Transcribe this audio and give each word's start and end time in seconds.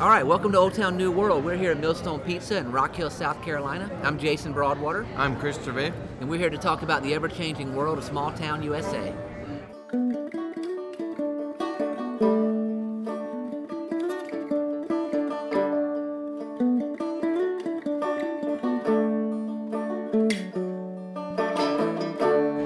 All 0.00 0.08
right, 0.08 0.24
welcome 0.24 0.52
to 0.52 0.58
Old 0.58 0.74
Town 0.74 0.96
New 0.96 1.10
World. 1.10 1.44
We're 1.44 1.56
here 1.56 1.72
at 1.72 1.80
Millstone 1.80 2.20
Pizza 2.20 2.56
in 2.58 2.70
Rock 2.70 2.94
Hill, 2.94 3.10
South 3.10 3.42
Carolina. 3.42 3.90
I'm 4.04 4.16
Jason 4.16 4.52
Broadwater, 4.52 5.04
I'm 5.16 5.36
Chris 5.36 5.58
Trevay. 5.58 5.92
and 6.20 6.30
we're 6.30 6.38
here 6.38 6.50
to 6.50 6.56
talk 6.56 6.82
about 6.82 7.02
the 7.02 7.14
ever 7.14 7.26
changing 7.26 7.74
world 7.74 7.98
of 7.98 8.04
small 8.04 8.30
town 8.30 8.62
USA. 8.62 9.12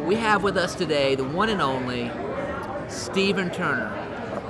We 0.07 0.17
have 0.17 0.43
with 0.43 0.59
us 0.59 0.75
today 0.75 1.15
the 1.15 1.25
one 1.25 1.49
and 1.49 1.63
only 1.63 2.11
Stephen 2.89 3.51
Turner. 3.51 4.02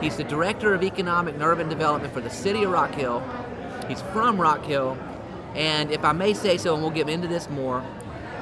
He's 0.02 0.16
the 0.16 0.24
Director 0.24 0.74
of 0.74 0.82
Economic 0.82 1.34
and 1.34 1.42
Urban 1.44 1.68
Development 1.68 2.12
for 2.12 2.20
the 2.20 2.28
City 2.28 2.64
of 2.64 2.72
Rock 2.72 2.92
Hill. 2.92 3.22
He's 3.86 4.02
from 4.12 4.40
Rock 4.40 4.64
Hill, 4.64 4.98
and 5.54 5.92
if 5.92 6.04
I 6.04 6.10
may 6.10 6.34
say 6.34 6.56
so, 6.58 6.74
and 6.74 6.82
we'll 6.82 6.90
get 6.90 7.08
into 7.08 7.28
this 7.28 7.48
more, 7.48 7.84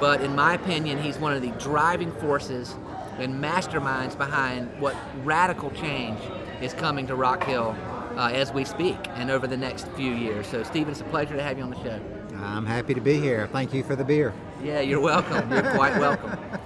but 0.00 0.22
in 0.22 0.34
my 0.34 0.54
opinion, 0.54 1.02
he's 1.02 1.18
one 1.18 1.34
of 1.34 1.42
the 1.42 1.50
driving 1.62 2.12
forces 2.12 2.74
and 3.18 3.34
masterminds 3.44 4.16
behind 4.16 4.70
what 4.80 4.96
radical 5.22 5.70
change 5.72 6.18
is 6.62 6.72
coming 6.72 7.06
to 7.08 7.14
Rock 7.14 7.44
Hill 7.44 7.76
uh, 8.16 8.30
as 8.32 8.54
we 8.54 8.64
speak 8.64 8.96
and 9.16 9.30
over 9.30 9.46
the 9.46 9.58
next 9.58 9.86
few 9.88 10.12
years. 10.12 10.46
So, 10.46 10.62
Stephen, 10.62 10.92
it's 10.92 11.02
a 11.02 11.04
pleasure 11.04 11.36
to 11.36 11.42
have 11.42 11.58
you 11.58 11.64
on 11.64 11.70
the 11.70 11.82
show. 11.82 12.00
I'm 12.38 12.64
happy 12.64 12.94
to 12.94 13.02
be 13.02 13.20
here. 13.20 13.50
Thank 13.52 13.74
you 13.74 13.82
for 13.82 13.94
the 13.94 14.04
beer. 14.04 14.32
Yeah, 14.62 14.80
you're 14.80 15.00
welcome. 15.00 15.52
You're 15.52 15.70
quite 15.72 15.98
welcome. 15.98 16.38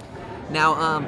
Now, 0.51 0.75
um, 0.75 1.05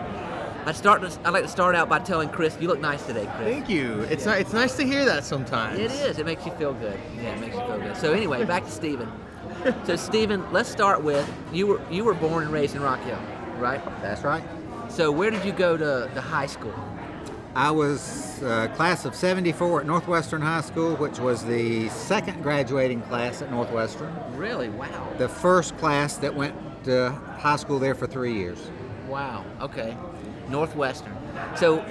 I 0.67 0.73
start. 0.73 1.01
I'd 1.23 1.29
like 1.29 1.43
to 1.43 1.49
start 1.49 1.75
out 1.75 1.87
by 1.87 1.99
telling 1.99 2.27
Chris, 2.27 2.57
you 2.59 2.67
look 2.67 2.81
nice 2.81 3.05
today, 3.05 3.25
Chris. 3.37 3.47
Thank 3.47 3.69
you. 3.69 4.01
It's 4.09 4.25
ni- 4.25 4.33
it's 4.33 4.51
nice 4.51 4.75
to 4.75 4.83
hear 4.83 5.05
that 5.05 5.23
sometimes. 5.23 5.79
It 5.79 5.91
is. 5.91 6.19
It 6.19 6.25
makes 6.25 6.45
you 6.45 6.51
feel 6.55 6.73
good. 6.73 6.99
Yeah, 7.15 7.35
it 7.35 7.39
makes 7.39 7.55
you 7.55 7.61
feel 7.61 7.79
good. 7.79 7.95
So 7.95 8.11
anyway, 8.11 8.43
back 8.43 8.65
to 8.65 8.71
Stephen. 8.71 9.09
So 9.85 9.95
Stephen, 9.95 10.43
let's 10.51 10.69
start 10.69 11.01
with 11.03 11.27
you 11.53 11.67
were 11.67 11.81
you 11.89 12.03
were 12.03 12.13
born 12.13 12.43
and 12.43 12.51
raised 12.51 12.75
in 12.75 12.81
Rock 12.81 13.01
Hill, 13.03 13.19
right? 13.57 13.83
That's 14.01 14.23
right. 14.23 14.43
So 14.89 15.09
where 15.09 15.31
did 15.31 15.43
you 15.45 15.53
go 15.53 15.77
to 15.77 16.09
the 16.13 16.21
high 16.21 16.45
school? 16.45 16.75
I 17.55 17.71
was 17.71 18.43
uh, 18.43 18.67
class 18.75 19.05
of 19.05 19.15
74 19.15 19.81
at 19.81 19.87
Northwestern 19.87 20.41
High 20.41 20.61
School, 20.61 20.95
which 20.97 21.19
was 21.19 21.43
the 21.45 21.89
second 21.89 22.43
graduating 22.43 23.01
class 23.03 23.41
at 23.41 23.49
Northwestern. 23.49 24.13
Really? 24.35 24.69
Wow. 24.69 25.13
The 25.17 25.29
first 25.29 25.77
class 25.77 26.17
that 26.17 26.35
went 26.35 26.55
to 26.83 27.11
high 27.39 27.55
school 27.55 27.79
there 27.79 27.95
for 27.95 28.05
three 28.05 28.33
years. 28.33 28.69
Wow. 29.07 29.45
Okay. 29.61 29.97
Northwestern. 30.49 31.15
So 31.55 31.83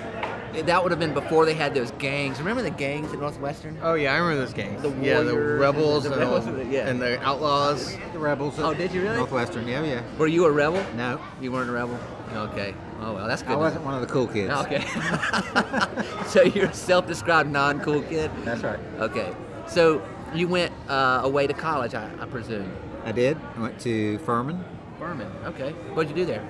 that 0.52 0.82
would 0.82 0.90
have 0.90 0.98
been 0.98 1.14
before 1.14 1.44
they 1.44 1.54
had 1.54 1.74
those 1.74 1.90
gangs. 1.92 2.38
Remember 2.38 2.62
the 2.62 2.70
gangs 2.70 3.12
at 3.12 3.18
Northwestern? 3.20 3.78
Oh 3.82 3.94
yeah, 3.94 4.14
I 4.14 4.16
remember 4.18 4.40
those 4.44 4.54
gangs. 4.54 4.82
The 4.82 4.90
yeah, 5.00 5.20
the 5.20 5.36
rebels 5.36 6.06
and 6.06 6.14
and, 6.14 6.22
the- 6.22 6.26
all- 6.28 6.40
the 6.40 6.64
yeah. 6.66 6.88
and 6.88 7.00
the 7.00 7.20
outlaws. 7.22 7.96
The 8.12 8.18
rebels. 8.18 8.58
Oh, 8.58 8.72
did 8.74 8.92
you 8.92 9.02
really? 9.02 9.16
Northwestern, 9.16 9.68
yeah, 9.68 9.82
yeah. 9.82 10.02
Were 10.18 10.26
you 10.26 10.44
a 10.46 10.50
rebel? 10.50 10.84
No, 10.94 11.20
You 11.40 11.52
weren't 11.52 11.68
a 11.68 11.72
rebel. 11.72 11.98
Okay. 12.32 12.74
Oh 13.00 13.12
well, 13.14 13.26
that's 13.26 13.42
good. 13.42 13.52
I 13.52 13.56
wasn't 13.56 13.84
one 13.84 13.94
of 13.94 14.00
the 14.00 14.06
cool 14.06 14.26
kids. 14.26 14.50
Okay. 14.52 14.80
so 16.26 16.42
you're 16.42 16.66
a 16.70 16.74
self-described 16.74 17.50
non-cool 17.50 18.02
kid. 18.02 18.30
That's 18.44 18.62
right. 18.62 18.80
Okay. 18.98 19.34
So 19.68 20.02
you 20.34 20.48
went 20.48 20.72
uh, 20.88 21.20
away 21.22 21.46
to 21.46 21.52
college, 21.54 21.94
I, 21.94 22.10
I 22.20 22.26
presume. 22.26 22.70
I 23.04 23.12
did. 23.12 23.38
I 23.56 23.60
went 23.60 23.78
to 23.80 24.18
Furman. 24.18 24.64
Furman. 24.98 25.30
Okay. 25.44 25.70
What'd 25.94 26.10
you 26.10 26.16
do 26.16 26.24
there? 26.24 26.42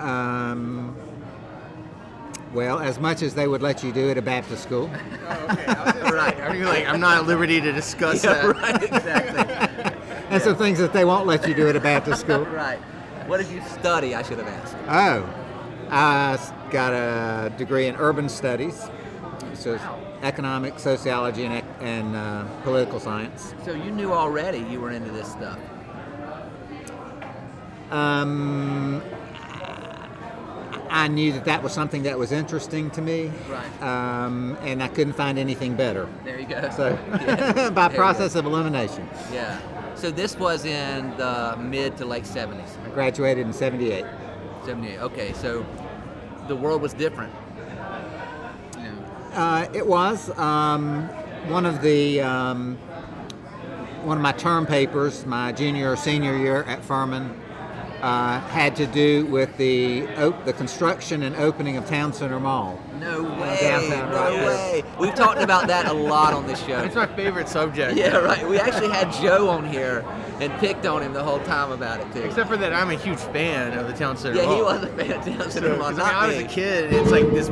Um, 0.00 0.96
well, 2.52 2.78
as 2.78 2.98
much 3.00 3.22
as 3.22 3.34
they 3.34 3.48
would 3.48 3.62
let 3.62 3.82
you 3.82 3.92
do 3.92 4.10
at 4.10 4.18
a 4.18 4.22
Baptist 4.22 4.62
school. 4.62 4.90
Oh, 5.28 5.46
okay. 5.50 6.10
right. 6.10 6.38
Are 6.40 6.54
you 6.54 6.64
like 6.66 6.86
I'm 6.86 7.00
not 7.00 7.18
at 7.18 7.26
liberty 7.26 7.60
to 7.60 7.72
discuss 7.72 8.22
Yeah, 8.24 8.46
that? 8.46 8.56
right. 8.56 8.82
Exactly. 8.82 9.94
and 10.30 10.42
some 10.42 10.56
things 10.56 10.78
that 10.78 10.92
they 10.92 11.04
won't 11.04 11.26
let 11.26 11.46
you 11.48 11.54
do 11.54 11.68
at 11.68 11.76
a 11.76 11.80
Baptist 11.80 12.20
school. 12.20 12.44
right. 12.46 12.78
What 13.26 13.38
did 13.38 13.48
you 13.48 13.60
study? 13.62 14.14
I 14.14 14.22
should 14.22 14.38
have 14.38 14.46
asked. 14.46 14.76
Oh, 14.88 15.28
I 15.90 16.38
got 16.70 16.92
a 16.92 17.50
degree 17.56 17.86
in 17.86 17.96
urban 17.96 18.28
studies, 18.28 18.88
so 19.54 19.76
Wow. 19.76 19.98
economics, 20.22 20.82
sociology, 20.82 21.44
and, 21.46 21.64
and 21.80 22.16
uh, 22.16 22.44
political 22.62 23.00
science. 23.00 23.54
So 23.64 23.72
you 23.72 23.90
knew 23.90 24.12
already 24.12 24.58
you 24.58 24.80
were 24.80 24.90
into 24.90 25.10
this 25.10 25.30
stuff. 25.30 25.58
Um, 27.90 29.02
I 30.94 31.08
knew 31.08 31.32
that 31.32 31.44
that 31.46 31.60
was 31.60 31.72
something 31.72 32.04
that 32.04 32.16
was 32.16 32.30
interesting 32.30 32.88
to 32.92 33.02
me, 33.02 33.32
Right. 33.50 33.82
um, 33.82 34.56
and 34.62 34.80
I 34.80 34.86
couldn't 34.86 35.14
find 35.14 35.40
anything 35.40 35.74
better. 35.74 36.08
There 36.24 36.38
you 36.38 36.46
go. 36.46 36.70
So, 36.70 36.96
Yeah. 37.26 37.70
by 37.74 37.88
There 37.88 37.96
process 37.96 38.36
of 38.36 38.46
elimination. 38.46 39.08
Yeah. 39.32 39.58
So 39.96 40.12
this 40.12 40.36
was 40.38 40.64
in 40.64 41.10
the 41.16 41.56
mid 41.58 41.96
to 41.96 42.04
late 42.04 42.22
70s. 42.22 42.68
I 42.86 42.90
graduated 42.90 43.44
in 43.44 43.52
'78. 43.52 44.04
78. 44.64 44.98
Okay. 45.00 45.32
So 45.32 45.66
the 46.46 46.54
world 46.54 46.80
was 46.80 46.94
different. 46.94 47.32
Yeah. 48.78 48.92
Uh, 49.34 49.66
it 49.74 49.86
was 49.86 50.30
um, 50.38 51.08
one 51.48 51.66
of 51.66 51.82
the 51.82 52.20
um, 52.20 52.76
one 54.04 54.16
of 54.16 54.22
my 54.22 54.32
term 54.32 54.64
papers, 54.64 55.26
my 55.26 55.50
junior 55.50 55.90
or 55.92 55.96
senior 55.96 56.36
year 56.36 56.62
at 56.64 56.84
Furman, 56.84 57.34
uh, 58.04 58.38
had 58.48 58.76
to 58.76 58.86
do 58.86 59.24
with 59.26 59.56
the 59.56 60.06
op- 60.22 60.44
the 60.44 60.52
construction 60.52 61.22
and 61.22 61.34
opening 61.36 61.78
of 61.78 61.86
Town 61.88 62.12
Center 62.12 62.38
Mall. 62.38 62.78
No 63.00 63.22
way. 63.22 63.58
Downtown 63.60 64.10
no 64.10 64.16
Rock 64.16 64.32
Hill. 64.32 64.46
way. 64.46 64.84
We've 65.00 65.14
talked 65.14 65.40
about 65.40 65.66
that 65.68 65.86
a 65.86 65.92
lot 65.92 66.34
on 66.34 66.46
this 66.46 66.62
show. 66.66 66.78
It's 66.80 66.94
my 66.94 67.06
favorite 67.06 67.48
subject. 67.48 67.96
Yeah, 67.96 68.16
right. 68.18 68.46
We 68.46 68.58
actually 68.58 68.90
had 68.90 69.10
Joe 69.14 69.48
on 69.48 69.66
here 69.66 70.04
and 70.40 70.52
picked 70.58 70.84
on 70.84 71.00
him 71.02 71.14
the 71.14 71.22
whole 71.22 71.40
time 71.40 71.72
about 71.72 72.00
it 72.00 72.12
too. 72.12 72.20
Except 72.22 72.48
for 72.50 72.58
that, 72.58 72.74
I'm 72.74 72.90
a 72.90 72.94
huge 72.94 73.18
fan 73.18 73.72
of 73.78 73.86
the 73.86 73.94
town 73.94 74.18
center. 74.18 74.34
Mall. 74.36 74.44
Yeah, 74.50 74.56
he 74.56 74.62
was 74.62 74.82
a 74.82 74.88
fan 74.88 75.12
of 75.12 75.24
Town 75.24 75.40
So, 75.50 75.60
Center 75.60 75.76
Mall, 75.78 75.90
'cause, 75.90 75.98
I, 75.98 76.02
mean, 76.04 76.12
not 76.12 76.14
I 76.14 76.26
was 76.26 76.36
a 76.38 76.44
kid. 76.44 76.92
It's 76.92 77.10
like 77.10 77.30
this 77.30 77.50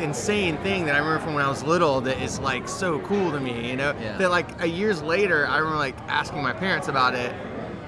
insane 0.00 0.56
thing 0.58 0.86
that 0.86 0.94
I 0.94 0.98
remember 0.98 1.20
from 1.24 1.34
when 1.34 1.44
I 1.44 1.48
was 1.48 1.62
little 1.64 2.00
that 2.02 2.20
is 2.22 2.38
like 2.38 2.68
so 2.68 2.98
cool 3.00 3.30
to 3.32 3.40
me. 3.40 3.70
You 3.70 3.76
know, 3.76 3.94
Yeah. 4.00 4.16
that 4.18 4.30
like 4.30 4.60
a 4.62 4.66
years 4.66 5.02
later, 5.02 5.46
I 5.46 5.58
remember 5.58 5.78
like 5.78 5.96
asking 6.08 6.42
my 6.42 6.52
parents 6.52 6.88
about 6.88 7.14
it. 7.14 7.32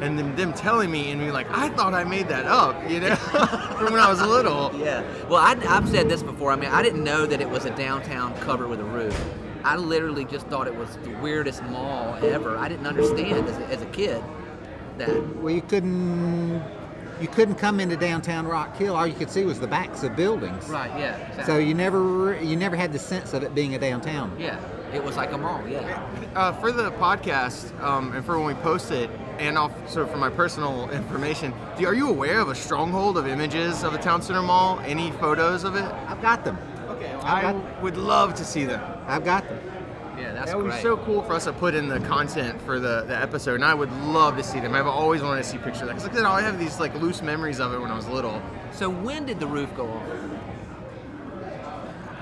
And 0.00 0.18
then 0.18 0.34
them 0.34 0.52
telling 0.54 0.90
me 0.90 1.10
and 1.10 1.20
being 1.20 1.32
like, 1.32 1.50
I 1.50 1.68
thought 1.70 1.92
I 1.92 2.04
made 2.04 2.28
that 2.28 2.46
up, 2.46 2.88
you 2.90 3.00
know, 3.00 3.14
from 3.78 3.92
when 3.92 4.00
I 4.00 4.08
was 4.08 4.20
little. 4.22 4.70
Yeah. 4.80 5.02
Well, 5.28 5.40
I, 5.40 5.52
I've 5.68 5.88
said 5.88 6.08
this 6.08 6.22
before. 6.22 6.52
I 6.52 6.56
mean, 6.56 6.70
I 6.70 6.82
didn't 6.82 7.04
know 7.04 7.26
that 7.26 7.40
it 7.40 7.48
was 7.48 7.66
a 7.66 7.70
downtown 7.76 8.34
covered 8.40 8.68
with 8.68 8.80
a 8.80 8.84
roof. 8.84 9.14
I 9.62 9.76
literally 9.76 10.24
just 10.24 10.46
thought 10.46 10.66
it 10.66 10.74
was 10.74 10.96
the 10.98 11.12
weirdest 11.16 11.62
mall 11.64 12.14
ever. 12.24 12.56
I 12.56 12.68
didn't 12.68 12.86
understand 12.86 13.46
as 13.46 13.58
a, 13.58 13.66
as 13.66 13.82
a 13.82 13.86
kid 13.86 14.22
that. 14.96 15.36
Well, 15.36 15.52
you 15.52 15.60
couldn't 15.60 16.62
you 17.20 17.28
couldn't 17.28 17.56
come 17.56 17.80
into 17.80 17.96
downtown 17.96 18.46
Rock 18.46 18.76
Hill. 18.76 18.96
All 18.96 19.06
you 19.06 19.14
could 19.14 19.30
see 19.30 19.44
was 19.44 19.60
the 19.60 19.66
backs 19.66 20.02
of 20.02 20.16
buildings. 20.16 20.66
Right. 20.68 20.90
Yeah. 20.98 21.16
Exactly. 21.16 21.44
So 21.44 21.58
you 21.58 21.74
never 21.74 22.40
you 22.42 22.56
never 22.56 22.76
had 22.76 22.92
the 22.92 22.98
sense 22.98 23.34
of 23.34 23.42
it 23.42 23.54
being 23.54 23.74
a 23.74 23.78
downtown. 23.78 24.34
Yeah. 24.38 24.58
It 24.94 25.04
was 25.04 25.16
like 25.16 25.32
a 25.32 25.38
mall. 25.38 25.62
Yeah. 25.68 26.02
Uh, 26.34 26.52
for 26.52 26.72
the 26.72 26.90
podcast 26.92 27.78
um, 27.82 28.12
and 28.14 28.24
for 28.24 28.38
when 28.38 28.46
we 28.46 28.54
post 28.62 28.90
it, 28.90 29.10
and 29.40 29.56
also 29.58 30.06
for 30.06 30.18
my 30.18 30.28
personal 30.30 30.88
information, 30.90 31.52
do, 31.78 31.86
are 31.86 31.94
you 31.94 32.08
aware 32.08 32.40
of 32.40 32.48
a 32.48 32.54
stronghold 32.54 33.16
of 33.16 33.26
images 33.26 33.82
of 33.82 33.92
the 33.92 33.98
town 33.98 34.22
center 34.22 34.42
mall? 34.42 34.78
Any 34.84 35.10
photos 35.12 35.64
of 35.64 35.74
it? 35.76 35.84
I've 35.84 36.20
got 36.22 36.44
them. 36.44 36.58
Okay, 36.88 37.10
I 37.12 37.38
I 37.48 37.52
got- 37.52 37.82
would 37.82 37.96
love 37.96 38.34
to 38.34 38.44
see 38.44 38.64
them. 38.64 38.80
I've 39.06 39.24
got 39.24 39.48
them. 39.48 39.58
Yeah. 40.18 40.32
That's 40.34 40.50
that 40.50 40.58
would 40.58 40.70
be 40.70 40.78
so 40.82 40.98
cool 40.98 41.22
for 41.22 41.32
us 41.32 41.44
to 41.44 41.52
put 41.54 41.74
in 41.74 41.88
the 41.88 41.98
content 42.00 42.60
for 42.62 42.78
the, 42.78 43.04
the 43.06 43.16
episode, 43.16 43.54
and 43.54 43.64
I 43.64 43.72
would 43.72 43.90
love 44.04 44.36
to 44.36 44.42
see 44.42 44.60
them. 44.60 44.74
I've 44.74 44.86
always 44.86 45.22
wanted 45.22 45.42
to 45.42 45.48
see 45.48 45.56
pictures 45.56 45.80
of 45.82 45.88
that 45.88 45.94
because, 46.02 46.12
like 46.20 46.24
I 46.26 46.42
have 46.42 46.58
these 46.58 46.78
like 46.78 46.94
loose 47.00 47.22
memories 47.22 47.58
of 47.58 47.72
it 47.72 47.80
when 47.80 47.90
I 47.90 47.96
was 47.96 48.06
little. 48.06 48.42
So 48.72 48.90
when 48.90 49.24
did 49.24 49.40
the 49.40 49.46
roof 49.46 49.74
go 49.74 49.86
on? 49.86 50.40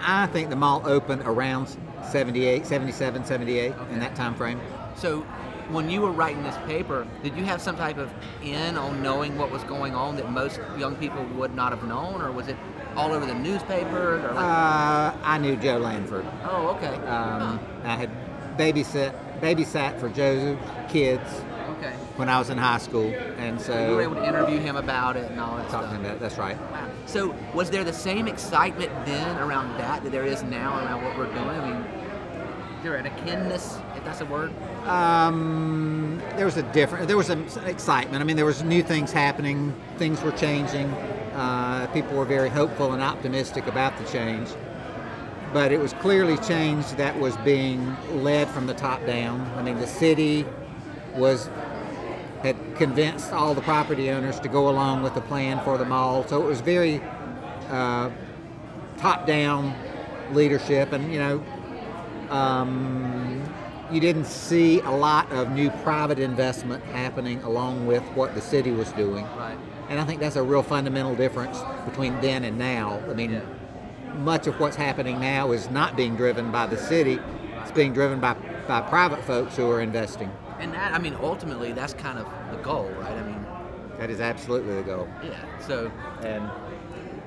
I 0.00 0.26
think 0.28 0.48
the 0.48 0.56
mall 0.56 0.82
opened 0.86 1.22
around 1.22 1.76
78, 2.08 2.66
77, 2.66 3.24
78 3.24 3.72
in 3.90 3.98
that 3.98 4.14
time 4.14 4.34
frame. 4.36 4.60
So 4.96 5.26
when 5.70 5.90
you 5.90 6.00
were 6.00 6.10
writing 6.12 6.42
this 6.42 6.56
paper, 6.66 7.06
did 7.22 7.36
you 7.36 7.44
have 7.44 7.60
some 7.60 7.76
type 7.76 7.98
of 7.98 8.10
in 8.42 8.76
on 8.78 9.02
knowing 9.02 9.36
what 9.36 9.50
was 9.50 9.62
going 9.64 9.94
on 9.94 10.16
that 10.16 10.30
most 10.30 10.60
young 10.78 10.96
people 10.96 11.22
would 11.36 11.54
not 11.54 11.72
have 11.72 11.84
known, 11.84 12.22
or 12.22 12.32
was 12.32 12.48
it 12.48 12.56
all 12.96 13.12
over 13.12 13.26
the 13.26 13.34
newspaper? 13.34 14.14
Or 14.16 14.32
like, 14.34 14.44
Uh, 14.44 15.12
I 15.22 15.38
knew 15.38 15.56
Joe 15.56 15.78
Lanford. 15.80 16.24
oh, 16.44 16.68
okay. 16.76 16.94
Um, 17.06 17.60
I 17.84 17.96
had 17.96 18.10
babysit 18.56 19.12
babysat 19.40 20.00
for 20.00 20.08
Joe's 20.08 20.56
kids 20.88 21.22
okay. 21.78 21.92
when 22.16 22.28
I 22.28 22.38
was 22.40 22.50
in 22.50 22.58
high 22.58 22.78
school, 22.78 23.12
and 23.38 23.60
So 23.60 23.72
you 23.90 23.94
were 23.96 24.02
able 24.02 24.16
to 24.16 24.26
interview 24.26 24.58
him 24.58 24.76
about 24.76 25.16
it 25.16 25.30
and 25.30 25.40
all 25.40 25.56
that 25.58 25.68
talking 25.68 25.90
stuff. 25.90 26.00
about 26.00 26.20
that's 26.20 26.38
right. 26.38 26.58
Wow. 26.72 26.88
So 27.06 27.34
was 27.54 27.70
there 27.70 27.84
the 27.84 27.92
same 27.92 28.26
excitement 28.26 28.90
then 29.06 29.38
around 29.38 29.76
that 29.78 30.02
that 30.02 30.10
there 30.12 30.24
is 30.24 30.42
now 30.42 30.78
around 30.84 31.04
what 31.04 31.16
we're 31.16 31.26
doing? 31.32 31.48
I 31.48 31.70
mean, 31.70 31.84
there 32.82 32.96
an 32.96 33.06
akinness, 33.06 33.80
if 33.96 34.04
that's 34.04 34.20
a 34.20 34.24
word? 34.26 34.52
Um, 34.86 36.20
there 36.36 36.44
was 36.44 36.56
a 36.56 36.62
different. 36.72 37.08
There 37.08 37.16
was 37.16 37.26
some 37.26 37.46
excitement. 37.66 38.20
I 38.22 38.24
mean, 38.24 38.36
there 38.36 38.44
was 38.46 38.62
new 38.62 38.82
things 38.82 39.12
happening. 39.12 39.74
Things 39.96 40.22
were 40.22 40.32
changing. 40.32 40.86
Uh, 41.34 41.86
people 41.92 42.16
were 42.16 42.24
very 42.24 42.48
hopeful 42.48 42.92
and 42.92 43.02
optimistic 43.02 43.66
about 43.66 43.96
the 43.98 44.04
change. 44.04 44.48
but 45.52 45.72
it 45.72 45.80
was 45.80 45.92
clearly 45.94 46.36
change 46.38 46.86
that 46.92 47.18
was 47.18 47.36
being 47.38 47.96
led 48.22 48.48
from 48.48 48.66
the 48.66 48.74
top 48.74 49.04
down. 49.06 49.40
I 49.56 49.62
mean, 49.62 49.78
the 49.78 49.86
city 49.86 50.44
was 51.14 51.48
had 52.42 52.56
convinced 52.76 53.32
all 53.32 53.54
the 53.54 53.62
property 53.62 54.10
owners 54.10 54.38
to 54.40 54.48
go 54.48 54.68
along 54.68 55.02
with 55.02 55.14
the 55.14 55.20
plan 55.22 55.60
for 55.64 55.76
the 55.76 55.84
mall, 55.84 56.24
so 56.28 56.40
it 56.40 56.46
was 56.46 56.60
very 56.60 57.00
uh, 57.70 58.10
top 58.98 59.26
down 59.26 59.74
leadership, 60.32 60.92
and 60.92 61.12
you 61.12 61.18
know. 61.18 61.42
Um, 62.30 63.42
you 63.90 64.00
didn't 64.00 64.26
see 64.26 64.80
a 64.80 64.90
lot 64.90 65.30
of 65.32 65.50
new 65.50 65.70
private 65.82 66.18
investment 66.18 66.84
happening 66.84 67.42
along 67.42 67.86
with 67.86 68.02
what 68.14 68.34
the 68.34 68.40
city 68.40 68.70
was 68.70 68.92
doing. 68.92 69.24
Right. 69.36 69.56
And 69.88 69.98
I 69.98 70.04
think 70.04 70.20
that's 70.20 70.36
a 70.36 70.42
real 70.42 70.62
fundamental 70.62 71.14
difference 71.14 71.58
between 71.86 72.20
then 72.20 72.44
and 72.44 72.58
now. 72.58 73.00
I 73.08 73.14
mean, 73.14 73.32
Yeah. 73.32 73.40
much 74.18 74.46
of 74.46 74.60
what's 74.60 74.76
happening 74.76 75.18
now 75.20 75.52
is 75.52 75.70
not 75.70 75.96
being 75.96 76.16
driven 76.16 76.50
by 76.52 76.66
the 76.66 76.76
city, 76.76 77.18
it's 77.62 77.72
being 77.72 77.94
driven 77.94 78.20
by, 78.20 78.34
by 78.66 78.82
private 78.82 79.24
folks 79.24 79.56
who 79.56 79.70
are 79.70 79.80
investing. 79.80 80.30
And 80.60 80.74
that, 80.74 80.92
I 80.92 80.98
mean, 80.98 81.16
ultimately, 81.22 81.72
that's 81.72 81.94
kind 81.94 82.18
of 82.18 82.26
the 82.50 82.58
goal, 82.62 82.90
right? 83.00 83.12
I 83.12 83.22
mean, 83.22 83.46
That 83.98 84.10
is 84.10 84.20
absolutely 84.20 84.74
the 84.74 84.82
goal. 84.82 85.08
yeah. 85.24 85.30
So, 85.66 85.90
And 86.22 86.42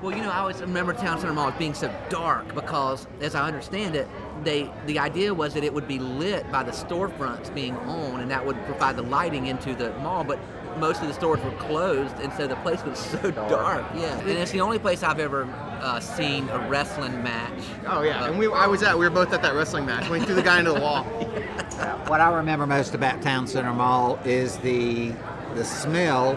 well, 0.02 0.16
you 0.16 0.22
know, 0.22 0.30
I 0.30 0.38
always 0.38 0.60
remember 0.60 0.92
Town 0.92 1.18
Center 1.18 1.32
Mall 1.32 1.48
as 1.48 1.54
being 1.54 1.74
so 1.74 1.94
dark 2.08 2.54
because, 2.54 3.06
as 3.20 3.36
I 3.36 3.46
understand 3.46 3.94
it, 3.94 4.08
they 4.42 4.68
the 4.86 4.98
idea 4.98 5.32
was 5.32 5.54
that 5.54 5.62
it 5.62 5.72
would 5.72 5.86
be 5.86 6.00
lit 6.00 6.50
by 6.50 6.64
the 6.64 6.72
storefronts 6.72 7.54
being 7.54 7.76
on, 7.76 8.20
and 8.20 8.30
that 8.30 8.44
would 8.44 8.62
provide 8.64 8.96
the 8.96 9.02
lighting 9.02 9.46
into 9.46 9.74
the 9.74 9.90
mall. 9.98 10.24
But 10.24 10.40
most 10.78 11.02
of 11.02 11.06
the 11.06 11.14
stores 11.14 11.40
were 11.44 11.52
closed, 11.52 12.16
and 12.16 12.32
so 12.32 12.48
the 12.48 12.56
place 12.56 12.82
was 12.82 12.98
so 13.22 13.30
dark. 13.30 13.84
Yeah, 13.94 14.18
and 14.18 14.30
it's 14.30 14.50
the 14.50 14.60
only 14.60 14.80
place 14.80 15.04
I've 15.04 15.20
ever 15.20 15.44
uh, 15.80 16.00
seen 16.00 16.48
a 16.48 16.68
wrestling 16.68 17.22
match. 17.22 17.62
Oh 17.86 18.02
yeah, 18.02 18.24
Uh, 18.24 18.26
and 18.28 18.38
we 18.38 18.52
I 18.52 18.66
was 18.66 18.82
at 18.82 18.98
we 18.98 19.04
were 19.04 19.14
both 19.14 19.32
at 19.32 19.42
that 19.42 19.54
wrestling 19.54 19.86
match. 19.86 20.10
We 20.10 20.18
threw 20.20 20.34
the 20.34 20.42
guy 20.42 20.58
into 20.58 20.72
the 20.72 20.80
wall. 20.80 21.04
what 22.08 22.20
I 22.20 22.32
remember 22.34 22.66
most 22.66 22.94
about 22.94 23.22
Town 23.22 23.46
Center 23.46 23.72
Mall 23.72 24.18
is 24.24 24.56
the 24.58 25.12
the 25.54 25.64
smell 25.64 26.36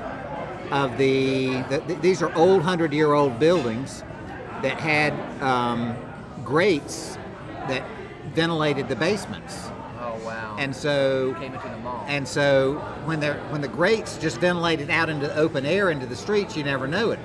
of 0.76 0.98
the, 0.98 1.62
the 1.70 1.80
th- 1.88 2.00
these 2.02 2.22
are 2.22 2.34
old 2.36 2.62
hundred 2.64 2.92
year 2.94 3.14
old 3.14 3.40
buildings 3.40 4.04
that 4.62 4.80
had 4.80 5.14
um, 5.42 5.96
grates 6.44 7.18
that 7.70 7.84
ventilated 8.34 8.88
the 8.90 8.96
basements, 8.96 9.70
Oh 10.00 10.20
wow! 10.26 10.56
and 10.60 10.76
so 10.76 11.34
came 11.40 11.54
into 11.54 11.70
the 11.70 11.78
mall. 11.78 12.04
and 12.08 12.28
so 12.28 12.74
when 13.06 13.20
they 13.20 13.32
when 13.52 13.62
the 13.62 13.68
grates 13.70 14.18
just 14.18 14.38
ventilated 14.40 14.90
out 14.90 15.10
into 15.10 15.28
the 15.28 15.36
open 15.38 15.66
air 15.66 15.92
into 15.92 16.06
the 16.06 16.16
streets, 16.16 16.58
you 16.58 16.64
never 16.64 16.88
knew 16.88 17.12
it. 17.12 17.20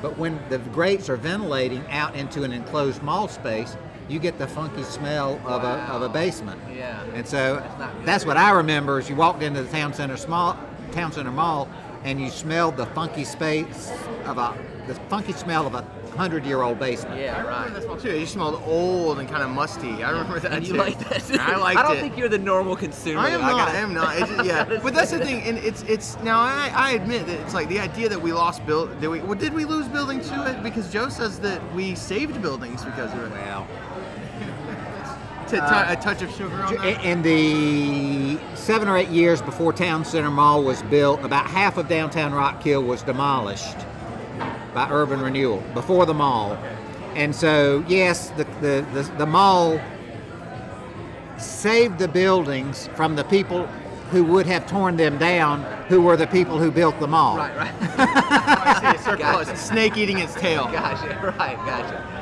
But 0.00 0.16
when 0.18 0.40
the 0.48 0.58
grates 0.58 1.08
are 1.10 1.16
ventilating 1.16 1.84
out 1.90 2.14
into 2.14 2.44
an 2.44 2.52
enclosed 2.52 3.02
mall 3.02 3.28
space, 3.28 3.76
you 4.08 4.18
get 4.18 4.38
the 4.38 4.46
funky 4.46 4.84
smell 4.84 5.40
of 5.44 5.64
a 5.64 5.74
of 5.92 6.02
a 6.02 6.08
basement. 6.08 6.60
Yeah. 6.74 7.02
And 7.14 7.26
so 7.26 7.56
That's 7.78 8.06
that's 8.06 8.26
what 8.26 8.36
I 8.36 8.50
remember 8.52 8.98
is 8.98 9.08
you 9.10 9.16
walked 9.16 9.42
into 9.42 9.62
the 9.62 9.70
town 9.70 9.92
center 9.92 10.16
small 10.16 10.56
town 10.92 11.12
center 11.12 11.32
mall 11.32 11.68
and 12.06 12.20
you 12.20 12.30
smelled 12.30 12.76
the 12.76 12.86
funky 12.86 13.24
space 13.24 13.90
of 14.24 14.38
a 14.38 14.56
the 14.86 14.94
funky 15.10 15.32
smell 15.32 15.66
of 15.66 15.74
a 15.74 15.82
hundred 16.16 16.46
year 16.46 16.62
old 16.62 16.78
basement. 16.78 17.20
yeah, 17.20 17.34
I 17.36 17.40
remember 17.40 17.50
right. 17.50 17.74
that 17.74 17.82
smell 17.82 17.96
too. 17.98 18.08
It 18.10 18.20
just 18.20 18.32
smelled 18.32 18.62
old 18.64 19.18
and 19.18 19.28
kind 19.28 19.42
of 19.42 19.50
musty. 19.50 20.02
I 20.04 20.10
remember 20.10 20.38
that 20.40 20.52
And 20.52 20.66
you 20.66 20.72
too. 20.72 20.78
like 20.78 20.98
that? 21.10 21.22
too? 21.24 21.36
I 21.38 21.56
liked 21.56 21.78
it. 21.78 21.84
I 21.84 21.88
don't 21.88 21.96
it. 21.96 22.00
think 22.00 22.16
you're 22.16 22.28
the 22.30 22.38
normal 22.38 22.76
consumer. 22.76 23.18
I 23.20 23.30
am 23.30 23.40
though. 23.42 23.48
not. 23.48 23.66
gotta- 23.66 23.78
I 23.78 23.80
am 23.80 23.92
not. 23.92 24.16
It's 24.18 24.30
just, 24.36 24.44
yeah, 24.44 24.64
but 24.82 24.94
that's 24.94 25.10
the 25.10 25.18
thing, 25.18 25.42
and 25.42 25.58
it's 25.58 25.82
it's 25.82 26.16
now 26.22 26.38
I, 26.38 26.70
I 26.74 26.90
admit 26.92 27.26
that 27.26 27.40
it's 27.40 27.52
like 27.52 27.68
the 27.68 27.80
idea 27.80 28.08
that 28.08 28.22
we 28.22 28.32
lost 28.32 28.64
build. 28.64 28.98
Did 29.00 29.08
we? 29.08 29.20
Well, 29.20 29.34
did 29.38 29.52
we 29.52 29.64
lose 29.64 29.88
building 29.88 30.20
to 30.20 30.50
it? 30.50 30.62
Because 30.62 30.90
Joe 30.92 31.08
says 31.08 31.40
that 31.40 31.60
we 31.74 31.94
saved 31.96 32.40
buildings 32.40 32.84
because 32.84 33.12
of 33.12 33.24
it. 33.24 33.30
Well, 33.32 33.66
To 35.48 35.62
Uh, 35.62 35.86
a 35.92 35.96
touch 35.96 36.22
of 36.22 36.30
sugar 36.34 36.60
on 36.64 36.74
in 36.84 37.22
the 37.22 38.36
seven 38.56 38.88
or 38.88 38.96
eight 38.96 39.08
years 39.10 39.40
before 39.40 39.72
Town 39.72 40.04
Center 40.04 40.30
Mall 40.30 40.62
was 40.64 40.82
built, 40.84 41.22
about 41.24 41.46
half 41.46 41.76
of 41.78 41.88
downtown 41.88 42.32
Rock 42.34 42.62
Hill 42.62 42.82
was 42.82 43.02
demolished 43.02 43.76
by 44.74 44.88
urban 44.90 45.20
renewal 45.22 45.62
before 45.72 46.04
the 46.04 46.14
mall. 46.14 46.58
And 47.14 47.34
so, 47.34 47.84
yes, 47.88 48.30
the, 48.30 48.44
the, 48.60 48.84
the, 48.92 49.02
the 49.18 49.26
mall 49.26 49.80
saved 51.38 51.98
the 51.98 52.08
buildings 52.08 52.88
from 52.94 53.14
the 53.16 53.24
people 53.24 53.66
who 54.10 54.24
would 54.24 54.46
have 54.46 54.66
torn 54.66 54.96
them 54.96 55.16
down, 55.18 55.62
who 55.88 56.00
were 56.00 56.16
the 56.16 56.26
people 56.26 56.58
who 56.58 56.70
built 56.70 56.98
the 57.00 57.06
mall. 57.06 57.36
Right, 57.38 57.56
right. 57.56 57.72
I 57.98 58.92
see, 58.96 59.02
circle 59.02 59.18
Gotcha. 59.24 59.56
snake 59.56 59.96
eating 59.96 60.18
its 60.18 60.34
tail. 60.34 60.64
gotcha. 60.72 61.34
Right, 61.38 61.56
gotcha. 61.58 62.15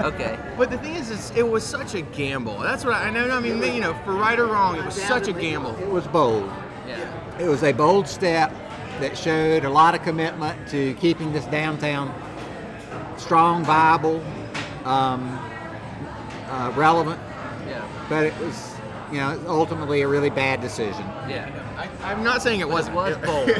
Okay. 0.00 0.38
But 0.56 0.70
the 0.70 0.78
thing 0.78 0.94
is, 0.94 1.10
is, 1.10 1.30
it 1.36 1.46
was 1.48 1.64
such 1.64 1.94
a 1.94 2.02
gamble. 2.02 2.58
That's 2.58 2.84
what 2.84 2.94
I, 2.94 3.08
I 3.08 3.10
know. 3.10 3.28
I 3.30 3.40
mean, 3.40 3.62
you 3.74 3.80
know, 3.80 3.94
for 4.04 4.12
right 4.14 4.38
or 4.38 4.46
wrong, 4.46 4.76
it 4.76 4.84
was 4.84 4.94
such 4.94 5.28
a 5.28 5.32
gamble. 5.32 5.76
It 5.78 5.88
was 5.88 6.06
bold. 6.06 6.50
Yeah. 6.86 7.38
It 7.40 7.48
was 7.48 7.62
a 7.62 7.72
bold 7.72 8.06
step 8.06 8.52
that 9.00 9.16
showed 9.18 9.64
a 9.64 9.70
lot 9.70 9.94
of 9.94 10.02
commitment 10.02 10.68
to 10.68 10.94
keeping 10.94 11.32
this 11.32 11.44
downtown 11.46 12.14
strong, 13.16 13.64
viable, 13.64 14.22
um, 14.84 15.38
uh, 16.48 16.72
relevant. 16.76 17.20
Yeah. 17.66 17.86
But 18.08 18.24
it 18.26 18.38
was, 18.38 18.74
you 19.10 19.18
know, 19.18 19.42
ultimately 19.46 20.02
a 20.02 20.08
really 20.08 20.30
bad 20.30 20.60
decision. 20.60 21.02
Yeah. 21.28 21.50
I, 21.76 21.88
I'm 22.10 22.22
not 22.22 22.42
saying 22.42 22.60
it 22.60 22.64
It 22.64 22.68
wasn't. 22.68 22.96
was 22.96 23.16
bold. 23.26 23.50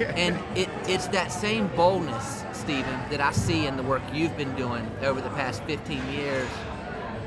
and 0.00 0.36
it, 0.56 0.68
it's 0.86 1.06
that 1.08 1.32
same 1.32 1.68
boldness, 1.68 2.43
Stephen, 2.64 2.98
that 3.10 3.20
I 3.20 3.30
see 3.32 3.66
in 3.66 3.76
the 3.76 3.82
work 3.82 4.02
you've 4.10 4.34
been 4.38 4.54
doing 4.56 4.90
over 5.02 5.20
the 5.20 5.28
past 5.30 5.62
15 5.64 6.10
years 6.10 6.48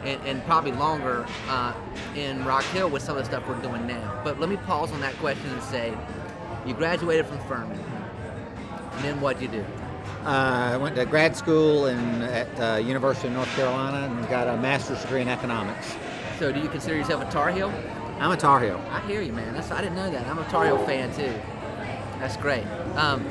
and, 0.04 0.20
and 0.26 0.44
probably 0.46 0.72
longer 0.72 1.28
uh, 1.48 1.74
in 2.16 2.44
Rock 2.44 2.64
Hill 2.66 2.90
with 2.90 3.04
some 3.04 3.16
of 3.16 3.24
the 3.24 3.30
stuff 3.30 3.48
we're 3.48 3.62
doing 3.62 3.86
now. 3.86 4.20
But 4.24 4.40
let 4.40 4.50
me 4.50 4.58
pause 4.58 4.92
on 4.92 5.00
that 5.02 5.14
question 5.18 5.48
and 5.52 5.62
say, 5.62 5.94
you 6.66 6.74
graduated 6.74 7.28
from 7.28 7.38
Furman. 7.42 7.80
And 8.94 9.06
then 9.06 9.22
what'd 9.22 9.40
you 9.40 9.48
do? 9.48 9.64
Uh, 10.26 10.72
I 10.74 10.78
went 10.78 10.96
to 10.96 11.06
grad 11.06 11.38
school 11.38 11.86
in, 11.86 12.24
at 12.24 12.60
uh, 12.60 12.78
University 12.78 13.28
of 13.28 13.36
North 13.36 13.56
Carolina 13.56 14.12
and 14.12 14.28
got 14.30 14.48
a 14.48 14.58
master's 14.58 15.04
degree 15.04 15.22
in 15.22 15.28
economics. 15.28 15.96
So 16.40 16.52
do 16.52 16.60
you 16.60 16.68
consider 16.68 16.96
yourself 16.96 17.22
a 17.22 17.32
Tar 17.32 17.52
Heel? 17.52 17.72
I'm 18.20 18.32
a 18.32 18.38
Tar 18.38 18.60
Heel. 18.60 18.84
I 18.90 19.02
hear 19.02 19.22
you, 19.22 19.34
man. 19.34 19.54
That's, 19.54 19.70
I 19.70 19.82
didn't 19.82 19.98
know 19.98 20.10
that. 20.10 20.26
I'm 20.26 20.40
a 20.40 20.46
Tar 20.46 20.66
Heel 20.66 20.84
fan 20.84 21.14
too. 21.14 21.32
That's 22.20 22.38
great. 22.38 22.66
Um, 22.96 23.24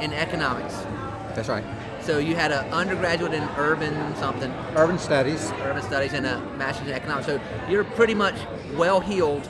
in 0.00 0.12
economics. 0.12 0.74
That's 1.34 1.48
right. 1.48 1.64
So 2.02 2.18
you 2.18 2.34
had 2.34 2.50
an 2.50 2.64
undergraduate 2.72 3.34
in 3.34 3.42
urban 3.56 3.94
something, 4.16 4.50
Urban 4.74 4.98
Studies. 4.98 5.52
urban 5.62 5.82
studies, 5.82 6.12
and 6.14 6.26
a 6.26 6.40
master's 6.56 6.88
in 6.88 6.94
economics. 6.94 7.26
So 7.26 7.40
you're 7.68 7.84
pretty 7.84 8.14
much 8.14 8.34
well 8.74 9.00
heeled 9.00 9.48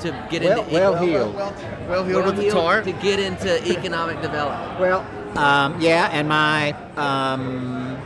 to 0.00 0.10
get 0.28 0.42
Well, 0.42 0.60
into 0.62 0.72
well 0.74 0.96
heeled. 0.96 1.34
well 1.34 2.04
heeled 2.04 2.26
with 2.26 2.36
the 2.36 2.42
well-heeled 2.50 2.52
tar. 2.52 2.82
to 2.82 2.92
get 2.92 3.20
into 3.20 3.70
economic 3.78 4.20
development. 4.20 4.80
Well, 4.80 5.38
um, 5.38 5.80
yeah, 5.80 6.08
and 6.12 6.28
my 6.28 6.72
um, 6.96 7.96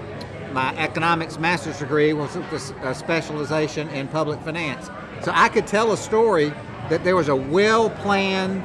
my 0.53 0.77
economics 0.77 1.39
master's 1.39 1.79
degree 1.79 2.13
was 2.13 2.37
a 2.83 2.95
specialization 2.95 3.89
in 3.89 4.07
public 4.09 4.41
finance. 4.43 4.91
So 5.23 5.33
I 5.35 5.49
could 5.49 5.67
tell 5.67 5.93
a 5.93 5.97
story 5.97 6.53
that 6.91 7.05
there 7.05 7.17
was 7.17 7.29
a 7.29 7.37
well 7.37 7.89
planned 7.91 8.63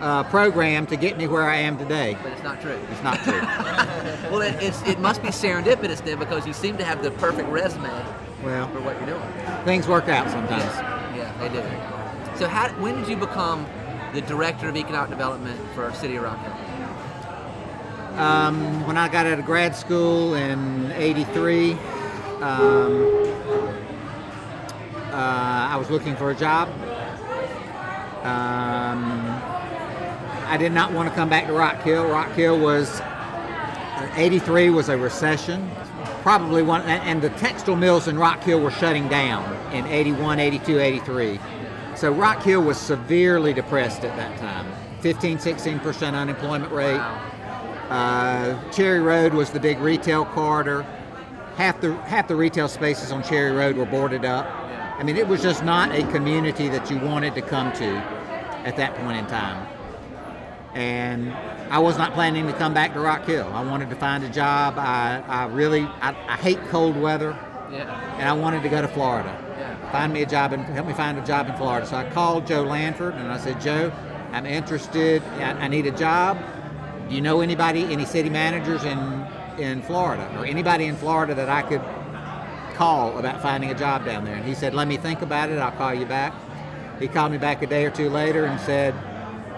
uh, 0.00 0.24
program 0.24 0.86
to 0.86 0.96
get 0.96 1.16
me 1.16 1.26
where 1.26 1.48
I 1.48 1.56
am 1.56 1.78
today. 1.78 2.16
But 2.22 2.32
it's 2.32 2.42
not 2.42 2.60
true. 2.60 2.78
It's 2.90 3.02
not 3.02 3.22
true. 3.22 3.40
Well, 4.30 4.42
it, 4.42 4.56
it 4.86 4.98
must 4.98 5.22
be 5.22 5.28
serendipitous 5.28 6.04
then 6.04 6.18
because 6.18 6.46
you 6.46 6.52
seem 6.52 6.76
to 6.78 6.84
have 6.84 7.00
the 7.02 7.12
perfect 7.12 7.48
resume 7.48 7.88
well, 8.42 8.68
for 8.68 8.80
what 8.80 8.96
you're 8.96 9.06
doing. 9.06 9.64
things 9.64 9.86
work 9.86 10.08
out 10.08 10.28
sometimes. 10.30 10.64
Yeah, 11.16 11.32
they 11.38 11.48
do. 11.48 11.62
So 12.36 12.48
how, 12.48 12.68
when 12.80 12.96
did 12.96 13.08
you 13.08 13.16
become 13.16 13.66
the 14.14 14.20
director 14.22 14.68
of 14.68 14.76
economic 14.76 15.10
development 15.10 15.60
for 15.74 15.92
City 15.92 16.16
of 16.16 16.24
Rock 16.24 16.42
Hill? 16.42 18.20
Um, 18.20 18.86
when 18.86 18.96
I 18.96 19.08
got 19.08 19.26
out 19.26 19.38
of 19.38 19.44
grad 19.44 19.76
school 19.76 20.34
in 20.34 20.90
'83, 20.92 21.72
um, 21.72 21.78
uh, 25.12 25.68
I 25.70 25.76
was 25.76 25.90
looking 25.90 26.16
for 26.16 26.30
a 26.30 26.34
job. 26.34 26.68
Um, 28.22 28.65
I 30.46 30.56
did 30.56 30.70
not 30.70 30.92
want 30.92 31.08
to 31.08 31.14
come 31.14 31.28
back 31.28 31.48
to 31.48 31.52
Rock 31.52 31.82
Hill. 31.82 32.06
Rock 32.06 32.30
Hill 32.32 32.58
was 32.58 33.00
'83 34.14 34.70
was 34.70 34.88
a 34.88 34.96
recession, 34.96 35.68
probably 36.22 36.62
one, 36.62 36.82
and 36.82 37.20
the 37.20 37.30
textile 37.30 37.74
mills 37.74 38.06
in 38.06 38.16
Rock 38.16 38.44
Hill 38.44 38.60
were 38.60 38.70
shutting 38.70 39.08
down 39.08 39.44
in 39.74 39.84
'81, 39.86 40.38
'82, 40.38 40.78
'83. 40.78 41.40
So 41.96 42.12
Rock 42.12 42.44
Hill 42.44 42.62
was 42.62 42.78
severely 42.78 43.52
depressed 43.52 44.04
at 44.04 44.16
that 44.16 44.38
time. 44.38 44.66
15, 45.00 45.40
16 45.40 45.80
percent 45.80 46.14
unemployment 46.14 46.70
rate. 46.70 47.00
Uh, 47.90 48.56
Cherry 48.70 49.00
Road 49.00 49.34
was 49.34 49.50
the 49.50 49.60
big 49.60 49.80
retail 49.80 50.26
corridor. 50.26 50.82
Half 51.56 51.80
the 51.80 51.94
half 52.02 52.28
the 52.28 52.36
retail 52.36 52.68
spaces 52.68 53.10
on 53.10 53.24
Cherry 53.24 53.50
Road 53.50 53.76
were 53.76 53.86
boarded 53.86 54.24
up. 54.24 54.46
I 54.98 55.02
mean, 55.02 55.16
it 55.16 55.26
was 55.26 55.42
just 55.42 55.64
not 55.64 55.90
a 55.90 56.04
community 56.12 56.68
that 56.68 56.88
you 56.88 56.98
wanted 56.98 57.34
to 57.34 57.42
come 57.42 57.72
to 57.72 57.96
at 58.64 58.76
that 58.76 58.94
point 58.96 59.18
in 59.18 59.26
time. 59.26 59.75
And 60.76 61.32
I 61.72 61.78
was 61.78 61.96
not 61.96 62.12
planning 62.12 62.46
to 62.48 62.52
come 62.52 62.74
back 62.74 62.92
to 62.92 63.00
Rock 63.00 63.24
Hill. 63.24 63.50
I 63.54 63.64
wanted 63.64 63.88
to 63.88 63.96
find 63.96 64.22
a 64.22 64.28
job. 64.28 64.74
I, 64.76 65.22
I 65.26 65.46
really 65.46 65.80
I, 66.02 66.10
I 66.28 66.36
hate 66.36 66.60
cold 66.68 66.98
weather, 66.98 67.30
Yeah. 67.72 67.98
and 68.18 68.28
I 68.28 68.34
wanted 68.34 68.62
to 68.62 68.68
go 68.68 68.82
to 68.82 68.88
Florida. 68.88 69.34
Yeah. 69.58 69.90
Find 69.90 70.12
me 70.12 70.20
a 70.22 70.26
job 70.26 70.52
and 70.52 70.62
help 70.64 70.86
me 70.86 70.92
find 70.92 71.18
a 71.18 71.24
job 71.24 71.48
in 71.48 71.56
Florida. 71.56 71.86
So 71.86 71.96
I 71.96 72.04
called 72.10 72.46
Joe 72.46 72.62
Lanford 72.64 73.14
and 73.14 73.32
I 73.32 73.38
said, 73.38 73.58
Joe, 73.58 73.90
I'm 74.32 74.44
interested. 74.44 75.22
I, 75.38 75.52
I 75.52 75.68
need 75.68 75.86
a 75.86 75.92
job. 75.92 76.36
Do 77.08 77.14
you 77.14 77.22
know 77.22 77.40
anybody, 77.40 77.84
any 77.84 78.04
city 78.04 78.28
managers 78.28 78.84
in 78.84 79.26
in 79.58 79.80
Florida, 79.80 80.30
or 80.38 80.44
anybody 80.44 80.84
in 80.84 80.96
Florida 80.96 81.34
that 81.34 81.48
I 81.48 81.62
could 81.62 81.80
call 82.76 83.18
about 83.18 83.40
finding 83.40 83.70
a 83.70 83.74
job 83.74 84.04
down 84.04 84.26
there? 84.26 84.34
And 84.34 84.44
he 84.44 84.54
said, 84.54 84.74
Let 84.74 84.88
me 84.88 84.98
think 84.98 85.22
about 85.22 85.48
it. 85.48 85.58
I'll 85.58 85.72
call 85.72 85.94
you 85.94 86.04
back. 86.04 86.34
He 87.00 87.08
called 87.08 87.32
me 87.32 87.38
back 87.38 87.62
a 87.62 87.66
day 87.66 87.86
or 87.86 87.90
two 87.90 88.10
later 88.10 88.44
and 88.44 88.60
said, 88.60 88.94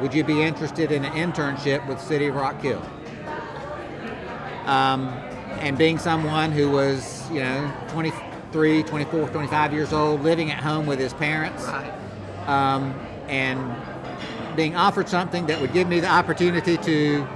Would 0.00 0.14
you 0.14 0.22
be 0.22 0.42
interested 0.42 0.92
in 0.92 1.04
an 1.04 1.12
internship 1.12 1.86
with 1.88 2.00
City 2.00 2.26
of 2.26 2.36
Rock 2.36 2.60
Hill? 2.60 2.82
Um, 4.66 5.08
and 5.60 5.76
being 5.76 5.98
someone 5.98 6.52
who 6.52 6.70
was, 6.70 7.28
you 7.30 7.40
know, 7.40 7.72
23, 7.88 8.82
24, 8.84 9.28
25 9.30 9.72
years 9.72 9.92
old, 9.92 10.22
living 10.22 10.50
at 10.52 10.62
home 10.62 10.86
with 10.86 10.98
his 11.00 11.12
parents, 11.14 11.64
Right. 11.64 11.92
um, 12.46 12.94
and 13.28 13.74
being 14.56 14.76
offered 14.76 15.08
something 15.08 15.46
that 15.46 15.60
would 15.60 15.72
give 15.72 15.88
me 15.88 16.00
the 16.00 16.08
opportunity 16.08 16.76
to 16.76 17.26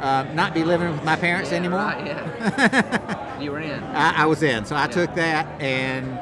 uh, 0.00 0.26
not 0.34 0.52
be 0.52 0.64
living 0.64 0.90
with 0.90 1.04
my 1.04 1.16
parents 1.16 1.52
anymore, 1.52 1.80
Right, 1.80 2.06
yeah. 2.06 3.40
you 3.40 3.50
were 3.50 3.60
in. 3.60 3.82
I, 3.84 4.22
I 4.24 4.26
was 4.26 4.42
in. 4.42 4.64
So 4.66 4.76
I 4.76 4.88
took 4.88 5.14
that 5.14 5.46
and 5.60 6.18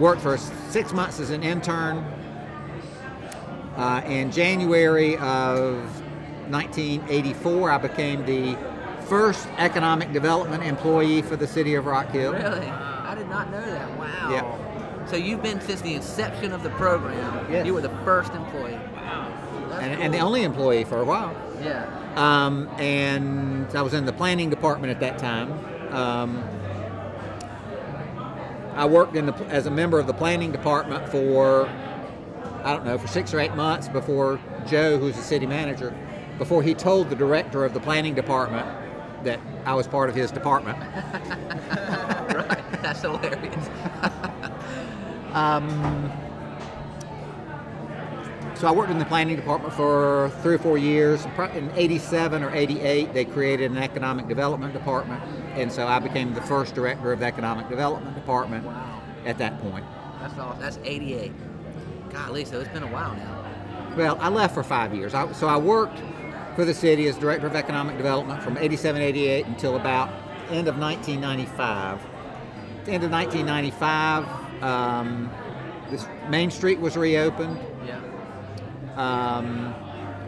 worked 0.00 0.20
for 0.22 0.36
six 0.38 0.92
months 0.92 1.20
as 1.20 1.30
an 1.30 1.42
intern. 1.42 2.04
Uh, 3.76 4.02
in 4.06 4.30
January 4.30 5.16
of 5.16 5.76
1984, 6.50 7.70
I 7.70 7.78
became 7.78 8.24
the 8.24 8.56
first 9.06 9.48
economic 9.58 10.12
development 10.12 10.62
employee 10.62 11.22
for 11.22 11.36
the 11.36 11.46
city 11.46 11.74
of 11.74 11.86
Rock 11.86 12.10
Hill. 12.10 12.32
Really? 12.32 12.66
I 12.66 13.14
did 13.16 13.28
not 13.28 13.50
know 13.50 13.60
that. 13.60 13.98
Wow. 13.98 14.30
Yeah. 14.30 15.06
So 15.06 15.16
you've 15.16 15.42
been 15.42 15.60
since 15.60 15.80
the 15.82 15.94
inception 15.94 16.52
of 16.52 16.62
the 16.62 16.70
program. 16.70 17.46
Yes. 17.50 17.66
You 17.66 17.74
were 17.74 17.82
the 17.82 17.94
first 18.04 18.32
employee. 18.32 18.72
Wow. 18.94 19.30
That's 19.68 19.84
And, 19.84 20.02
and 20.02 20.14
the 20.14 20.20
only 20.20 20.44
employee 20.44 20.84
for 20.84 21.00
a 21.00 21.04
while. 21.04 21.36
Yeah. 21.62 21.86
Um, 22.16 22.68
and 22.78 23.66
I 23.76 23.82
was 23.82 23.92
in 23.92 24.06
the 24.06 24.12
planning 24.12 24.50
department 24.50 24.90
at 24.90 25.00
that 25.00 25.18
time. 25.18 25.52
Um, 25.92 26.42
I 28.74 28.86
worked 28.86 29.14
in 29.14 29.26
the, 29.26 29.34
as 29.46 29.66
a 29.66 29.70
member 29.70 29.98
of 29.98 30.06
the 30.06 30.14
planning 30.14 30.50
department 30.50 31.08
for, 31.08 31.68
I 32.64 32.72
don't 32.72 32.84
know, 32.84 32.96
for 32.98 33.06
six 33.08 33.32
or 33.34 33.40
eight 33.40 33.54
months 33.54 33.88
before 33.88 34.40
Joe, 34.66 34.98
who's 34.98 35.16
the 35.16 35.22
city 35.22 35.46
manager, 35.46 35.94
before 36.38 36.62
he 36.62 36.74
told 36.74 37.10
the 37.10 37.16
director 37.16 37.64
of 37.64 37.74
the 37.74 37.80
planning 37.80 38.14
department 38.14 38.66
that 39.24 39.38
I 39.64 39.74
was 39.74 39.86
part 39.86 40.08
of 40.08 40.14
his 40.14 40.30
department. 40.30 40.78
right. 40.78 42.64
That's 42.82 43.00
hilarious. 43.02 43.68
Um, 45.34 46.12
so 48.54 48.68
I 48.68 48.70
worked 48.70 48.92
in 48.92 49.00
the 49.00 49.04
planning 49.04 49.34
department 49.34 49.74
for 49.74 50.30
three 50.42 50.54
or 50.54 50.58
four 50.58 50.78
years. 50.78 51.24
In 51.54 51.72
87 51.74 52.44
or 52.44 52.54
88, 52.54 53.12
they 53.12 53.24
created 53.24 53.72
an 53.72 53.78
economic 53.78 54.28
development 54.28 54.72
department. 54.72 55.20
And 55.56 55.72
so 55.72 55.88
I 55.88 55.98
became 55.98 56.34
the 56.34 56.40
first 56.42 56.76
director 56.76 57.12
of 57.12 57.18
the 57.18 57.26
economic 57.26 57.68
development 57.68 58.14
department 58.14 58.64
Wow. 58.64 59.02
at 59.26 59.36
that 59.38 59.60
point. 59.60 59.84
That's 60.20 60.38
awesome. 60.38 60.60
That's 60.60 60.78
88. 60.84 61.32
Golly, 62.14 62.44
so 62.44 62.60
it's 62.60 62.70
been 62.70 62.84
a 62.84 62.86
while 62.92 63.14
now. 63.14 63.44
Well, 63.96 64.16
I 64.20 64.28
left 64.28 64.54
for 64.54 64.62
five 64.62 64.94
years. 64.94 65.14
I, 65.14 65.30
so 65.32 65.48
I 65.48 65.56
worked 65.56 66.00
for 66.54 66.64
the 66.64 66.72
city 66.74 67.08
as 67.08 67.16
director 67.18 67.46
of 67.48 67.56
economic 67.56 67.96
development 67.96 68.42
from 68.42 68.56
87, 68.56 69.02
88 69.02 69.46
until 69.46 69.74
about 69.76 70.08
end 70.50 70.68
of 70.68 70.78
1995. 70.78 71.98
At 72.78 72.84
the 72.86 72.92
end 72.92 73.02
of 73.04 73.10
1995, 73.10 74.62
um, 74.62 75.30
this 75.90 76.06
Main 76.28 76.50
Street 76.50 76.78
was 76.80 76.96
reopened. 76.96 77.58
Yeah. 77.86 78.00
um, 78.96 79.74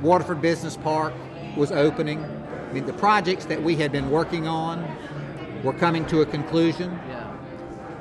Waterford 0.02 0.42
Business 0.42 0.76
Park 0.76 1.14
was 1.56 1.70
opening. 1.72 2.22
I 2.24 2.72
mean, 2.72 2.84
the 2.86 2.92
projects 2.92 3.44
that 3.46 3.62
we 3.62 3.76
had 3.76 3.92
been 3.92 4.10
working 4.10 4.46
on 4.48 4.84
were 5.62 5.72
coming 5.72 6.04
to 6.06 6.20
a 6.20 6.26
conclusion, 6.26 6.98
Yeah. 7.08 7.32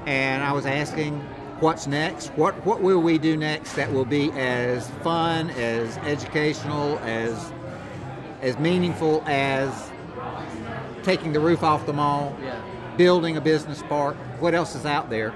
and 0.07 0.43
I 0.43 0.51
was 0.51 0.65
asking, 0.65 1.23
what's 1.59 1.87
next? 1.87 2.27
What 2.29 2.53
what 2.65 2.81
will 2.81 3.01
we 3.01 3.17
do 3.17 3.37
next 3.37 3.73
that 3.73 3.91
will 3.91 4.05
be 4.05 4.31
as 4.31 4.89
fun, 5.03 5.49
as 5.51 5.97
educational, 5.99 6.99
as 6.99 7.51
as 8.41 8.57
meaningful 8.59 9.23
as 9.25 9.91
taking 11.03 11.33
the 11.33 11.39
roof 11.39 11.63
off 11.63 11.85
the 11.85 11.93
mall, 11.93 12.35
Yeah. 12.43 12.55
building 12.97 13.37
a 13.37 13.41
business 13.41 13.83
park? 13.83 14.15
What 14.39 14.53
else 14.53 14.75
is 14.75 14.85
out 14.85 15.09
there? 15.09 15.33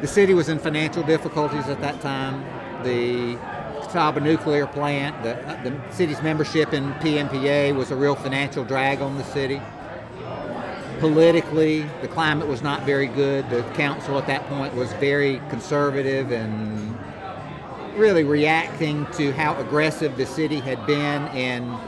The 0.00 0.06
city 0.06 0.34
was 0.34 0.48
in 0.48 0.58
financial 0.58 1.02
difficulties 1.02 1.66
at 1.68 1.80
that 1.80 2.00
time. 2.00 2.44
The 2.82 3.36
Catawba 3.82 4.20
nuclear 4.20 4.66
plant, 4.66 5.22
the, 5.22 5.34
the 5.68 5.74
city's 5.92 6.20
membership 6.22 6.74
in 6.74 6.92
PMPA 6.94 7.74
was 7.74 7.90
a 7.90 7.96
real 7.96 8.14
financial 8.14 8.64
drag 8.64 9.00
on 9.00 9.16
the 9.16 9.24
city. 9.24 9.60
Politically, 10.98 11.82
the 12.00 12.08
climate 12.08 12.48
was 12.48 12.62
not 12.62 12.84
very 12.84 13.06
good. 13.06 13.48
The 13.50 13.62
council 13.74 14.18
at 14.18 14.26
that 14.26 14.46
point 14.48 14.74
was 14.74 14.92
very 14.94 15.40
conservative 15.50 16.32
and 16.32 16.98
really 17.96 18.24
reacting 18.24 19.06
to 19.12 19.32
how 19.32 19.56
aggressive 19.56 20.16
the 20.16 20.26
city 20.26 20.60
had 20.60 20.86
been 20.86 21.26
in 21.28 21.78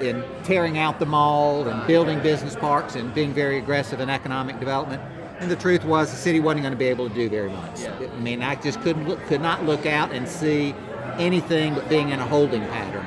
in 0.00 0.22
tearing 0.44 0.76
out 0.76 0.98
the 0.98 1.06
mall 1.06 1.66
and 1.66 1.86
building 1.86 2.20
business 2.20 2.54
parks 2.54 2.96
and 2.96 3.14
being 3.14 3.32
very 3.32 3.56
aggressive 3.56 3.98
in 3.98 4.10
economic 4.10 4.60
development. 4.60 5.02
And 5.40 5.50
the 5.50 5.56
truth 5.56 5.84
was, 5.84 6.10
the 6.10 6.16
city 6.16 6.38
wasn't 6.38 6.62
going 6.62 6.72
to 6.72 6.78
be 6.78 6.86
able 6.86 7.08
to 7.08 7.14
do 7.14 7.28
very 7.28 7.50
much. 7.50 7.80
Yeah. 7.80 7.94
I 8.00 8.20
mean, 8.20 8.42
I 8.42 8.56
just 8.56 8.80
couldn't 8.82 9.08
look, 9.08 9.24
could 9.26 9.40
not 9.40 9.64
look 9.64 9.86
out 9.86 10.12
and 10.12 10.28
see 10.28 10.74
anything 11.18 11.74
but 11.74 11.88
being 11.88 12.10
in 12.10 12.20
a 12.20 12.26
holding 12.26 12.62
pattern 12.66 13.06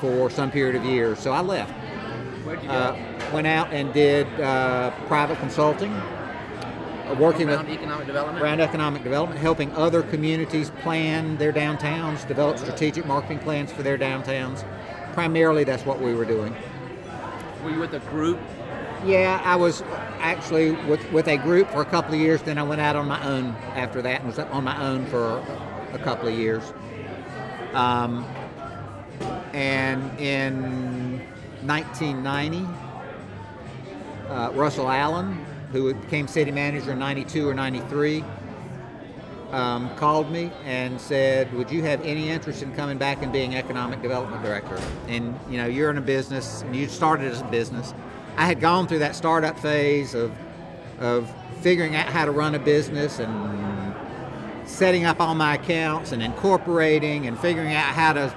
for 0.00 0.30
some 0.30 0.50
period 0.50 0.76
of 0.76 0.84
years. 0.84 1.18
So 1.18 1.32
I 1.32 1.40
left. 1.40 1.72
Where'd 2.44 2.62
you 2.62 2.68
go? 2.68 2.74
Uh, 2.74 3.07
went 3.32 3.46
out 3.46 3.72
and 3.72 3.92
did 3.92 4.26
uh, 4.40 4.90
private 5.06 5.38
consulting, 5.38 5.92
uh, 5.92 7.16
working 7.18 7.48
Around 7.48 7.66
with 7.66 7.74
economic 7.74 8.06
development? 8.06 8.42
around 8.42 8.60
economic 8.60 9.02
development, 9.02 9.40
helping 9.40 9.72
other 9.72 10.02
communities 10.02 10.70
plan 10.82 11.36
their 11.38 11.52
downtowns, 11.52 12.26
develop 12.26 12.58
strategic 12.58 13.06
marketing 13.06 13.38
plans 13.40 13.72
for 13.72 13.82
their 13.82 13.98
downtowns. 13.98 14.64
Primarily, 15.14 15.64
that's 15.64 15.84
what 15.84 16.00
we 16.00 16.14
were 16.14 16.24
doing. 16.24 16.54
Were 17.62 17.70
you 17.70 17.80
with 17.80 17.94
a 17.94 18.00
group? 18.00 18.38
Yeah, 19.04 19.40
I 19.44 19.56
was 19.56 19.82
actually 20.20 20.72
with, 20.72 21.10
with 21.12 21.28
a 21.28 21.36
group 21.36 21.70
for 21.70 21.82
a 21.82 21.84
couple 21.84 22.14
of 22.14 22.20
years. 22.20 22.42
Then 22.42 22.58
I 22.58 22.62
went 22.62 22.80
out 22.80 22.96
on 22.96 23.06
my 23.06 23.24
own 23.24 23.54
after 23.74 24.02
that 24.02 24.20
and 24.20 24.28
was 24.28 24.38
on 24.38 24.64
my 24.64 24.80
own 24.84 25.06
for 25.06 25.38
a 25.92 25.98
couple 25.98 26.28
of 26.28 26.34
years. 26.34 26.62
Um, 27.74 28.24
and 29.52 30.02
in 30.20 31.20
1990, 31.62 32.66
uh, 34.28 34.50
Russell 34.54 34.88
Allen, 34.88 35.44
who 35.72 35.92
became 35.94 36.28
city 36.28 36.50
manager 36.50 36.92
in 36.92 36.98
92 36.98 37.48
or 37.48 37.54
93, 37.54 38.24
um, 39.52 39.94
called 39.96 40.30
me 40.30 40.50
and 40.64 41.00
said, 41.00 41.52
"Would 41.54 41.70
you 41.70 41.82
have 41.82 42.04
any 42.04 42.28
interest 42.28 42.62
in 42.62 42.72
coming 42.74 42.98
back 42.98 43.22
and 43.22 43.32
being 43.32 43.54
economic 43.54 44.02
development 44.02 44.42
director?" 44.42 44.78
And 45.08 45.38
you 45.50 45.56
know, 45.56 45.66
you're 45.66 45.90
in 45.90 45.98
a 45.98 46.02
business, 46.02 46.62
and 46.62 46.76
you 46.76 46.88
started 46.88 47.32
as 47.32 47.40
a 47.40 47.44
business. 47.44 47.94
I 48.36 48.44
had 48.44 48.60
gone 48.60 48.86
through 48.86 49.00
that 49.00 49.16
startup 49.16 49.58
phase 49.58 50.14
of 50.14 50.32
of 51.00 51.32
figuring 51.60 51.96
out 51.96 52.06
how 52.06 52.24
to 52.24 52.30
run 52.30 52.54
a 52.54 52.58
business 52.58 53.18
and 53.20 53.94
setting 54.68 55.04
up 55.04 55.20
all 55.20 55.34
my 55.34 55.54
accounts 55.54 56.12
and 56.12 56.22
incorporating 56.22 57.26
and 57.26 57.38
figuring 57.38 57.72
out 57.72 57.94
how 57.94 58.12
to 58.12 58.34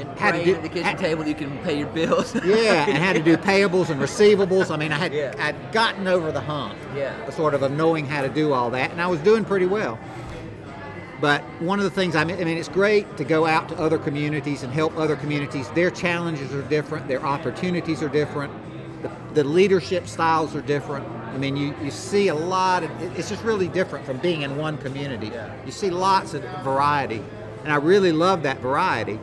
And 0.00 0.18
Had 0.18 0.32
to 0.32 0.44
do- 0.44 0.54
at 0.54 0.62
the 0.62 0.68
kitchen 0.68 0.84
had- 0.84 0.98
table 0.98 1.26
you 1.26 1.34
can 1.34 1.56
pay 1.58 1.78
your 1.78 1.88
bills. 1.88 2.34
yeah, 2.44 2.86
and 2.88 2.98
how 2.98 3.12
to 3.12 3.20
do 3.22 3.36
payables 3.36 3.90
and 3.90 4.00
receivables. 4.00 4.70
I 4.70 4.76
mean, 4.76 4.92
I 4.92 4.96
had 4.98 5.12
Yeah. 5.12 5.34
I'd 5.38 5.72
gotten 5.72 6.08
over 6.08 6.32
the 6.32 6.40
hump, 6.40 6.74
Yeah. 6.96 7.12
sort 7.30 7.54
of 7.54 7.62
of 7.62 7.72
knowing 7.72 8.06
how 8.06 8.22
to 8.22 8.28
do 8.28 8.52
all 8.52 8.70
that, 8.70 8.90
and 8.90 9.00
I 9.00 9.06
was 9.06 9.20
doing 9.20 9.44
pretty 9.44 9.66
well. 9.66 9.98
But 11.20 11.42
one 11.60 11.78
of 11.78 11.84
the 11.84 11.90
things 11.90 12.16
I 12.16 12.24
mean, 12.24 12.40
I 12.40 12.44
mean, 12.44 12.56
it's 12.56 12.68
great 12.68 13.18
to 13.18 13.24
go 13.24 13.44
out 13.44 13.68
to 13.68 13.78
other 13.78 13.98
communities 13.98 14.62
and 14.62 14.72
help 14.72 14.96
other 14.96 15.16
communities. 15.16 15.68
Their 15.70 15.90
challenges 15.90 16.54
are 16.54 16.62
different, 16.62 17.08
their 17.08 17.22
opportunities 17.24 18.02
are 18.02 18.08
different, 18.08 18.50
the, 19.02 19.10
the 19.34 19.44
leadership 19.44 20.06
styles 20.08 20.56
are 20.56 20.62
different. 20.62 21.06
I 21.34 21.36
mean, 21.36 21.56
you, 21.56 21.74
you 21.82 21.90
see 21.90 22.28
a 22.28 22.34
lot 22.34 22.82
of 22.84 22.90
it's 23.18 23.28
just 23.28 23.44
really 23.44 23.68
different 23.68 24.04
from 24.06 24.16
being 24.18 24.42
in 24.42 24.56
one 24.56 24.78
community. 24.78 25.28
Yeah. 25.28 25.52
You 25.66 25.72
see 25.72 25.90
lots 25.90 26.32
of 26.34 26.42
variety, 26.64 27.22
and 27.64 27.72
I 27.72 27.76
really 27.76 28.12
love 28.12 28.42
that 28.44 28.60
variety 28.60 29.20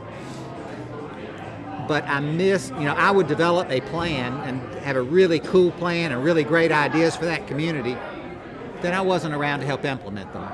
but 1.88 2.04
I 2.08 2.20
miss, 2.20 2.70
you 2.72 2.86
know, 2.86 2.94
I 2.96 3.12
would 3.12 3.28
develop 3.28 3.70
a 3.72 3.82
plan 3.82 4.34
and 4.48 4.62
have 4.84 4.96
a 4.96 5.02
really 5.02 5.40
cool 5.40 5.72
plan 5.72 6.12
and 6.12 6.24
really 6.24 6.44
great 6.44 6.72
ideas 6.72 7.16
for 7.16 7.26
that 7.26 7.48
community. 7.48 7.98
Then 8.82 8.94
I 8.94 9.02
wasn't 9.02 9.34
around 9.34 9.62
to 9.62 9.66
help 9.66 9.86
implement 9.86 10.32
them. 10.34 10.48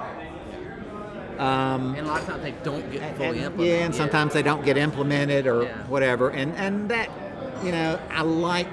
Um, 1.40 1.96
And 1.96 2.06
a 2.08 2.10
lot 2.10 2.22
of 2.22 2.28
times 2.28 2.44
they 2.44 2.54
don't 2.64 2.90
get 2.92 3.16
fully 3.18 3.30
and- 3.30 3.38
implemented. 3.48 3.66
yeah, 3.80 3.86
and 3.86 3.96
sometimes 3.96 4.34
they 4.34 4.44
don't 4.44 4.64
get 4.64 4.78
implemented 4.78 5.48
or 5.48 5.64
Yeah. 5.64 5.70
whatever. 5.88 6.30
And 6.30 6.54
and 6.56 6.90
that, 6.90 7.10
you 7.64 7.72
know, 7.72 7.98
I 8.16 8.22
like. 8.22 8.68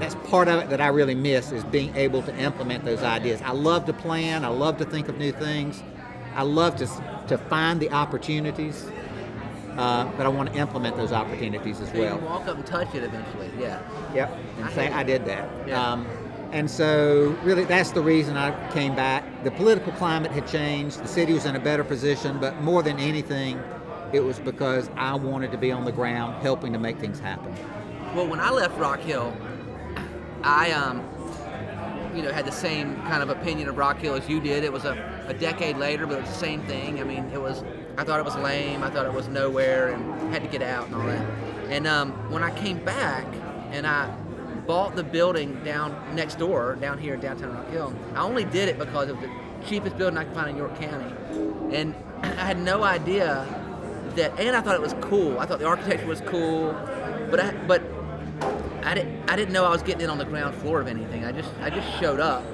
That's 0.00 0.14
part 0.30 0.46
of 0.48 0.60
it 0.60 0.70
that 0.70 0.80
I 0.80 0.86
really 0.88 1.16
miss 1.16 1.50
is 1.50 1.64
being 1.64 1.94
able 1.96 2.22
to 2.22 2.34
implement 2.36 2.84
those 2.84 3.02
ideas. 3.02 3.40
I 3.44 3.50
love 3.52 3.84
to 3.86 3.92
plan. 3.92 4.44
I 4.44 4.48
love 4.48 4.78
to 4.78 4.84
think 4.84 5.08
of 5.08 5.18
new 5.18 5.32
things. 5.32 5.82
I 6.36 6.42
love 6.42 6.76
to 6.76 6.86
to 7.28 7.36
find 7.36 7.78
the 7.80 7.90
opportunities, 7.92 8.86
uh, 9.78 10.04
but 10.16 10.26
I 10.26 10.28
want 10.28 10.52
to 10.52 10.58
implement 10.58 10.96
those 10.96 11.12
opportunities 11.12 11.80
as 11.80 11.88
So 11.88 11.94
you 11.94 12.00
well. 12.02 12.18
walk 12.18 12.46
up 12.48 12.56
and 12.56 12.66
touch 12.66 12.94
it 12.94 13.04
eventually. 13.04 13.50
Yeah. 13.58 13.80
Yep, 14.14 14.38
and 14.56 14.64
I 14.66 14.72
say. 14.72 14.88
I 14.88 15.02
did 15.04 15.24
that. 15.26 15.48
Yeah. 15.66 15.92
Um, 15.92 16.06
and 16.50 16.70
so, 16.70 17.36
really, 17.44 17.64
that's 17.64 17.92
the 17.92 18.00
reason 18.02 18.36
I 18.36 18.50
came 18.72 18.94
back. 18.96 19.44
The 19.44 19.50
political 19.50 19.92
climate 19.92 20.32
had 20.32 20.46
changed. 20.48 21.02
The 21.02 21.08
city 21.08 21.32
was 21.34 21.44
in 21.44 21.54
a 21.56 21.60
better 21.60 21.84
position, 21.84 22.38
but 22.40 22.60
more 22.62 22.82
than 22.82 22.98
anything, 22.98 23.60
it 24.12 24.20
was 24.20 24.38
because 24.38 24.90
I 24.96 25.14
wanted 25.14 25.52
to 25.52 25.58
be 25.58 25.70
on 25.70 25.84
the 25.84 25.92
ground, 25.92 26.42
helping 26.42 26.72
to 26.72 26.78
make 26.78 26.98
things 26.98 27.20
happen. 27.20 27.54
Well, 28.14 28.26
when 28.26 28.40
I 28.40 28.50
left 28.50 28.78
Rock 28.78 29.00
Hill, 29.00 29.36
I 30.42 30.70
um, 30.72 31.04
you 32.16 32.22
know, 32.22 32.32
had 32.32 32.46
the 32.46 32.52
same 32.52 32.96
kind 33.02 33.22
of 33.22 33.28
opinion 33.28 33.68
of 33.68 33.76
Rock 33.76 33.98
Hill 33.98 34.14
as 34.14 34.26
you 34.28 34.40
did. 34.40 34.64
It 34.64 34.72
was 34.72 34.86
a, 34.86 35.24
a 35.28 35.34
decade 35.34 35.76
later, 35.76 36.06
but 36.06 36.16
it 36.18 36.20
was 36.22 36.30
the 36.30 36.36
same 36.36 36.62
thing. 36.62 37.00
I 37.00 37.04
mean, 37.04 37.24
it 37.32 37.40
was. 37.40 37.62
I 37.98 38.04
thought 38.04 38.20
it 38.20 38.24
was 38.24 38.36
lame. 38.36 38.84
I 38.84 38.90
thought 38.90 39.06
it 39.06 39.12
was 39.12 39.26
nowhere, 39.26 39.88
and 39.88 40.32
had 40.32 40.42
to 40.42 40.48
get 40.48 40.62
out 40.62 40.86
and 40.86 40.94
all 40.94 41.02
that. 41.02 41.26
And 41.68 41.86
um, 41.88 42.12
when 42.30 42.44
I 42.44 42.56
came 42.56 42.82
back, 42.84 43.26
and 43.72 43.86
I 43.88 44.08
bought 44.68 44.94
the 44.94 45.02
building 45.02 45.62
down 45.64 46.14
next 46.14 46.38
door, 46.38 46.76
down 46.76 46.98
here 46.98 47.14
in 47.14 47.20
downtown 47.20 47.52
Rock 47.52 47.68
Hill, 47.70 47.92
I 48.14 48.22
only 48.22 48.44
did 48.44 48.68
it 48.68 48.78
because 48.78 49.08
it 49.08 49.16
was 49.16 49.24
the 49.24 49.66
cheapest 49.66 49.98
building 49.98 50.16
I 50.16 50.24
could 50.24 50.34
find 50.34 50.48
in 50.48 50.56
York 50.56 50.78
County, 50.78 51.12
and 51.74 51.92
I 52.22 52.44
had 52.44 52.60
no 52.60 52.84
idea 52.84 53.44
that. 54.14 54.38
And 54.38 54.54
I 54.54 54.60
thought 54.60 54.76
it 54.76 54.80
was 54.80 54.94
cool. 55.00 55.40
I 55.40 55.46
thought 55.46 55.58
the 55.58 55.66
architecture 55.66 56.06
was 56.06 56.20
cool, 56.20 56.72
but 57.32 57.40
I 57.40 57.50
but 57.66 57.82
I 58.84 58.94
didn't 58.94 59.28
I 59.28 59.34
didn't 59.34 59.52
know 59.52 59.64
I 59.64 59.70
was 59.70 59.82
getting 59.82 60.02
in 60.02 60.10
on 60.10 60.18
the 60.18 60.24
ground 60.24 60.54
floor 60.54 60.80
of 60.80 60.86
anything. 60.86 61.24
I 61.24 61.32
just 61.32 61.50
I 61.62 61.68
just 61.68 61.88
showed 61.98 62.20
up, 62.20 62.44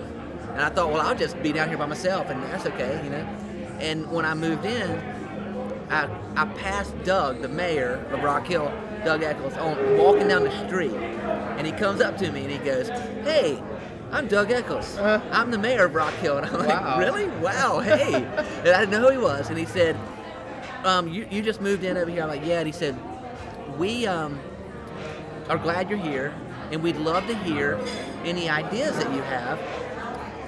and 0.52 0.62
I 0.62 0.70
thought, 0.70 0.90
well, 0.90 1.06
I'll 1.06 1.14
just 1.14 1.40
be 1.42 1.52
down 1.52 1.68
here 1.68 1.76
by 1.76 1.84
myself, 1.84 2.30
and 2.30 2.42
that's 2.44 2.64
okay, 2.64 2.98
you 3.04 3.10
know. 3.10 3.28
And 3.80 4.10
when 4.10 4.24
I 4.24 4.32
moved 4.32 4.64
in, 4.64 5.13
I 5.90 6.08
I 6.36 6.44
passed 6.46 6.94
Doug, 7.04 7.42
the 7.42 7.48
mayor 7.48 8.04
of 8.10 8.22
Rock 8.22 8.46
Hill, 8.46 8.72
Doug 9.04 9.22
Echols, 9.22 9.54
on 9.54 9.98
walking 9.98 10.28
down 10.28 10.44
the 10.44 10.66
street, 10.66 10.94
and 10.94 11.66
he 11.66 11.72
comes 11.72 12.00
up 12.00 12.16
to 12.18 12.30
me 12.30 12.42
and 12.42 12.50
he 12.50 12.58
goes, 12.58 12.88
"Hey." 12.88 13.62
I'm 14.12 14.28
Doug 14.28 14.52
Echols. 14.52 14.96
I'm 14.98 15.50
the 15.50 15.58
mayor 15.58 15.86
of 15.86 15.94
Rock 15.96 16.14
Hill. 16.14 16.38
And 16.38 16.46
I'm 16.46 16.64
like, 16.64 16.98
really? 16.98 17.26
Wow, 17.40 17.80
hey. 17.80 18.14
and 18.24 18.68
I 18.68 18.78
didn't 18.78 18.90
know 18.90 19.00
who 19.00 19.10
he 19.10 19.18
was. 19.18 19.48
And 19.48 19.58
he 19.58 19.64
said, 19.64 19.96
um, 20.84 21.08
you, 21.08 21.26
you 21.32 21.42
just 21.42 21.60
moved 21.60 21.82
in 21.82 21.96
over 21.96 22.08
here. 22.08 22.22
I'm 22.22 22.28
like, 22.28 22.44
yeah. 22.44 22.58
And 22.58 22.66
he 22.66 22.72
said, 22.72 22.96
we 23.76 24.06
um, 24.06 24.38
are 25.48 25.58
glad 25.58 25.90
you're 25.90 25.98
here, 25.98 26.32
and 26.70 26.80
we'd 26.80 26.96
love 26.96 27.26
to 27.26 27.34
hear 27.38 27.80
any 28.24 28.48
ideas 28.48 28.96
that 28.98 29.12
you 29.12 29.22
have 29.22 29.58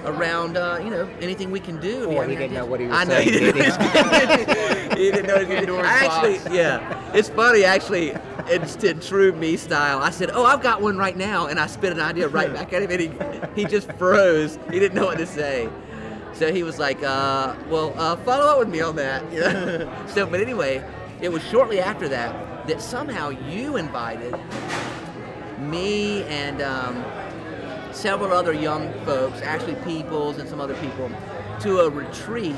around, 0.07 0.57
uh, 0.57 0.79
you 0.83 0.89
know, 0.89 1.07
anything 1.21 1.51
we 1.51 1.59
can 1.59 1.79
do. 1.79 1.87
you 1.87 2.05
Boy, 2.07 2.21
have 2.21 2.29
he 2.29 2.35
didn't 2.35 2.53
know 2.53 2.65
what 2.65 2.79
he 2.79 2.87
was 2.87 2.95
I 2.95 3.03
know 3.03 3.09
saying, 3.11 3.25
he 3.25 3.39
did 3.39 3.55
didn't. 3.55 4.97
he 4.97 5.11
didn't 5.11 5.27
know. 5.27 5.39
He 5.39 5.45
didn't. 5.45 5.57
Pandora's 5.57 5.87
I 5.87 6.05
actually, 6.05 6.55
yeah, 6.55 7.13
it's 7.13 7.29
funny. 7.29 7.63
Actually, 7.63 8.13
it's 8.47 8.75
in 8.83 8.99
true 8.99 9.31
me 9.33 9.57
style. 9.57 9.99
I 9.99 10.09
said, 10.09 10.31
"Oh, 10.33 10.45
I've 10.45 10.61
got 10.61 10.81
one 10.81 10.97
right 10.97 11.15
now," 11.15 11.47
and 11.47 11.59
I 11.59 11.67
spit 11.67 11.91
an 11.91 11.99
idea 11.99 12.27
right 12.27 12.51
back 12.53 12.73
at 12.73 12.81
him, 12.81 12.91
and 12.91 13.01
he 13.01 13.61
he 13.61 13.67
just 13.67 13.91
froze. 13.93 14.57
He 14.71 14.79
didn't 14.79 14.95
know 14.95 15.05
what 15.05 15.17
to 15.17 15.27
say. 15.27 15.69
So 16.33 16.53
he 16.53 16.63
was 16.63 16.79
like, 16.79 17.03
uh, 17.03 17.55
"Well, 17.69 17.93
uh, 17.97 18.15
follow 18.17 18.45
up 18.45 18.59
with 18.59 18.69
me 18.69 18.81
on 18.81 18.95
that." 18.95 19.31
You 19.31 19.39
know? 19.41 20.05
so, 20.07 20.25
but 20.25 20.39
anyway, 20.39 20.83
it 21.21 21.29
was 21.29 21.43
shortly 21.43 21.79
after 21.79 22.07
that 22.09 22.67
that 22.67 22.81
somehow 22.81 23.29
you 23.29 23.77
invited 23.77 24.35
me 25.59 26.23
and 26.23 26.61
um, 26.61 27.03
several 27.97 28.31
other 28.31 28.53
young 28.53 28.93
folks, 29.05 29.41
Ashley 29.41 29.75
Peoples 29.83 30.37
and 30.37 30.47
some 30.47 30.61
other 30.61 30.75
people, 30.75 31.09
to 31.61 31.79
a 31.79 31.89
retreat 31.89 32.55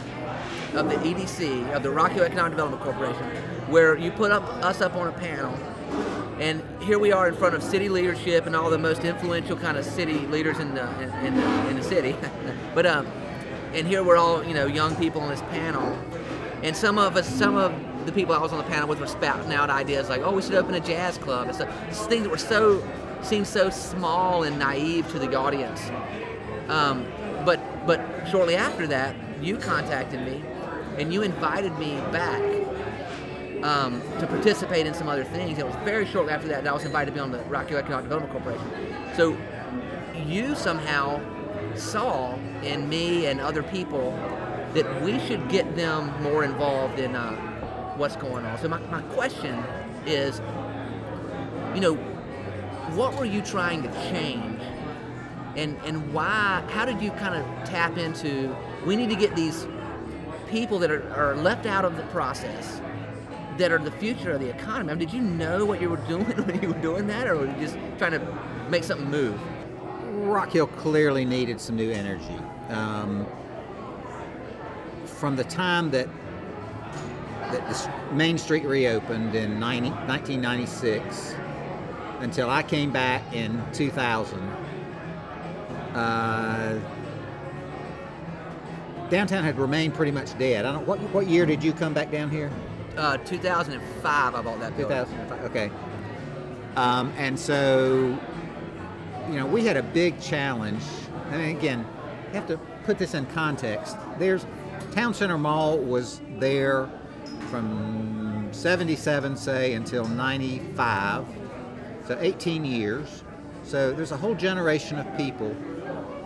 of 0.74 0.89
the 0.89 0.96
EDC, 0.96 1.74
of 1.74 1.81
the 1.81 1.89
Rock 1.89 2.12
Hill 2.12 2.24
Economic 2.24 2.51
Development 2.51 2.84
Corporation, 2.84 3.25
where 3.71 3.97
you 3.97 4.12
put 4.12 4.32
up 4.32 4.43
us 4.63 4.82
up 4.82 4.95
on 4.95 5.08
a 5.08 5.12
panel. 5.13 5.58
And 6.39 6.62
here 6.82 6.99
we 6.99 7.12
are 7.12 7.28
in 7.28 7.36
front 7.36 7.56
of 7.56 7.63
city 7.63 7.89
leadership 7.89 8.45
and 8.45 8.56
all 8.56 8.69
the 8.69 8.78
most 8.78 9.04
influential 9.04 9.58
kind 9.58 9.78
of 9.78 9.86
city 9.86 10.19
leaders 10.28 10.60
in 10.60 10.73
the 10.73 10.88
in, 11.02 11.10
in 11.25 11.36
the, 11.36 11.69
in 11.69 11.75
the 11.78 11.84
city. 11.84 12.15
but 12.75 12.86
um, 12.86 13.08
and 13.73 13.88
here 13.88 14.04
we're 14.04 14.17
all 14.17 14.43
you 14.43 14.54
know 14.54 14.65
young 14.65 14.95
people 14.97 15.21
on 15.21 15.30
this 15.30 15.41
panel, 15.43 15.97
and 16.63 16.75
some 16.75 16.97
of 16.97 17.15
us, 17.15 17.28
some 17.28 17.56
of 17.56 17.73
the 18.06 18.12
people 18.12 18.36
I 18.36 18.39
was 18.39 18.52
on 18.52 18.58
the 18.58 18.69
panel 18.69 18.89
with 18.89 18.99
were 18.99 19.08
spouting 19.08 19.54
out 19.54 19.69
ideas 19.69 20.10
like, 20.10 20.21
oh, 20.21 20.32
we 20.32 20.41
should 20.41 20.56
open 20.56 20.73
a 20.75 20.80
jazz 20.80 21.17
club. 21.17 21.47
And 21.47 21.56
so 21.56 21.69
it's 21.88 22.06
things 22.08 22.23
that 22.23 22.30
were 22.30 22.38
so 22.38 22.82
seemed 23.21 23.47
so 23.47 23.69
small 23.69 24.43
and 24.43 24.58
naive 24.60 25.10
to 25.12 25.19
the 25.19 25.36
audience. 25.36 25.82
Um, 26.67 27.05
but 27.45 27.60
but 27.86 28.01
shortly 28.29 28.55
after 28.55 28.88
that, 28.88 29.15
you 29.41 29.58
contacted 29.58 30.21
me, 30.21 30.43
and 30.97 31.13
you 31.13 31.21
invited 31.21 31.77
me 31.79 31.95
back 32.12 32.41
um, 33.63 34.01
to 34.19 34.27
participate 34.27 34.86
in 34.86 34.93
some 34.93 35.10
other 35.10 35.23
things. 35.23 35.58
It 35.58 35.65
was 35.65 35.75
very 35.84 36.05
shortly 36.05 36.34
after 36.34 36.47
that 36.49 36.63
that 36.63 36.69
I 36.69 36.73
was 36.73 36.86
invited 36.86 37.08
to 37.08 37.13
be 37.13 37.19
on 37.19 37.32
the 37.32 37.39
Rock 37.43 37.69
Hill 37.69 37.77
Economic 37.77 38.05
Development 38.05 38.32
Corporation. 38.32 38.67
So 39.15 39.38
you 40.25 40.55
somehow 40.55 41.21
saw 41.75 42.36
in 42.63 42.88
me 42.89 43.25
and 43.27 43.39
other 43.39 43.63
people 43.63 44.12
that 44.73 45.01
we 45.01 45.19
should 45.19 45.49
get 45.49 45.75
them 45.75 46.12
more 46.21 46.43
involved 46.43 46.99
in 46.99 47.15
uh, 47.15 47.36
what's 47.97 48.15
going 48.15 48.45
on. 48.45 48.58
So 48.60 48.67
my, 48.67 48.79
my 48.79 49.01
question 49.13 49.63
is, 50.05 50.41
you 51.73 51.82
know, 51.82 51.97
what 52.95 53.15
were 53.17 53.25
you 53.25 53.41
trying 53.41 53.84
to 53.84 53.91
change? 54.12 54.62
And, 55.56 55.78
and 55.86 56.13
why, 56.13 56.63
how 56.69 56.86
did 56.86 57.02
you 57.02 57.12
kind 57.12 57.36
of 57.36 57.69
tap 57.69 57.97
into, 57.97 58.56
we 58.86 58.95
need 58.95 59.10
to 59.10 59.15
get 59.15 59.36
these 59.36 59.67
people 60.49 60.80
that 60.80 60.91
are, 60.91 61.12
are 61.13 61.36
left 61.36 61.65
out 61.65 61.86
of 61.86 61.95
the 61.97 62.04
process 62.04 62.82
that 63.58 63.71
are 63.71 63.78
the 63.78 63.91
future 63.91 64.32
of 64.32 64.39
the 64.39 64.49
economy. 64.49 64.91
I 64.91 64.95
mean, 64.95 64.99
did 64.99 65.13
you 65.13 65.21
know 65.21 65.65
what 65.65 65.82
you 65.82 65.89
were 65.89 65.97
doing 66.08 66.25
when 66.25 66.62
you 66.62 66.69
were 66.69 66.82
doing 66.82 67.08
that, 67.08 67.28
or 67.28 67.36
were 67.38 67.45
you 67.45 67.56
just 67.60 67.78
trying 67.97 68.12
to 68.12 68.39
make 68.69 68.84
something 68.84 69.10
move? 69.10 69.39
Rock 70.25 70.52
Hill 70.52 70.67
clearly 70.67 71.25
needed 71.25 71.62
some 71.62 71.75
new 71.75 71.91
energy. 71.91 72.38
Um, 72.69 73.28
from 75.06 75.36
the 75.36 75.43
time 75.43 75.91
that 75.91 76.08
that 77.52 77.67
the 77.67 78.13
Main 78.13 78.38
Street 78.38 78.63
reopened 78.63 79.34
in 79.34 79.60
90, 79.60 79.89
1996 79.89 81.34
until 82.19 82.49
I 82.49 82.63
came 82.63 82.91
back 82.91 83.34
in 83.34 83.63
2000, 83.73 84.39
uh, 85.95 86.79
downtown 89.10 89.43
had 89.43 89.58
remained 89.58 89.93
pretty 89.93 90.12
much 90.12 90.38
dead. 90.38 90.65
I 90.65 90.71
don't. 90.71 90.86
What 90.86 90.99
what 91.12 91.27
year 91.27 91.45
did 91.45 91.63
you 91.63 91.73
come 91.73 91.93
back 91.93 92.12
down 92.12 92.29
here? 92.29 92.51
Uh, 92.97 93.17
2005, 93.17 94.36
I 94.36 94.41
bought 94.41 94.60
that 94.60 94.75
building. 94.75 94.97
2005. 94.97 95.45
Okay. 95.45 95.71
Um, 96.75 97.13
and 97.17 97.39
so, 97.39 98.17
you 99.29 99.36
know, 99.36 99.45
we 99.45 99.65
had 99.65 99.77
a 99.77 99.84
big 99.84 100.19
challenge. 100.19 100.84
I 101.32 101.38
mean, 101.38 101.58
again, 101.58 101.86
you 102.27 102.34
have 102.34 102.47
to 102.47 102.58
put 102.86 102.97
this 102.97 103.13
in 103.13 103.25
context. 103.27 103.97
There's 104.17 104.45
Town 104.91 105.13
Center 105.13 105.38
Mall 105.38 105.77
was 105.77 106.21
there 106.39 106.89
from 107.49 108.49
77, 108.51 109.38
say, 109.38 109.73
until 109.73 110.05
95. 110.08 111.25
So 112.10 112.17
18 112.19 112.65
years. 112.65 113.24
So 113.63 113.93
there's 113.93 114.12
a 114.12 114.17
whole 114.17 114.34
generation 114.34 114.98
of 114.98 115.06
people 115.15 115.54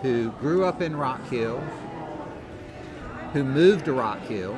who 0.00 0.30
grew 0.40 0.64
up 0.64 0.80
in 0.80 0.96
Rock 0.96 1.22
Hill, 1.28 1.60
who 3.34 3.44
moved 3.44 3.84
to 3.84 3.92
Rock 3.92 4.20
Hill, 4.20 4.54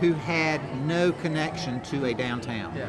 who 0.00 0.12
had 0.12 0.60
no 0.86 1.10
connection 1.10 1.80
to 1.80 2.04
a 2.04 2.14
downtown. 2.14 2.72
Yeah. 2.76 2.88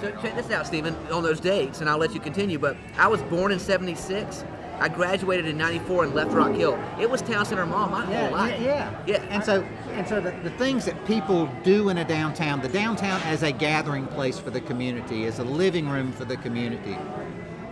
So 0.00 0.10
check 0.22 0.34
this 0.34 0.50
out, 0.50 0.66
Stephen, 0.66 0.96
on 1.12 1.22
those 1.22 1.38
dates, 1.38 1.82
and 1.82 1.90
I'll 1.90 1.98
let 1.98 2.14
you 2.14 2.20
continue. 2.20 2.58
But 2.58 2.78
I 2.96 3.06
was 3.06 3.20
born 3.20 3.52
in 3.52 3.58
'76. 3.58 4.42
I 4.80 4.88
graduated 4.88 5.46
in 5.46 5.56
'94 5.56 6.04
and 6.04 6.14
left 6.14 6.32
Rock 6.32 6.52
Hill. 6.52 6.78
It 7.00 7.08
was 7.08 7.22
Town 7.22 7.44
Center 7.46 7.64
Mall 7.66 7.88
my 7.88 8.10
Yeah, 8.10 8.22
whole 8.26 8.32
life. 8.32 8.60
yeah, 8.60 8.66
yeah. 8.66 8.98
Yeah. 9.06 9.22
And 9.30 9.44
so, 9.44 9.62
and 9.92 10.06
so 10.06 10.20
the, 10.20 10.32
the 10.42 10.50
things 10.50 10.84
that 10.86 11.04
people 11.06 11.48
do 11.62 11.88
in 11.90 11.98
a 11.98 12.04
downtown, 12.04 12.60
the 12.60 12.68
downtown 12.68 13.20
as 13.22 13.42
a 13.42 13.52
gathering 13.52 14.06
place 14.08 14.38
for 14.38 14.50
the 14.50 14.60
community, 14.60 15.24
as 15.26 15.38
a 15.38 15.44
living 15.44 15.88
room 15.88 16.12
for 16.12 16.24
the 16.24 16.36
community, 16.38 16.96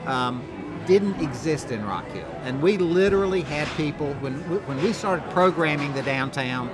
um, 0.07 0.43
didn't 0.87 1.21
exist 1.21 1.71
in 1.71 1.85
Rock 1.85 2.09
Hill. 2.11 2.27
And 2.45 2.61
we 2.63 2.77
literally 2.79 3.43
had 3.43 3.69
people 3.77 4.15
when 4.21 4.35
we- 4.51 4.57
when 4.59 4.83
we 4.83 4.93
started 4.93 5.29
programming 5.31 5.93
the 5.95 6.03
downtown. 6.03 6.71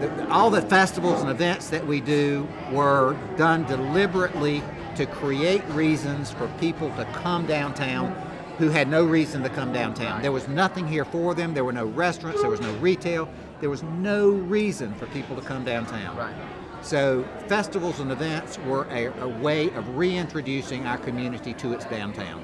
the- 0.00 0.28
all 0.30 0.48
the 0.48 0.62
festivals 0.62 1.20
and 1.20 1.30
events 1.30 1.68
that 1.68 1.86
we 1.86 2.00
do 2.00 2.48
were 2.72 3.14
done 3.36 3.62
deliberately 3.66 4.62
to 4.94 5.04
create 5.04 5.62
reasons 5.74 6.30
for 6.30 6.46
people 6.58 6.88
to 6.96 7.04
come 7.22 7.44
downtown 7.44 8.14
who 8.58 8.70
had 8.70 8.88
no 8.88 9.04
reason 9.04 9.42
to 9.42 9.50
come 9.50 9.72
downtown. 9.72 10.22
There 10.22 10.32
was 10.32 10.48
nothing 10.48 10.88
here 10.88 11.04
for 11.04 11.34
them. 11.34 11.52
There 11.52 11.64
were 11.64 11.72
no 11.72 11.86
restaurants. 11.86 12.40
There 12.40 12.50
was 12.50 12.60
no 12.60 12.72
retail. 12.76 13.28
There 13.60 13.70
was 13.70 13.82
no 13.82 14.30
reason 14.30 14.94
for 14.94 15.06
people 15.06 15.36
to 15.36 15.42
come 15.42 15.64
downtown. 15.64 16.16
Right. 16.16 16.34
So 16.82 17.26
festivals 17.48 18.00
and 18.00 18.12
events 18.12 18.58
were 18.60 18.86
a, 18.90 19.06
a 19.20 19.28
way 19.28 19.70
of 19.70 19.96
reintroducing 19.96 20.86
our 20.86 20.98
community 20.98 21.52
to 21.54 21.72
its 21.72 21.84
downtown. 21.86 22.42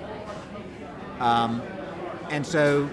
Um, 1.21 1.63
and 2.31 2.45
so, 2.45 2.89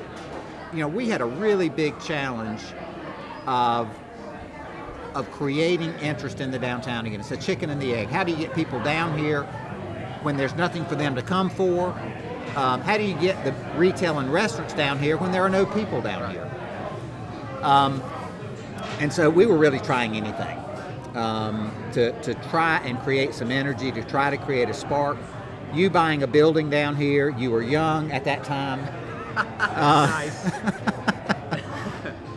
you 0.71 0.79
know, 0.79 0.87
we 0.87 1.09
had 1.09 1.21
a 1.21 1.25
really 1.25 1.69
big 1.69 1.99
challenge 1.99 2.61
of 3.45 3.89
of 5.15 5.29
creating 5.31 5.91
interest 5.99 6.39
in 6.39 6.51
the 6.51 6.59
downtown 6.59 7.05
again. 7.05 7.19
It's 7.19 7.31
a 7.31 7.37
chicken 7.37 7.71
and 7.71 7.81
the 7.81 7.95
egg. 7.95 8.09
How 8.09 8.23
do 8.23 8.31
you 8.31 8.37
get 8.37 8.53
people 8.53 8.79
down 8.81 9.17
here 9.17 9.43
when 10.21 10.37
there's 10.37 10.53
nothing 10.55 10.85
for 10.85 10.95
them 10.95 11.15
to 11.15 11.23
come 11.23 11.49
for? 11.49 11.97
Um, 12.55 12.81
how 12.81 12.97
do 12.97 13.03
you 13.03 13.15
get 13.15 13.43
the 13.43 13.53
retail 13.77 14.19
and 14.19 14.31
restaurants 14.31 14.73
down 14.73 14.99
here 14.99 15.17
when 15.17 15.31
there 15.31 15.43
are 15.43 15.49
no 15.49 15.65
people 15.65 16.01
down 16.01 16.31
here? 16.31 16.49
Um, 17.61 18.01
and 18.99 19.11
so 19.11 19.29
we 19.29 19.45
were 19.45 19.57
really 19.57 19.79
trying 19.79 20.15
anything 20.15 20.57
um, 21.15 21.71
to, 21.93 22.11
to 22.21 22.33
try 22.49 22.77
and 22.79 22.99
create 22.99 23.33
some 23.33 23.51
energy, 23.51 23.91
to 23.91 24.03
try 24.03 24.29
to 24.29 24.37
create 24.37 24.69
a 24.69 24.73
spark. 24.73 25.17
You 25.73 25.89
buying 25.89 26.23
a 26.23 26.27
building 26.27 26.69
down 26.69 26.95
here, 26.95 27.29
you 27.37 27.51
were 27.51 27.61
young 27.61 28.11
at 28.11 28.23
that 28.25 28.43
time. 28.43 28.83
nice. 29.35 30.51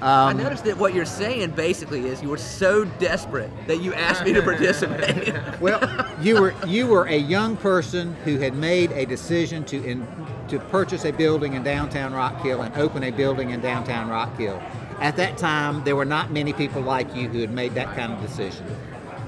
I 0.03 0.33
noticed 0.33 0.65
that 0.65 0.77
what 0.79 0.95
you're 0.95 1.05
saying 1.05 1.53
basically 1.53 2.07
is 2.07 2.23
you 2.23 2.29
were 2.29 2.37
so 2.37 2.85
desperate 2.85 3.51
that 3.69 3.81
you 3.81 3.95
asked 3.95 4.25
me 4.25 4.33
to 4.33 4.43
participate. 4.53 5.35
Well, 5.61 5.81
you 6.21 6.41
were 6.41 6.55
you 6.67 6.89
were 6.89 7.05
a 7.05 7.17
young 7.17 7.57
person 7.57 8.15
who 8.25 8.39
had 8.39 8.55
made 8.55 8.91
a 8.93 9.07
decision 9.07 9.65
to 9.67 9.83
in, 9.85 10.07
to 10.49 10.59
purchase 10.59 11.05
a 11.05 11.13
building 11.13 11.55
in 11.55 11.63
downtown 11.63 12.13
Rock 12.13 12.41
Hill 12.41 12.63
and 12.63 12.75
open 12.77 13.05
a 13.05 13.11
building 13.11 13.51
in 13.51 13.61
downtown 13.61 14.09
Rock 14.09 14.37
Hill. 14.37 14.61
At 15.01 15.17
that 15.17 15.39
time, 15.39 15.83
there 15.85 15.97
were 15.97 16.05
not 16.05 16.31
many 16.31 16.53
people 16.53 16.83
like 16.83 17.15
you 17.15 17.29
who 17.29 17.41
had 17.41 17.51
made 17.51 17.75
that 17.75 17.95
kind 17.97 18.13
of 18.13 18.21
decision. 18.21 18.67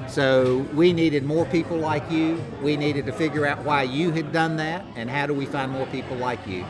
So 0.09 0.67
we 0.75 0.93
needed 0.93 1.25
more 1.25 1.47
people 1.47 1.77
like 1.77 2.09
you. 2.11 2.43
We 2.63 2.77
needed 2.77 3.07
to 3.07 3.13
figure 3.13 3.47
out 3.47 3.65
why 3.65 3.85
you 3.85 4.11
had 4.11 4.33
done 4.33 4.57
that 4.59 4.85
and 4.97 5.09
how 5.09 5.27
do 5.27 5.35
we 5.35 5.47
find 5.47 5.73
more 5.73 5.87
people 5.87 6.17
like 6.17 6.45
you. 6.47 6.65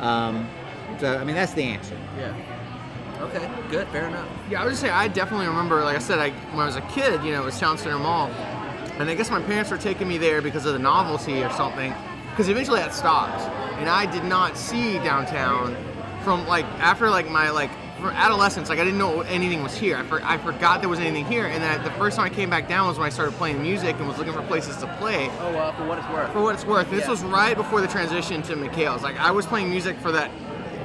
Um, 0.00 0.48
so 0.98 1.18
I 1.18 1.24
mean 1.24 1.34
that's 1.34 1.52
the 1.54 1.62
answer. 1.64 1.96
yeah. 2.18 2.34
Okay, 3.20 3.50
good, 3.70 3.88
fair 3.88 4.08
enough. 4.08 4.28
Yeah, 4.50 4.60
I 4.60 4.64
would 4.64 4.70
just 4.70 4.82
say 4.82 4.90
I 4.90 5.08
definitely 5.08 5.46
remember, 5.46 5.82
like 5.82 5.96
I 5.96 6.00
said, 6.00 6.18
I, 6.18 6.30
when 6.30 6.60
I 6.60 6.66
was 6.66 6.76
a 6.76 6.82
kid, 6.82 7.22
you 7.24 7.32
know, 7.32 7.42
it 7.42 7.46
was 7.46 7.58
Town 7.58 7.78
Center 7.78 7.98
Mall, 7.98 8.28
and 8.98 9.08
I 9.08 9.14
guess 9.14 9.30
my 9.30 9.40
parents 9.42 9.70
were 9.70 9.78
taking 9.78 10.06
me 10.06 10.18
there 10.18 10.42
because 10.42 10.66
of 10.66 10.74
the 10.74 10.78
novelty 10.78 11.42
or 11.42 11.50
something. 11.52 11.94
Because 12.30 12.48
eventually 12.50 12.80
that 12.80 12.92
stopped, 12.94 13.40
and 13.78 13.88
I 13.88 14.04
did 14.04 14.24
not 14.24 14.58
see 14.58 14.98
downtown 14.98 15.74
from 16.22 16.46
like 16.46 16.66
after 16.78 17.08
like 17.08 17.30
my 17.30 17.48
like 17.48 17.70
for 18.00 18.10
adolescence. 18.10 18.68
Like 18.68 18.78
I 18.78 18.84
didn't 18.84 18.98
know 18.98 19.22
anything 19.22 19.62
was 19.62 19.74
here. 19.74 19.96
I, 19.96 20.02
for, 20.02 20.22
I 20.22 20.36
forgot 20.38 20.80
there 20.80 20.90
was 20.90 20.98
anything 20.98 21.24
here, 21.24 21.46
and 21.46 21.62
then 21.62 21.82
the 21.82 21.90
first 21.92 22.16
time 22.16 22.26
I 22.26 22.28
came 22.28 22.50
back 22.50 22.68
down 22.68 22.88
was 22.88 22.98
when 22.98 23.06
I 23.06 23.10
started 23.10 23.34
playing 23.36 23.62
music 23.62 23.96
and 23.98 24.06
was 24.06 24.18
looking 24.18 24.34
for 24.34 24.42
places 24.42 24.76
to 24.78 24.86
play. 24.98 25.30
Oh 25.40 25.52
well, 25.52 25.72
for 25.72 25.86
what 25.86 25.98
it's 25.98 26.08
worth. 26.08 26.32
For 26.32 26.42
what 26.42 26.54
it's 26.54 26.66
worth, 26.66 26.90
this 26.90 27.08
was 27.08 27.22
right 27.22 27.56
before 27.56 27.80
the 27.80 27.88
transition 27.88 28.42
to 28.42 28.54
McHale's. 28.56 29.02
Like 29.02 29.16
I 29.16 29.30
was 29.30 29.46
playing 29.46 29.70
music 29.70 29.98
for 29.98 30.12
that 30.12 30.30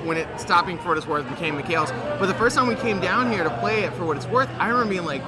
when 0.06 0.18
it 0.18 0.28
stopping 0.40 0.78
for 0.78 0.90
what 0.90 0.98
it's 0.98 1.08
worth 1.08 1.28
became 1.30 1.58
McHale's. 1.58 1.92
But 2.20 2.26
the 2.28 2.34
first 2.36 2.56
time 2.56 2.68
we 2.68 2.76
came 2.76 3.00
down 3.00 3.32
here 3.32 3.44
to 3.44 3.50
play 3.60 3.84
it 3.84 3.94
for 3.94 4.06
what 4.06 4.18
it's 4.18 4.28
worth, 4.28 4.50
I 4.60 4.68
remember 4.70 4.90
being 4.92 5.06
like, 5.06 5.22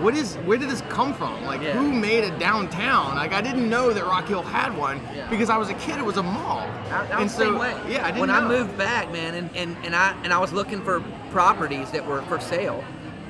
"What 0.00 0.16
is? 0.16 0.36
Where 0.46 0.58
did 0.58 0.68
this 0.70 0.82
come 0.88 1.12
from? 1.14 1.44
Like 1.44 1.60
Yeah. 1.62 1.72
who 1.72 1.92
made 1.92 2.24
a 2.24 2.38
downtown? 2.38 3.14
Like 3.16 3.32
I 3.32 3.40
didn't 3.40 3.68
know 3.68 3.92
that 3.92 4.04
Rock 4.04 4.26
Hill 4.28 4.42
had 4.42 4.76
one 4.76 5.00
Yeah. 5.14 5.28
because 5.30 5.50
I 5.50 5.56
was 5.56 5.68
a 5.70 5.74
kid. 5.74 5.98
It 5.98 6.04
was 6.04 6.16
a 6.16 6.22
mall. 6.22 6.68
I, 6.90 7.06
I 7.12 7.20
and 7.22 7.30
so 7.30 7.54
yeah, 7.88 8.04
I 8.04 8.10
didn't 8.12 8.20
when 8.20 8.28
know. 8.28 8.34
I 8.36 8.48
moved 8.48 8.76
back, 8.78 9.12
man, 9.12 9.34
and, 9.34 9.50
and, 9.56 9.76
and 9.84 9.94
I 9.94 10.14
and 10.24 10.32
I 10.32 10.38
was 10.38 10.52
looking 10.52 10.82
for 10.82 11.00
properties 11.30 11.90
that 11.90 12.06
were 12.06 12.22
for 12.22 12.40
sale, 12.40 12.82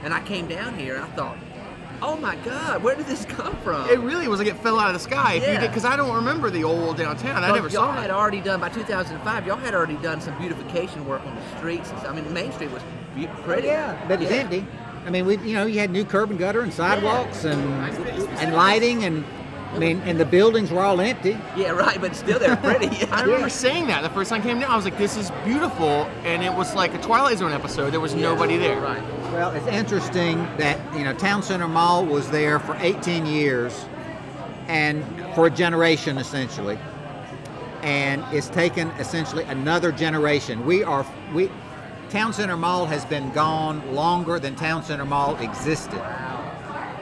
and 0.02 0.12
I 0.14 0.20
came 0.22 0.46
down 0.46 0.74
here 0.78 0.94
and 0.96 1.04
I 1.04 1.08
thought, 1.08 1.36
oh 2.02 2.16
my 2.16 2.36
God, 2.36 2.82
where 2.82 2.94
did 2.94 3.06
this 3.06 3.24
come 3.24 3.56
from? 3.58 3.88
It 3.90 3.98
really 4.00 4.28
was 4.28 4.38
like 4.38 4.48
it 4.48 4.56
fell 4.58 4.78
out 4.78 4.88
of 4.88 4.94
the 4.94 5.00
sky. 5.00 5.34
If 5.34 5.46
you 5.46 5.52
Yeah. 5.54 5.66
because 5.66 5.84
I 5.84 5.96
don't 5.96 6.14
remember 6.14 6.50
the 6.50 6.64
old 6.64 6.96
downtown. 6.96 7.42
I 7.44 7.48
But 7.48 7.54
never 7.56 7.68
y'all 7.68 7.86
saw 7.86 7.92
had 7.92 8.06
it. 8.06 8.10
already 8.10 8.40
done 8.40 8.60
by 8.60 8.68
2005. 8.68 9.46
Y'all 9.46 9.56
had 9.56 9.74
already 9.74 9.96
done 9.96 10.20
some 10.20 10.36
beautification 10.38 11.06
work 11.06 11.24
on 11.26 11.34
the 11.34 11.58
streets. 11.58 11.90
I 12.06 12.12
mean, 12.12 12.32
Main 12.32 12.52
Street 12.52 12.70
was 12.70 12.82
be- 13.14 13.26
pretty. 13.44 13.68
but 14.08 14.20
it's 14.22 14.30
empty. 14.30 14.66
I 15.06 15.10
mean, 15.10 15.24
we 15.26 15.38
you 15.38 15.54
know 15.54 15.64
you 15.66 15.78
had 15.80 15.90
new 15.90 16.04
curb 16.04 16.30
and 16.30 16.38
gutter 16.38 16.60
and 16.60 16.72
sidewalks 16.72 17.44
and 17.44 17.60
and 18.40 18.54
lighting 18.54 19.04
and 19.04 19.24
I 19.72 19.78
mean 19.78 20.00
and 20.02 20.18
the 20.18 20.24
buildings 20.24 20.70
were 20.70 20.80
all 20.80 21.00
empty. 21.00 21.38
Yeah, 21.56 21.70
right. 21.70 22.00
But 22.00 22.16
still, 22.16 22.38
they're 22.38 22.56
pretty. 22.56 22.88
I 23.12 23.22
remember 23.22 23.48
saying 23.48 23.86
that 23.88 24.02
the 24.02 24.10
first 24.10 24.30
time 24.30 24.40
I 24.40 24.44
came 24.44 24.60
down. 24.60 24.70
I 24.70 24.76
was 24.76 24.84
like, 24.84 24.98
"This 24.98 25.16
is 25.16 25.30
beautiful," 25.44 26.08
and 26.24 26.42
it 26.42 26.52
was 26.52 26.74
like 26.74 26.94
a 26.94 26.98
Twilight 26.98 27.38
Zone 27.38 27.52
episode. 27.52 27.90
There 27.90 28.00
was 28.00 28.14
nobody 28.14 28.56
there. 28.56 28.80
Right. 28.80 29.02
Well, 29.32 29.50
it's 29.52 29.66
interesting 29.66 30.38
that 30.56 30.78
you 30.96 31.04
know 31.04 31.12
Town 31.14 31.42
Center 31.42 31.68
Mall 31.68 32.04
was 32.04 32.30
there 32.30 32.58
for 32.58 32.76
18 32.80 33.26
years, 33.26 33.84
and 34.68 35.04
for 35.34 35.46
a 35.46 35.50
generation 35.50 36.18
essentially, 36.18 36.78
and 37.82 38.24
it's 38.32 38.48
taken 38.48 38.88
essentially 38.92 39.44
another 39.44 39.92
generation. 39.92 40.64
We 40.64 40.82
are 40.82 41.06
we 41.34 41.50
Town 42.10 42.32
Center 42.32 42.56
Mall 42.56 42.86
has 42.86 43.04
been 43.04 43.30
gone 43.32 43.94
longer 43.94 44.38
than 44.38 44.56
Town 44.56 44.82
Center 44.82 45.04
Mall 45.04 45.36
existed. 45.36 46.02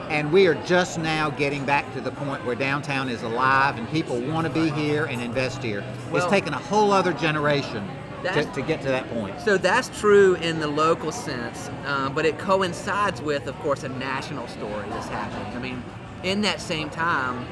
And 0.09 0.31
we 0.31 0.47
are 0.47 0.55
just 0.65 0.97
now 0.97 1.29
getting 1.29 1.65
back 1.65 1.91
to 1.93 2.01
the 2.01 2.11
point 2.11 2.45
where 2.45 2.55
downtown 2.55 3.09
is 3.09 3.23
alive 3.23 3.77
and 3.77 3.89
people 3.89 4.19
want 4.21 4.47
to 4.47 4.53
be 4.53 4.69
here 4.69 5.05
and 5.05 5.21
invest 5.21 5.61
here. 5.61 5.83
Well- 6.11 6.23
it's 6.23 6.31
taken 6.31 6.53
a 6.53 6.57
whole 6.59 6.91
other 6.91 7.13
generation 7.13 7.87
to, 8.23 8.45
to 8.45 8.61
get 8.61 8.81
to 8.81 8.87
that 8.87 9.09
point. 9.09 9.39
So 9.41 9.57
that's 9.57 9.89
true 9.99 10.35
in 10.35 10.59
the 10.59 10.67
local 10.67 11.11
sense, 11.11 11.69
um, 11.85 12.13
but 12.13 12.25
it 12.25 12.37
coincides 12.39 13.21
with, 13.21 13.47
of 13.47 13.55
course, 13.59 13.83
a 13.83 13.89
national 13.89 14.47
story 14.47 14.85
that's 14.89 15.07
happening. 15.07 15.55
I 15.55 15.59
mean, 15.59 15.83
in 16.23 16.41
that 16.41 16.59
same 16.59 16.89
time, 16.89 17.45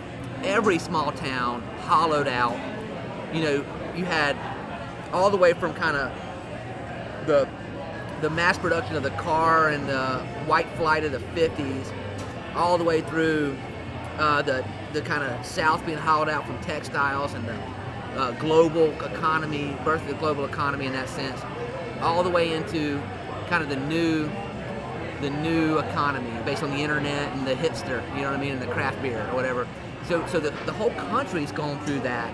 every 0.44 0.80
small 0.80 1.12
town 1.12 1.62
hollowed 1.82 2.28
out. 2.28 2.58
You 3.34 3.44
know, 3.44 3.66
you 3.96 4.06
had 4.06 4.36
all 5.14 5.30
the 5.30 5.38
way 5.38 5.54
from 5.54 5.74
kind 5.74 5.96
of 5.98 6.12
the 7.28 7.48
the 8.22 8.30
mass 8.30 8.58
production 8.58 8.96
of 8.96 9.04
the 9.04 9.12
car 9.12 9.70
and 9.70 9.88
the 9.90 10.20
white 10.46 10.70
flight 10.78 11.04
of 11.04 11.12
the 11.12 11.20
50s, 11.20 11.92
all 12.56 12.78
the 12.78 12.84
way 12.84 13.02
through 13.02 13.56
uh, 14.18 14.42
the 14.42 14.66
the 14.94 15.02
kind 15.02 15.24
of 15.24 15.46
South 15.46 15.86
being 15.86 15.98
hollowed 15.98 16.30
out 16.30 16.46
from 16.48 16.58
textiles 16.60 17.34
and 17.34 17.46
the 17.46 17.58
uh, 18.16 18.32
global 18.40 18.92
economy, 19.04 19.78
birth 19.84 20.02
of 20.04 20.08
the 20.08 20.14
global 20.16 20.46
economy 20.46 20.86
in 20.86 20.94
that 20.94 21.10
sense, 21.10 21.42
all 22.02 22.24
the 22.24 22.30
way 22.30 22.54
into 22.54 23.02
kind 23.48 23.62
of 23.62 23.70
the 23.70 23.76
new 23.76 24.30
the 25.22 25.30
new 25.30 25.80
economy 25.80 26.32
based 26.46 26.64
on 26.64 26.72
the 26.72 26.78
internet 26.78 27.32
and 27.34 27.48
the 27.48 27.54
hipster, 27.54 28.04
you 28.16 28.22
know 28.22 28.32
what 28.32 28.38
I 28.38 28.42
mean, 28.42 28.54
and 28.54 28.62
the 28.62 28.68
craft 28.68 29.02
beer 29.02 29.28
or 29.30 29.36
whatever. 29.36 29.68
So 30.08 30.26
so 30.28 30.40
the, 30.40 30.52
the 30.66 30.74
whole 30.74 30.92
country's 30.92 31.52
gone 31.52 31.84
through 31.86 32.02
that 32.02 32.30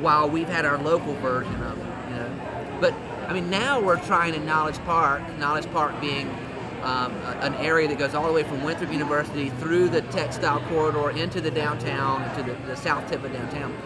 while 0.00 0.28
we've 0.28 0.48
had 0.48 0.64
our 0.64 0.78
local 0.78 1.14
version 1.16 1.62
of 1.62 1.78
it, 1.78 2.10
you 2.10 2.16
know. 2.16 2.78
But 2.80 2.94
I 3.28 3.34
mean 3.34 3.50
now 3.50 3.80
we're 3.80 4.02
trying 4.06 4.34
in 4.34 4.46
Knowledge 4.46 4.78
Park, 4.84 5.22
Knowledge 5.38 5.70
Park 5.72 6.00
being 6.00 6.34
um, 6.82 7.12
an 7.42 7.54
area 7.54 7.88
that 7.88 7.98
goes 7.98 8.14
all 8.14 8.26
the 8.26 8.32
way 8.32 8.42
from 8.42 8.62
Winthrop 8.62 8.92
University 8.92 9.50
through 9.50 9.88
the 9.88 10.02
textile 10.02 10.60
corridor 10.68 11.10
into 11.10 11.40
the 11.40 11.50
downtown, 11.50 12.22
into 12.30 12.42
the, 12.42 12.58
the 12.66 12.76
south 12.76 13.08
tip 13.08 13.22
of 13.22 13.32
downtown. 13.32 13.76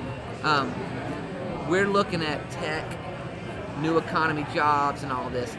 Um, 0.43 0.75
we're 1.69 1.89
looking 1.89 2.23
at 2.23 2.51
tech, 2.51 2.85
new 3.81 3.99
economy 3.99 4.47
jobs, 4.55 5.03
and 5.03 5.13
all 5.13 5.31
this. 5.31 5.57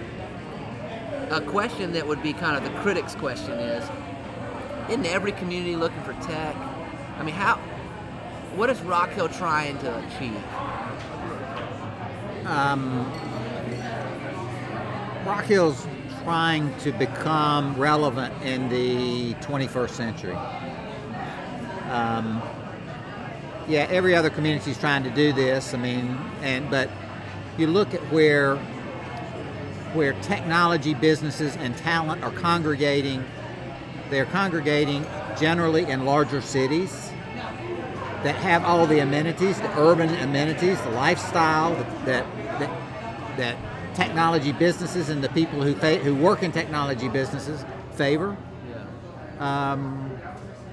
A 1.32 1.42
question 1.42 1.94
that 1.94 2.08
would 2.08 2.22
be 2.22 2.34
kind 2.34 2.56
of 2.56 2.64
the 2.64 2.80
critics' 2.82 3.16
question 3.16 3.54
is: 3.54 3.90
Isn't 4.90 5.06
every 5.06 5.32
community 5.32 5.76
looking 5.76 6.02
for 6.04 6.14
tech? 6.14 6.56
I 7.18 7.24
mean, 7.24 7.36
how? 7.36 7.58
What 8.56 8.70
is 8.70 8.80
Rock 8.82 9.10
Hill 9.12 9.28
trying 9.28 9.78
to 9.80 9.98
achieve? 10.08 10.42
um, 12.46 13.12
Rock 15.26 15.46
Hill's 15.46 15.88
trying 16.26 16.76
to 16.80 16.92
become 16.92 17.76
relevant 17.80 18.34
in 18.42 18.68
the 18.68 19.36
21st 19.36 19.90
century. 19.92 20.36
Um, 21.92 22.42
yeah, 23.68 23.86
every 23.92 24.16
other 24.16 24.32
community 24.32 24.72
is 24.72 24.80
trying 24.80 25.04
to 25.04 25.12
do 25.12 25.32
this. 25.34 25.76
I 25.76 25.78
mean, 25.78 26.18
and 26.42 26.68
but 26.72 26.90
you 27.60 27.68
look 27.68 27.94
at 27.94 28.02
where 28.12 28.56
where 29.94 30.14
technology 30.24 30.96
businesses 30.96 31.56
and 31.58 31.78
talent 31.78 32.24
are 32.24 32.32
congregating. 32.32 33.24
They're 34.10 34.26
congregating 34.26 35.06
generally 35.40 35.84
in 35.84 36.06
larger 36.06 36.42
cities 36.42 37.12
that 38.24 38.36
have 38.38 38.66
all 38.66 38.88
the 38.88 38.98
amenities, 38.98 39.62
the 39.62 39.80
urban 39.80 40.10
amenities, 40.10 40.82
the 40.82 40.90
lifestyle 40.90 41.76
that 41.76 42.06
that 42.06 42.60
that, 42.60 43.38
that 43.38 43.75
technology 43.96 44.52
businesses 44.52 45.10
and 45.10 45.24
the 45.24 45.30
people 45.30 45.62
who 45.62 45.74
fa- 45.76 45.98
who 45.98 46.16
work 46.16 46.44
in 46.44 46.52
technology 46.52 47.10
businesses 47.10 47.64
favor. 47.94 48.36
Um, 49.40 50.12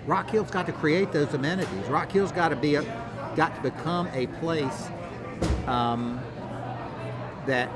Rock 0.06 0.30
Hill's 0.30 0.50
got 0.50 0.66
to 0.66 0.72
create 0.72 1.12
those 1.12 1.32
amenities. 1.34 1.86
Rock 1.88 2.10
Hill's 2.10 2.32
got 2.32 2.48
to 2.48 2.56
be 2.56 2.74
a, 2.76 2.82
got 3.36 3.54
to 3.56 3.62
become 3.62 4.08
a 4.12 4.26
place 4.40 4.88
um, 5.66 6.20
that 7.46 7.70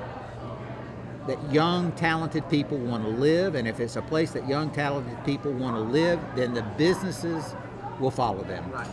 that 1.27 1.53
young 1.53 1.91
talented 1.93 2.49
people 2.49 2.79
want 2.79 3.03
to 3.03 3.09
live 3.11 3.57
and 3.57 3.67
if 3.67 3.81
it's 3.81 3.97
a 3.97 4.03
place 4.03 4.31
that 4.31 4.47
young 4.49 4.71
talented 4.71 5.25
people 5.25 5.51
want 5.53 5.75
to 5.75 5.81
live 5.81 6.21
then 6.37 6.55
the 6.55 6.63
businesses 6.79 7.57
will 7.99 8.13
follow 8.13 8.45
them 8.45 8.65
Right. 8.71 8.87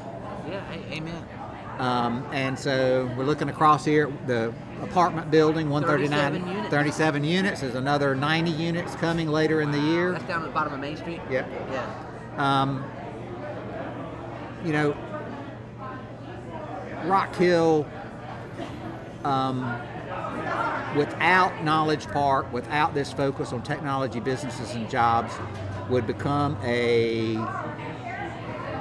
Yeah. 0.50 0.63
amen. 0.92 1.24
Um, 1.79 2.25
and 2.31 2.57
so 2.57 3.09
we're 3.17 3.23
looking 3.23 3.49
across 3.49 3.83
here 3.86 4.12
the 4.27 4.53
apartment 4.81 5.31
building 5.31 5.69
139 5.69 6.31
37 6.43 6.47
units. 6.55 6.69
37 6.69 7.23
units 7.23 7.62
there's 7.62 7.75
another 7.75 8.15
90 8.15 8.51
units 8.51 8.95
coming 8.95 9.27
later 9.27 9.62
in 9.62 9.71
the 9.71 9.79
year 9.79 10.12
That's 10.12 10.23
down 10.25 10.41
at 10.43 10.47
the 10.47 10.51
bottom 10.53 10.73
of 10.73 10.79
Main 10.79 10.97
Street. 10.97 11.21
yeah 11.29 11.45
Yeah. 11.71 12.62
um, 12.62 12.83
you 14.65 14.71
know, 14.71 14.95
Rock 17.05 17.36
Hill, 17.36 17.86
um, 19.25 19.62
without 20.95 21.63
Knowledge 21.65 22.07
Park, 22.07 22.51
without 22.53 22.93
this 22.93 23.12
focus 23.12 23.51
on 23.51 23.62
technology, 23.62 24.21
businesses, 24.21 24.73
and 24.73 24.89
jobs, 24.89 25.33
would 25.89 26.07
become 26.07 26.57
a 26.63 27.36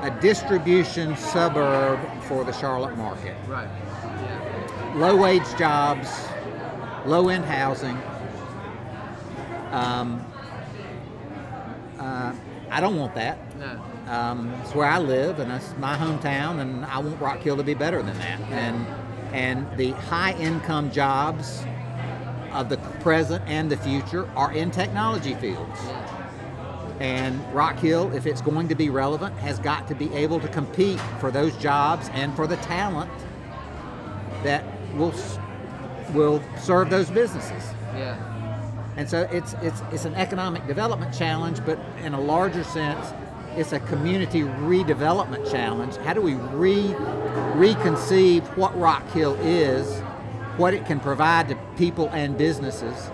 a 0.03 0.11
distribution 0.21 1.17
suburb 1.17 1.99
for 2.33 2.45
the 2.45 2.53
Charlotte 2.53 2.97
market. 2.97 3.37
Right. 3.47 3.69
Yeah. 4.03 4.95
Low 4.97 5.15
wage 5.15 5.47
jobs, 5.59 6.09
low 7.05 7.29
end 7.29 7.45
housing. 7.45 7.99
Um, 9.71 10.25
uh, 11.99 12.35
I 12.71 12.81
don't 12.81 12.97
want 12.97 13.15
that. 13.17 13.39
No. 13.59 13.83
Um, 14.07 14.51
it's 14.63 14.75
where 14.75 14.89
I 14.89 14.99
live, 14.99 15.41
and 15.41 15.53
it's 15.53 15.77
my 15.77 15.95
hometown, 15.95 16.61
and 16.61 16.87
I 16.87 17.01
want 17.01 17.21
Rock 17.21 17.41
Hill 17.41 17.59
to 17.59 17.63
be 17.63 17.75
better 17.75 18.03
than 18.03 18.17
that. 18.17 18.41
And 18.51 18.87
and 19.35 19.67
the 19.77 19.91
high 19.91 20.33
income 20.39 20.91
jobs 20.91 21.65
of 22.53 22.71
the 22.71 22.79
present 23.01 23.43
and 23.47 23.71
the 23.71 23.77
future 23.77 24.27
are 24.37 24.53
in 24.53 24.71
technology 24.71 25.35
fields. 25.35 25.79
Yeah. 25.85 26.12
And 27.03 27.43
Rock 27.53 27.81
Hill, 27.81 28.15
if 28.15 28.27
it's 28.27 28.41
going 28.41 28.69
to 28.69 28.77
be 28.77 28.89
relevant, 28.89 29.37
has 29.39 29.59
got 29.59 29.89
to 29.89 29.95
be 29.95 30.15
able 30.15 30.39
to 30.39 30.47
compete 30.47 31.01
for 31.19 31.33
those 31.33 31.53
jobs 31.57 32.09
and 32.13 32.33
for 32.37 32.47
the 32.47 32.55
talent 32.59 33.11
that 34.45 34.65
will 34.95 35.13
will 36.15 36.41
serve 36.61 36.91
those 36.91 37.11
businesses. 37.11 37.75
Yeah. 37.97 38.17
And 38.97 39.11
so 39.11 39.29
it's 39.33 39.55
it's 39.63 39.83
it's 39.91 40.05
an 40.05 40.15
economic 40.15 40.65
development 40.69 41.13
challenge, 41.13 41.59
but 41.67 41.77
in 42.05 42.15
a 42.15 42.21
larger 42.21 42.63
sense, 42.63 43.13
it's 43.57 43.73
a 43.73 43.81
community 43.81 44.43
redevelopment 44.43 45.51
challenge. 45.51 45.97
How 45.97 46.13
do 46.13 46.21
we 46.21 46.35
re 46.35 46.85
reconceive 47.57 48.45
what 48.57 48.79
Rock 48.79 49.11
Hill 49.11 49.35
is, 49.41 50.01
what 50.57 50.73
it 50.73 50.87
can 50.87 51.01
provide 51.01 51.49
to 51.49 51.57
people 51.77 52.11
and 52.11 52.39
businesses 52.39 53.11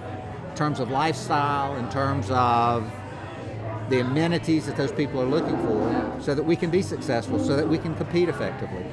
in 0.51 0.57
terms 0.57 0.79
of 0.79 0.90
lifestyle, 0.90 1.74
in 1.77 1.88
terms 1.88 2.31
of 2.31 2.85
the 3.88 4.01
amenities 4.01 4.66
that 4.66 4.77
those 4.77 4.92
people 4.92 5.20
are 5.20 5.27
looking 5.27 5.57
for, 5.59 6.20
so 6.20 6.35
that 6.35 6.42
we 6.42 6.57
can 6.57 6.70
be 6.70 6.83
successful, 6.83 7.38
so 7.38 7.57
that 7.57 7.66
we 7.66 7.79
can 7.79 7.94
compete 7.94 8.29
effectively. 8.29 8.85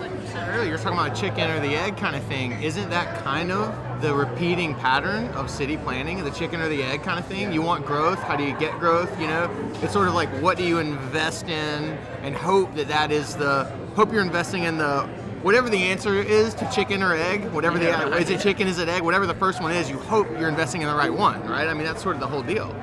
Like 0.00 0.10
you 0.10 0.26
said 0.28 0.48
earlier, 0.48 0.68
you're 0.68 0.78
talking 0.78 0.98
about 0.98 1.16
a 1.16 1.20
chicken 1.20 1.50
or 1.50 1.60
the 1.60 1.76
egg 1.76 1.96
kind 1.96 2.16
of 2.16 2.22
thing. 2.24 2.52
Isn't 2.62 2.90
that 2.90 3.22
kind 3.22 3.52
of 3.52 4.00
the 4.02 4.14
repeating 4.14 4.74
pattern 4.74 5.28
of 5.28 5.50
city 5.50 5.76
planning, 5.76 6.22
the 6.24 6.30
chicken 6.30 6.60
or 6.60 6.68
the 6.68 6.82
egg 6.82 7.02
kind 7.02 7.18
of 7.18 7.26
thing? 7.26 7.52
You 7.52 7.62
want 7.62 7.84
growth. 7.84 8.18
How 8.18 8.36
do 8.36 8.44
you 8.44 8.58
get 8.58 8.78
growth? 8.78 9.10
You 9.20 9.26
know, 9.26 9.50
it's 9.82 9.92
sort 9.92 10.08
of 10.08 10.14
like 10.14 10.28
what 10.42 10.56
do 10.56 10.64
you 10.64 10.78
invest 10.78 11.48
in 11.48 11.98
and 12.22 12.34
hope 12.34 12.74
that 12.76 12.88
that 12.88 13.10
is 13.10 13.36
the 13.36 13.64
hope 13.94 14.12
you're 14.12 14.22
investing 14.22 14.64
in 14.64 14.78
the 14.78 15.02
whatever 15.42 15.68
the 15.68 15.78
answer 15.78 16.14
is 16.14 16.54
to 16.54 16.68
chicken 16.70 17.02
or 17.02 17.14
egg, 17.14 17.44
whatever 17.52 17.78
Yeah, 17.78 18.08
the 18.08 18.16
is 18.16 18.30
it 18.30 18.40
chicken, 18.40 18.66
is 18.66 18.78
it 18.78 18.88
egg, 18.88 19.02
whatever 19.02 19.26
the 19.26 19.34
first 19.34 19.60
one 19.60 19.70
is, 19.72 19.88
you 19.88 19.98
hope 19.98 20.28
you're 20.38 20.48
investing 20.48 20.82
in 20.82 20.88
the 20.88 20.94
right 20.94 21.12
one, 21.12 21.46
right? 21.48 21.68
I 21.68 21.74
mean, 21.74 21.84
that's 21.84 22.02
sort 22.02 22.16
of 22.16 22.20
the 22.20 22.26
whole 22.26 22.42
deal. 22.42 22.74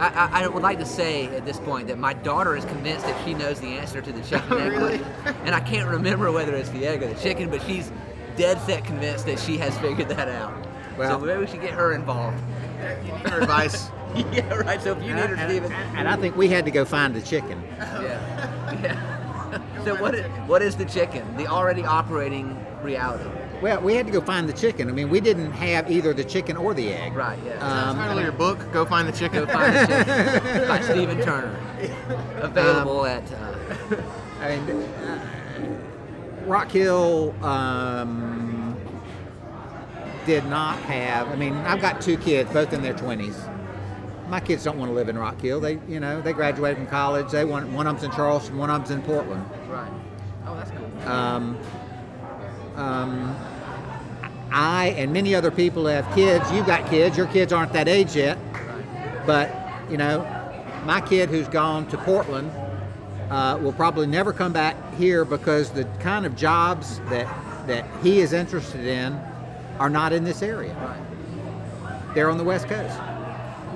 I, 0.00 0.08
I, 0.08 0.44
I 0.44 0.48
would 0.48 0.62
like 0.62 0.78
to 0.78 0.86
say 0.86 1.26
at 1.36 1.44
this 1.44 1.58
point 1.58 1.88
that 1.88 1.98
my 1.98 2.14
daughter 2.14 2.56
is 2.56 2.64
convinced 2.64 3.04
that 3.04 3.24
she 3.24 3.34
knows 3.34 3.60
the 3.60 3.68
answer 3.68 4.00
to 4.00 4.12
the 4.12 4.22
chicken 4.22 4.52
and 4.52 4.60
egg 4.62 4.72
Really? 4.72 4.98
question. 4.98 5.36
And 5.44 5.54
I 5.54 5.60
can't 5.60 5.88
remember 5.88 6.32
whether 6.32 6.54
it's 6.54 6.70
the 6.70 6.86
egg 6.86 7.02
or 7.02 7.08
the 7.08 7.20
chicken, 7.20 7.50
but 7.50 7.62
she's 7.62 7.92
dead 8.36 8.60
set 8.62 8.84
convinced 8.84 9.26
that 9.26 9.38
she 9.38 9.58
has 9.58 9.76
figured 9.78 10.08
that 10.08 10.28
out. 10.28 10.54
Well- 10.96 11.20
so 11.20 11.26
maybe 11.26 11.40
we 11.40 11.46
should 11.46 11.60
get 11.60 11.74
her 11.74 11.92
involved. 11.92 12.42
Your 13.28 13.42
advice. 13.42 13.90
yeah, 14.32 14.54
right. 14.54 14.82
So 14.82 14.92
if 14.92 15.02
you 15.02 15.14
need 15.14 15.26
her, 15.26 15.34
and, 15.34 15.50
Stephen. 15.50 15.70
and 15.72 16.08
I 16.08 16.16
think 16.16 16.34
we 16.36 16.48
had 16.48 16.64
to 16.64 16.70
go 16.70 16.84
find 16.84 17.14
the 17.14 17.20
chicken. 17.20 17.62
Yeah. 17.78 18.80
yeah. 18.82 19.84
so 19.84 19.94
what 19.96 20.14
is, 20.14 20.24
what 20.48 20.62
is 20.62 20.76
the 20.76 20.86
chicken? 20.86 21.36
The 21.36 21.46
already 21.46 21.84
operating 21.84 22.56
reality. 22.82 23.28
Well, 23.62 23.80
we 23.82 23.94
had 23.94 24.06
to 24.06 24.12
go 24.12 24.20
find 24.22 24.48
the 24.48 24.54
chicken. 24.54 24.88
I 24.88 24.92
mean, 24.92 25.10
we 25.10 25.20
didn't 25.20 25.52
have 25.52 25.90
either 25.90 26.14
the 26.14 26.24
chicken 26.24 26.56
or 26.56 26.72
the 26.72 26.92
egg. 26.92 27.12
Right, 27.14 27.38
yeah. 27.44 27.58
Um, 27.58 27.96
Title 27.96 28.18
of 28.18 28.24
your 28.24 28.32
book, 28.32 28.58
Go 28.72 28.86
Find 28.86 29.06
the 29.06 29.12
Chicken. 29.12 29.44
Go 29.44 29.52
find 29.52 29.74
the 29.74 29.86
chicken 29.86 30.68
by 30.68 30.80
Stephen 30.80 31.20
Turner. 31.20 31.58
Available 32.36 33.04
at 33.04 33.30
uh, 33.32 33.54
I 34.40 34.56
mean, 34.56 34.70
uh, 34.70 35.26
Rock 36.46 36.70
Hill 36.70 37.34
um, 37.44 38.78
did 40.24 40.46
not 40.46 40.78
have. 40.80 41.28
I 41.28 41.36
mean, 41.36 41.52
I've 41.52 41.82
got 41.82 42.00
two 42.00 42.16
kids, 42.16 42.50
both 42.52 42.72
in 42.72 42.80
their 42.80 42.94
twenties. 42.94 43.38
My 44.28 44.40
kids 44.40 44.64
don't 44.64 44.78
want 44.78 44.90
to 44.90 44.94
live 44.94 45.08
in 45.08 45.18
Rock 45.18 45.40
Hill. 45.40 45.60
They, 45.60 45.80
you 45.88 46.00
know, 46.00 46.22
they 46.22 46.32
graduated 46.32 46.78
from 46.78 46.86
college. 46.86 47.30
They 47.30 47.44
want 47.44 47.68
one 47.70 47.86
of 47.86 47.96
them's 48.00 48.04
in 48.04 48.16
Charleston, 48.16 48.56
one 48.56 48.70
of 48.70 48.78
them's 48.78 48.90
in 48.90 49.02
Portland. 49.02 49.44
right. 49.68 49.90
Oh, 50.46 50.54
that's 50.54 50.70
cool. 50.70 51.08
Um, 51.08 51.58
um, 52.76 53.36
I 54.52 54.94
and 54.96 55.12
many 55.12 55.34
other 55.34 55.50
people 55.50 55.86
have 55.86 56.12
kids. 56.14 56.50
You've 56.52 56.66
got 56.66 56.88
kids. 56.90 57.16
Your 57.16 57.26
kids 57.26 57.52
aren't 57.52 57.72
that 57.72 57.88
age 57.88 58.16
yet, 58.16 58.38
but 59.26 59.50
you 59.90 59.96
know, 59.96 60.26
my 60.84 61.00
kid 61.00 61.28
who's 61.28 61.48
gone 61.48 61.86
to 61.88 61.98
Portland 61.98 62.50
uh, 63.30 63.58
will 63.62 63.72
probably 63.72 64.06
never 64.06 64.32
come 64.32 64.52
back 64.52 64.76
here 64.94 65.24
because 65.24 65.70
the 65.70 65.84
kind 66.00 66.26
of 66.26 66.34
jobs 66.36 66.98
that 67.10 67.26
that 67.66 67.86
he 68.02 68.20
is 68.20 68.32
interested 68.32 68.84
in 68.86 69.12
are 69.78 69.90
not 69.90 70.12
in 70.12 70.24
this 70.24 70.42
area. 70.42 70.74
Right. 70.74 72.14
They're 72.14 72.30
on 72.30 72.38
the 72.38 72.44
West 72.44 72.66
Coast. 72.68 72.96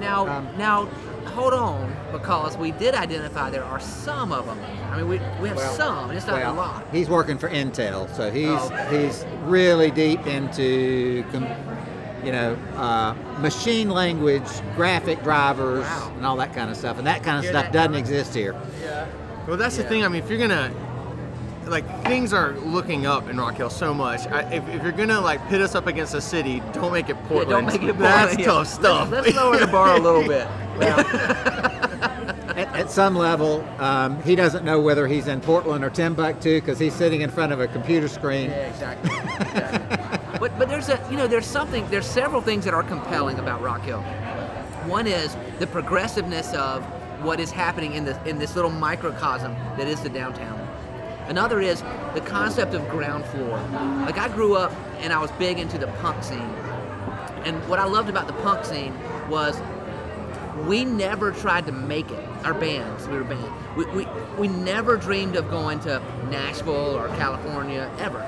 Now, 0.01 0.27
Um, 0.27 0.49
now, 0.59 0.89
hold 1.35 1.53
on, 1.53 1.95
because 2.13 2.57
we 2.57 2.71
did 2.73 2.95
identify 2.95 3.51
there 3.51 3.65
are 3.65 3.81
some 3.81 4.33
of 4.33 4.47
them. 4.47 4.59
I 4.91 4.97
mean, 4.99 5.09
we, 5.09 5.19
we 5.43 5.49
have 5.49 5.59
some, 5.59 6.11
it's 6.13 6.27
not 6.27 6.37
well, 6.37 6.55
a 6.55 6.57
lot. 6.57 6.87
He's 6.93 7.09
working 7.09 7.39
for 7.39 7.49
Intel, 7.51 8.15
so 8.15 8.31
he's 8.31 8.49
Oh, 8.49 8.71
okay. 8.73 9.07
he's 9.07 9.25
really 9.45 9.91
deep 9.91 10.27
into, 10.27 11.25
you 12.25 12.33
know, 12.33 12.55
uh, 12.77 13.15
machine 13.41 13.91
language, 13.91 14.45
graphic 14.77 15.23
drivers, 15.23 15.85
Wow. 15.85 16.13
and 16.17 16.25
all 16.27 16.37
that 16.37 16.55
kind 16.55 16.71
of 16.71 16.77
stuff. 16.77 16.99
And 16.99 17.07
that 17.07 17.23
kind 17.23 17.39
of 17.39 17.45
Hear 17.45 17.53
stuff 17.53 17.73
doesn't 17.73 17.93
Tom? 17.93 17.99
exist 17.99 18.35
here. 18.35 18.55
Yeah. 18.83 19.07
Well, 19.49 19.57
that's 19.57 19.77
the 19.77 19.83
thing. 19.85 20.05
I 20.05 20.09
mean, 20.09 20.23
if 20.23 20.31
you're 20.31 20.39
gonna 20.39 20.71
like 21.67 21.85
things 22.05 22.35
are 22.35 22.53
looking 22.61 23.07
up 23.07 23.27
in 23.31 23.39
Rock 23.39 23.55
Hill 23.57 23.71
so 23.71 23.95
much. 23.95 24.27
I, 24.27 24.43
if, 24.53 24.69
if 24.69 24.83
you're 24.83 24.93
gonna 24.93 25.21
like 25.21 25.47
pit 25.49 25.63
us 25.63 25.75
up 25.75 25.87
against 25.87 26.13
a 26.15 26.21
city, 26.21 26.63
don't 26.75 26.93
make 26.93 27.09
it 27.09 27.17
Yeah, 27.17 27.29
Portland. 27.29 27.51
don't 27.51 27.67
make 27.67 27.75
it 27.77 27.97
Portland. 27.97 28.01
That's 28.01 28.35
boring. 28.37 28.45
tough 28.47 28.67
stuff. 28.69 29.11
Let's, 29.11 29.27
let's 29.29 29.37
lower 29.39 29.57
the 29.59 29.67
bar 29.67 29.97
a 29.97 29.99
little 30.01 30.23
bit. 30.29 30.47
At, 32.55 32.73
at 32.77 32.91
some 32.91 33.17
level, 33.17 33.65
um, 33.81 34.23
he 34.23 34.37
doesn't 34.37 34.65
know 34.65 34.81
whether 34.81 35.09
he's 35.09 35.27
in 35.27 35.41
Portland 35.41 35.85
or 35.85 35.91
Timbuktu 35.91 36.61
because 36.61 36.79
he's 36.79 36.95
sitting 36.95 37.23
in 37.23 37.29
front 37.29 37.53
of 37.53 37.59
a 37.59 37.67
computer 37.67 38.07
screen. 38.07 38.49
Yeah, 38.49 38.69
exactly. 38.69 39.11
exactly. 39.11 40.39
But 40.39 40.57
but 40.57 40.69
there's 40.69 40.89
a 40.89 41.05
you 41.11 41.17
know 41.17 41.27
there's 41.27 41.47
something 41.47 41.85
there's 41.91 42.07
several 42.07 42.41
things 42.41 42.65
that 42.65 42.75
are 42.75 42.85
compelling 42.85 43.41
about 43.41 43.61
Rock 43.61 43.83
Hill. 43.83 44.03
One 44.87 45.09
is 45.09 45.37
the 45.59 45.67
progressiveness 45.67 46.55
of 46.55 46.85
what 47.25 47.41
is 47.41 47.51
happening 47.51 47.95
in 47.95 48.05
this 48.05 48.19
in 48.25 48.39
this 48.39 48.55
little 48.55 48.71
microcosm 48.71 49.53
that 49.77 49.89
is 49.89 50.01
the 50.03 50.09
downtown. 50.09 50.61
Another 51.27 51.61
is 51.61 51.83
the 52.15 52.21
concept 52.21 52.75
of 52.75 52.89
ground 52.89 53.25
floor. 53.25 53.59
Like 54.05 54.19
I 54.19 54.29
grew 54.29 54.55
up 54.55 54.73
and 54.99 55.13
I 55.13 55.19
was 55.19 55.33
big 55.33 55.59
into 55.59 55.79
the 55.79 55.87
punk 56.03 56.23
scene. 56.23 56.39
And 57.45 57.57
what 57.69 57.79
I 57.79 57.85
loved 57.85 58.09
about 58.09 58.27
the 58.27 58.33
punk 58.35 58.65
scene 58.65 58.95
was 59.29 59.59
we 60.67 60.85
never 60.85 61.33
tried 61.33 61.67
to 61.67 61.73
make 61.73 62.11
it. 62.11 62.29
Our 62.45 62.55
bands, 62.55 63.09
we 63.09 63.17
were 63.17 63.25
band. 63.25 63.53
We, 63.77 63.85
we, 63.87 64.07
we 64.39 64.49
never 64.49 64.97
dreamed 64.97 65.37
of 65.37 65.51
going 65.51 65.81
to 65.81 66.01
Nashville 66.31 66.97
or 66.97 67.09
California 67.17 67.91
ever. 67.99 68.25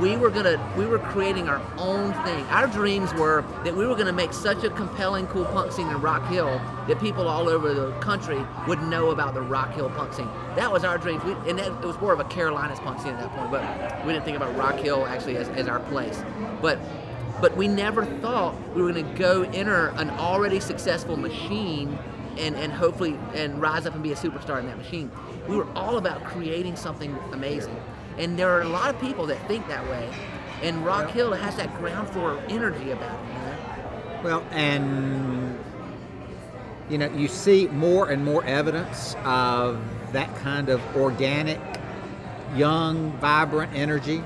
We 0.00 0.16
were 0.16 0.28
gonna 0.28 0.60
we 0.76 0.86
were 0.86 0.98
creating 0.98 1.48
our 1.48 1.62
own 1.78 2.12
thing. 2.24 2.44
Our 2.46 2.66
dreams 2.66 3.14
were 3.14 3.44
that 3.62 3.76
we 3.76 3.86
were 3.86 3.94
gonna 3.94 4.12
make 4.12 4.32
such 4.32 4.64
a 4.64 4.70
compelling, 4.70 5.28
cool 5.28 5.44
punk 5.44 5.70
scene 5.70 5.88
in 5.88 6.00
Rock 6.00 6.26
Hill 6.28 6.60
that 6.88 6.98
people 6.98 7.28
all 7.28 7.48
over 7.48 7.72
the 7.72 7.92
country 8.00 8.44
would 8.66 8.82
know 8.82 9.10
about 9.10 9.34
the 9.34 9.40
Rock 9.40 9.72
Hill 9.72 9.88
punk 9.90 10.12
scene. 10.12 10.28
That 10.56 10.72
was 10.72 10.82
our 10.82 10.98
dreams. 10.98 11.22
And 11.46 11.60
that, 11.60 11.68
it 11.68 11.86
was 11.86 11.98
more 12.00 12.12
of 12.12 12.18
a 12.18 12.24
Carolinas 12.24 12.80
punk 12.80 13.00
scene 13.00 13.14
at 13.14 13.20
that 13.20 13.30
point, 13.36 13.52
but 13.52 14.04
we 14.04 14.12
didn't 14.12 14.24
think 14.24 14.36
about 14.36 14.56
Rock 14.56 14.80
Hill 14.80 15.06
actually 15.06 15.36
as, 15.36 15.48
as 15.50 15.68
our 15.68 15.78
place. 15.80 16.24
But 16.60 16.80
but 17.44 17.54
we 17.58 17.68
never 17.68 18.06
thought 18.06 18.54
we 18.74 18.80
were 18.80 18.90
going 18.90 19.06
to 19.06 19.18
go 19.18 19.42
enter 19.52 19.88
an 19.96 20.08
already 20.08 20.58
successful 20.58 21.14
machine 21.14 21.98
and, 22.38 22.56
and 22.56 22.72
hopefully 22.72 23.18
and 23.34 23.60
rise 23.60 23.84
up 23.84 23.92
and 23.92 24.02
be 24.02 24.12
a 24.12 24.16
superstar 24.16 24.58
in 24.60 24.66
that 24.66 24.78
machine 24.78 25.10
we 25.46 25.54
were 25.54 25.70
all 25.74 25.98
about 25.98 26.24
creating 26.24 26.74
something 26.74 27.14
amazing 27.32 27.76
and 28.16 28.38
there 28.38 28.48
are 28.48 28.62
a 28.62 28.68
lot 28.68 28.88
of 28.88 28.98
people 28.98 29.26
that 29.26 29.36
think 29.46 29.68
that 29.68 29.86
way 29.90 30.10
And 30.62 30.86
Rock 30.86 31.10
Hill 31.10 31.34
has 31.34 31.56
that 31.56 31.76
ground 31.76 32.08
floor 32.08 32.42
energy 32.48 32.90
about 32.92 33.20
it. 33.22 33.28
You 33.28 33.38
know? 33.38 34.20
Well, 34.24 34.46
and 34.50 35.58
you 36.88 36.96
know, 36.96 37.10
you 37.14 37.28
see 37.28 37.66
more 37.68 38.08
and 38.08 38.24
more 38.24 38.42
evidence 38.46 39.16
of 39.24 39.82
that 40.12 40.34
kind 40.36 40.70
of 40.70 40.80
organic, 40.96 41.60
young, 42.54 43.12
vibrant 43.18 43.74
energy 43.74 44.22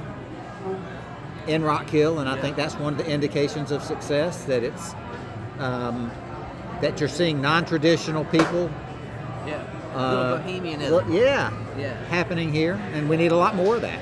in 1.48 1.64
Rock 1.64 1.88
Hill, 1.88 2.18
and 2.20 2.28
I 2.28 2.40
think 2.40 2.56
that's 2.56 2.74
one 2.74 2.92
of 2.92 2.98
the 2.98 3.10
indications 3.10 3.72
of 3.72 3.82
success 3.82 4.44
that 4.44 4.62
it's 4.62 4.94
um, 5.58 6.10
that 6.80 7.00
you're 7.00 7.08
seeing 7.08 7.40
non-traditional 7.40 8.24
people. 8.26 8.70
Yeah. 9.46 9.64
uh, 9.94 10.10
Little 10.10 10.36
bohemianism. 10.38 11.12
yeah, 11.12 11.50
Yeah. 11.78 12.04
happening 12.06 12.52
here, 12.52 12.74
and 12.92 13.08
we 13.08 13.16
need 13.16 13.32
a 13.32 13.36
lot 13.36 13.56
more 13.56 13.76
of 13.76 13.82
that. 13.82 13.98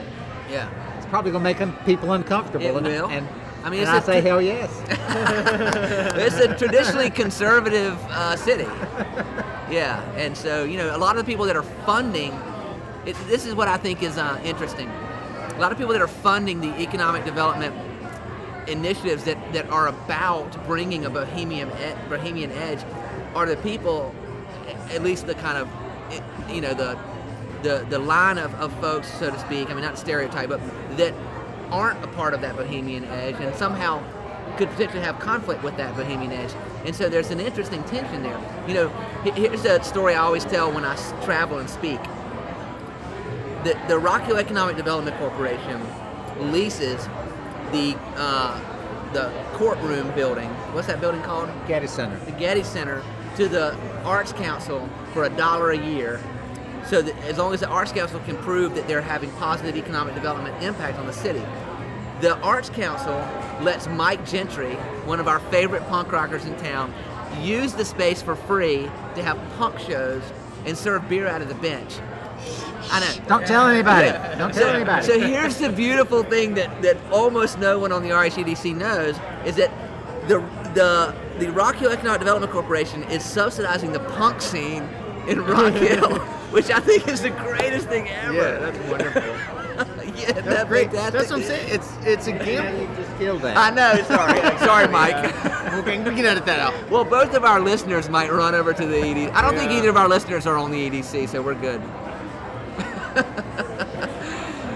yeah. 0.50 0.68
It's 0.98 1.06
probably 1.06 1.30
going 1.30 1.44
to 1.44 1.66
make 1.66 1.86
people 1.86 2.12
uncomfortable. 2.12 2.66
It 2.66 2.74
and, 2.76 2.86
will. 2.86 3.08
And, 3.08 3.28
I 3.64 3.70
mean, 3.70 3.80
and 3.84 3.96
it's 3.96 4.08
I 4.08 4.12
say 4.12 4.20
hell 4.20 4.42
yes. 4.42 4.70
it's 6.16 6.36
a 6.36 6.56
traditionally 6.56 7.10
conservative 7.10 7.96
uh, 8.10 8.36
city. 8.36 8.66
Yeah, 9.70 10.00
and 10.16 10.36
so 10.36 10.64
you 10.64 10.76
know, 10.78 10.94
a 10.94 10.98
lot 10.98 11.16
of 11.16 11.24
the 11.24 11.30
people 11.32 11.44
that 11.46 11.56
are 11.56 11.62
funding, 11.62 12.32
it, 13.06 13.16
this 13.28 13.46
is 13.46 13.54
what 13.54 13.68
I 13.68 13.76
think 13.76 14.02
is 14.02 14.18
uh, 14.18 14.40
interesting. 14.44 14.90
A 15.56 15.60
lot 15.60 15.72
of 15.72 15.78
people 15.78 15.92
that 15.94 16.02
are 16.02 16.08
funding 16.08 16.60
the 16.60 16.78
economic 16.80 17.24
development 17.24 17.74
initiatives 18.68 19.24
that, 19.24 19.52
that 19.52 19.68
are 19.70 19.88
about 19.88 20.66
bringing 20.66 21.06
a 21.06 21.10
bohemian 21.10 21.70
bohemian 22.10 22.50
edge 22.52 22.84
are 23.34 23.46
the 23.46 23.56
people, 23.58 24.14
at 24.90 25.02
least 25.02 25.26
the 25.26 25.34
kind 25.34 25.56
of, 25.56 25.68
eh, 26.10 26.20
you 26.52 26.60
know, 26.60 26.74
the 26.74 26.98
the, 27.62 27.86
the 27.88 27.98
line 27.98 28.38
of, 28.38 28.54
of 28.56 28.72
folks, 28.80 29.12
so 29.18 29.30
to 29.30 29.38
speak. 29.40 29.70
I 29.70 29.74
mean, 29.74 29.82
not 29.82 29.98
stereotype, 29.98 30.48
but 30.48 30.60
that 30.98 31.14
aren't 31.70 32.02
a 32.04 32.08
part 32.08 32.34
of 32.34 32.40
that 32.42 32.56
bohemian 32.56 33.04
edge 33.06 33.34
and 33.40 33.54
somehow 33.56 34.02
could 34.56 34.68
potentially 34.70 35.02
have 35.02 35.18
conflict 35.18 35.62
with 35.62 35.76
that 35.76 35.96
bohemian 35.96 36.32
edge. 36.32 36.52
And 36.84 36.94
so 36.94 37.08
there's 37.08 37.30
an 37.30 37.40
interesting 37.40 37.82
tension 37.84 38.22
there. 38.22 38.38
You 38.68 38.74
know, 38.74 38.88
here's 39.24 39.64
a 39.64 39.82
story 39.82 40.14
I 40.14 40.18
always 40.18 40.44
tell 40.44 40.70
when 40.70 40.84
I 40.84 40.94
travel 41.24 41.58
and 41.58 41.68
speak. 41.68 41.98
The, 43.64 43.74
the 43.88 44.36
Economic 44.36 44.76
Development 44.76 45.16
Corporation 45.18 45.80
leases 46.52 47.04
the 47.72 47.96
uh, 48.16 48.60
the 49.12 49.32
courtroom 49.54 50.12
building. 50.14 50.48
What's 50.72 50.86
that 50.88 51.00
building 51.00 51.22
called? 51.22 51.48
Gettys 51.66 51.88
Center. 51.88 52.18
the 52.26 52.32
Gettys 52.32 52.66
Center 52.66 53.02
to 53.36 53.48
the 53.48 53.76
Arts 54.04 54.32
Council 54.32 54.88
for 55.12 55.24
a 55.24 55.30
dollar 55.30 55.70
a 55.70 55.78
year. 55.78 56.20
So 56.84 57.02
that 57.02 57.16
as 57.24 57.38
long 57.38 57.52
as 57.52 57.60
the 57.60 57.68
Arts 57.68 57.92
Council 57.92 58.20
can 58.20 58.36
prove 58.38 58.74
that 58.74 58.86
they're 58.86 59.00
having 59.00 59.30
positive 59.32 59.76
economic 59.76 60.14
development 60.14 60.62
impact 60.62 60.98
on 60.98 61.06
the 61.06 61.12
city, 61.12 61.42
the 62.20 62.36
Arts 62.38 62.70
Council 62.70 63.16
lets 63.62 63.86
Mike 63.88 64.24
Gentry, 64.26 64.74
one 65.04 65.20
of 65.20 65.28
our 65.28 65.40
favorite 65.40 65.86
punk 65.88 66.12
rockers 66.12 66.44
in 66.44 66.56
town, 66.58 66.94
use 67.40 67.74
the 67.74 67.84
space 67.84 68.22
for 68.22 68.36
free 68.36 68.88
to 69.14 69.22
have 69.22 69.38
punk 69.58 69.78
shows 69.78 70.22
and 70.64 70.76
serve 70.76 71.08
beer 71.08 71.26
out 71.26 71.42
of 71.42 71.48
the 71.48 71.54
bench. 71.56 71.98
I 72.90 73.00
know. 73.00 73.24
Don't 73.28 73.46
tell 73.46 73.66
anybody. 73.66 74.06
Yeah. 74.08 74.34
Don't 74.36 74.52
tell 74.54 74.64
so, 74.64 74.72
anybody. 74.72 75.06
So 75.06 75.18
here's 75.20 75.58
the 75.58 75.70
beautiful 75.70 76.22
thing 76.22 76.54
that, 76.54 76.82
that 76.82 76.96
almost 77.10 77.58
no 77.58 77.78
one 77.78 77.92
on 77.92 78.02
the 78.02 78.10
RHEDC 78.10 78.74
knows 78.76 79.16
is 79.44 79.56
that 79.56 79.70
the 80.28 80.40
the 80.74 81.14
the 81.38 81.50
Rock 81.52 81.76
Hill 81.76 81.92
Economic 81.92 82.20
Development 82.20 82.52
Corporation 82.52 83.02
is 83.04 83.24
subsidizing 83.24 83.92
the 83.92 84.00
punk 84.00 84.40
scene 84.42 84.82
in 85.28 85.40
Rock 85.44 85.72
Hill, 85.88 86.18
which 86.50 86.70
I 86.70 86.80
think 86.80 87.06
is 87.08 87.22
the 87.22 87.30
greatest 87.30 87.88
thing 87.88 88.08
ever. 88.08 88.34
Yeah, 88.34 88.58
that's 88.58 88.78
wonderful. 88.90 89.22
yeah, 90.16 90.32
That's 90.32 90.46
that 90.46 90.68
great. 90.68 90.90
fantastic. 90.90 91.12
That's 91.12 91.30
what 91.30 91.40
I'm 91.40 91.44
saying. 91.46 91.68
It's 91.70 91.92
it's 92.02 92.26
a 92.28 92.30
Yeah, 92.32 92.44
gamble. 92.44 92.80
you 92.80 92.96
just 92.96 93.18
killed 93.18 93.42
that. 93.42 93.56
I 93.58 93.70
know. 93.70 94.02
Sorry, 94.04 94.58
sorry, 94.66 94.88
Mike. 94.88 95.34
Okay, 95.74 95.98
we 95.98 96.14
can 96.16 96.24
edit 96.24 96.46
that 96.46 96.58
out. 96.58 96.90
Well, 96.90 97.04
both 97.04 97.34
of 97.34 97.44
our 97.44 97.60
listeners 97.60 98.08
might 98.08 98.32
run 98.32 98.54
over 98.54 98.72
to 98.72 98.86
the 98.86 98.98
ED. 98.98 99.30
I 99.32 99.42
don't 99.42 99.54
think 99.54 99.70
either 99.72 99.90
of 99.90 99.96
our 99.98 100.08
listeners 100.08 100.46
are 100.46 100.56
on 100.56 100.70
the 100.70 100.88
EDC, 100.90 101.28
so 101.28 101.42
we're 101.42 101.54
good. 101.54 101.82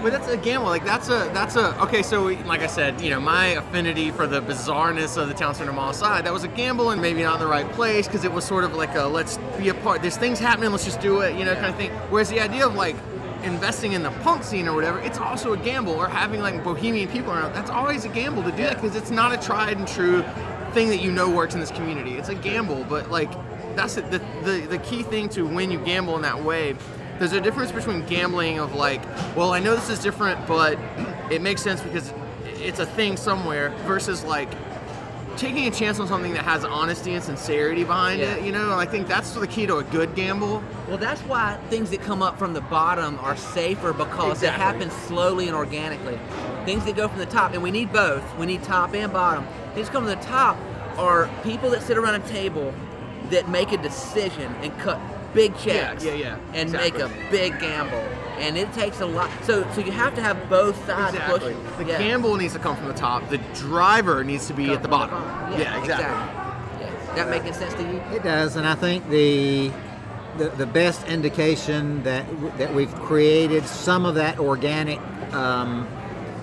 But 0.01 0.13
that's 0.13 0.27
a 0.29 0.37
gamble. 0.37 0.67
Like 0.67 0.83
that's 0.83 1.09
a 1.09 1.29
that's 1.31 1.55
a 1.55 1.79
okay. 1.83 2.01
So 2.01 2.25
we- 2.25 2.37
like 2.37 2.61
I 2.61 2.67
said, 2.67 2.99
you 3.01 3.11
know, 3.11 3.19
my 3.19 3.47
affinity 3.49 4.09
for 4.09 4.25
the 4.25 4.41
bizarreness 4.41 5.15
of 5.15 5.27
the 5.27 5.33
town 5.35 5.53
center 5.53 5.71
mall 5.71 5.93
side 5.93 6.25
that 6.25 6.33
was 6.33 6.43
a 6.43 6.47
gamble 6.47 6.89
and 6.89 6.99
maybe 6.99 7.21
not 7.21 7.35
in 7.35 7.39
the 7.41 7.45
right 7.47 7.71
place 7.73 8.07
because 8.07 8.23
it 8.25 8.31
was 8.31 8.43
sort 8.43 8.63
of 8.63 8.73
like 8.73 8.95
a 8.95 9.03
let's 9.03 9.37
be 9.59 9.69
a 9.69 9.75
part. 9.75 10.01
There's 10.01 10.17
things 10.17 10.39
happening. 10.39 10.71
Let's 10.71 10.85
just 10.85 11.01
do 11.01 11.19
it. 11.21 11.37
You 11.37 11.45
know, 11.45 11.53
kind 11.53 11.67
of 11.67 11.75
thing. 11.75 11.91
Whereas 12.09 12.29
the 12.29 12.39
idea 12.39 12.65
of 12.65 12.73
like 12.73 12.95
investing 13.43 13.91
in 13.91 14.01
the 14.01 14.09
punk 14.23 14.43
scene 14.43 14.67
or 14.67 14.73
whatever, 14.73 14.97
it's 14.99 15.19
also 15.19 15.53
a 15.53 15.57
gamble. 15.57 15.93
Or 15.93 16.07
having 16.07 16.41
like 16.41 16.63
bohemian 16.63 17.07
people 17.07 17.31
around. 17.31 17.53
That's 17.53 17.69
always 17.69 18.03
a 18.03 18.09
gamble 18.09 18.41
to 18.41 18.51
do 18.51 18.63
that 18.63 18.81
because 18.81 18.95
it's 18.95 19.11
not 19.11 19.31
a 19.31 19.37
tried 19.37 19.77
and 19.77 19.87
true 19.87 20.23
thing 20.73 20.89
that 20.89 21.01
you 21.01 21.11
know 21.11 21.29
works 21.29 21.53
in 21.53 21.59
this 21.59 21.69
community. 21.69 22.17
It's 22.17 22.29
a 22.29 22.35
gamble, 22.35 22.85
but 22.89 23.11
like 23.11 23.31
that's 23.75 23.93
the, 23.95 24.01
the 24.01 24.19
the 24.43 24.65
the 24.67 24.77
key 24.79 25.03
thing 25.03 25.29
to 25.29 25.45
when 25.45 25.69
you 25.69 25.77
gamble 25.77 26.15
in 26.15 26.23
that 26.23 26.43
way 26.43 26.75
there's 27.21 27.33
a 27.33 27.39
difference 27.41 27.71
between 27.71 28.03
gambling 28.07 28.57
of 28.57 28.73
like, 28.73 28.99
well, 29.37 29.53
I 29.53 29.59
know 29.59 29.75
this 29.75 29.91
is 29.91 29.99
different, 29.99 30.47
but 30.47 30.79
it 31.29 31.39
makes 31.39 31.61
sense 31.61 31.79
because 31.79 32.11
it's 32.45 32.79
a 32.79 32.85
thing 32.85 33.15
somewhere, 33.15 33.69
versus 33.85 34.23
like 34.23 34.49
taking 35.37 35.67
a 35.67 35.71
chance 35.71 35.99
on 35.99 36.07
something 36.07 36.33
that 36.33 36.43
has 36.43 36.65
honesty 36.65 37.13
and 37.13 37.23
sincerity 37.23 37.83
behind 37.83 38.19
Yeah. 38.19 38.33
it. 38.37 38.43
You 38.43 38.51
know, 38.51 38.73
I 38.73 38.85
think 38.87 39.07
that's 39.07 39.33
the 39.35 39.45
key 39.45 39.67
to 39.67 39.77
a 39.77 39.83
good 39.83 40.15
gamble. 40.15 40.63
Well, 40.87 40.97
that's 40.97 41.21
why 41.21 41.59
things 41.69 41.91
that 41.91 42.01
come 42.01 42.23
up 42.23 42.39
from 42.39 42.53
the 42.53 42.61
bottom 42.61 43.19
are 43.19 43.37
safer 43.37 43.93
because 43.93 44.41
it 44.41 44.47
Exactly. 44.47 44.63
happens 44.63 44.93
slowly 45.05 45.45
and 45.47 45.55
organically. 45.55 46.19
Things 46.65 46.85
that 46.85 46.95
go 46.95 47.07
from 47.07 47.19
the 47.19 47.27
top, 47.27 47.53
and 47.53 47.61
we 47.61 47.69
need 47.69 47.93
both. 47.93 48.23
We 48.39 48.47
need 48.47 48.63
top 48.63 48.95
and 48.95 49.13
bottom. 49.13 49.45
Things 49.75 49.89
come 49.89 50.05
from 50.05 50.19
the 50.19 50.25
top 50.25 50.57
are 50.97 51.29
people 51.43 51.69
that 51.69 51.83
sit 51.83 51.99
around 51.99 52.15
a 52.15 52.27
table 52.27 52.73
that 53.29 53.47
make 53.47 53.71
a 53.71 53.77
decision 53.77 54.53
and 54.63 54.75
cut 54.79 54.99
big 55.33 55.55
checks. 55.57 56.03
yeah, 56.03 56.13
yeah. 56.13 56.37
And 56.53 56.69
Exactly. 56.73 57.03
make 57.03 57.11
a 57.11 57.31
big 57.31 57.59
gamble. 57.59 58.03
And 58.39 58.57
it 58.57 58.71
takes 58.73 59.01
a 59.01 59.05
lot. 59.05 59.29
So, 59.43 59.69
so 59.73 59.81
you 59.81 59.91
have 59.91 60.15
to 60.15 60.21
have 60.21 60.49
both 60.49 60.75
sides 60.87 61.13
Exactly. 61.15 61.39
pushing. 61.53 61.57
The 61.77 61.85
Yeah. 61.91 61.99
gamble 61.99 62.35
needs 62.37 62.53
to 62.53 62.59
come 62.59 62.75
from 62.75 62.87
the 62.87 62.93
top. 62.93 63.29
The 63.29 63.37
driver 63.53 64.23
needs 64.23 64.47
to 64.47 64.53
be 64.53 64.65
Come 64.65 64.75
at 64.75 64.81
the 64.83 64.89
from 64.89 65.09
bottom. 65.09 65.59
Yeah, 65.59 65.79
exactly. 65.79 66.05
Yeah. 66.05 67.15
That 67.15 67.29
making 67.29 67.53
sense 67.53 67.73
to 67.75 67.81
you? 67.83 68.01
It 68.15 68.23
does, 68.23 68.55
and 68.55 68.65
I 68.67 68.75
think 68.75 69.09
the 69.09 69.71
the, 70.37 70.47
the 70.51 70.65
best 70.65 71.05
indication 71.09 72.01
that 72.03 72.25
that 72.57 72.73
we've 72.73 72.93
created 73.01 73.65
some 73.65 74.05
of 74.05 74.15
that 74.15 74.39
organic 74.39 74.97
um, 75.33 75.85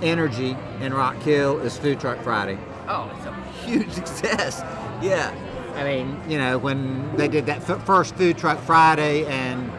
energy 0.02 0.54
in 0.82 0.92
Rock 0.92 1.16
Hill 1.22 1.58
is 1.60 1.76
Food 1.78 1.98
Truck 1.98 2.20
Friday. 2.22 2.58
Oh, 2.86 3.10
it's 3.16 3.26
a 3.26 3.34
huge 3.66 3.90
success. 4.00 4.60
Yeah. 5.02 5.32
I 5.78 5.84
mean, 5.84 6.20
you 6.28 6.38
know, 6.38 6.58
when 6.58 7.16
they 7.16 7.28
did 7.28 7.46
that 7.46 7.68
f- 7.68 7.84
first 7.86 8.14
Food 8.16 8.36
Truck 8.38 8.58
Friday, 8.60 9.24
and 9.26 9.70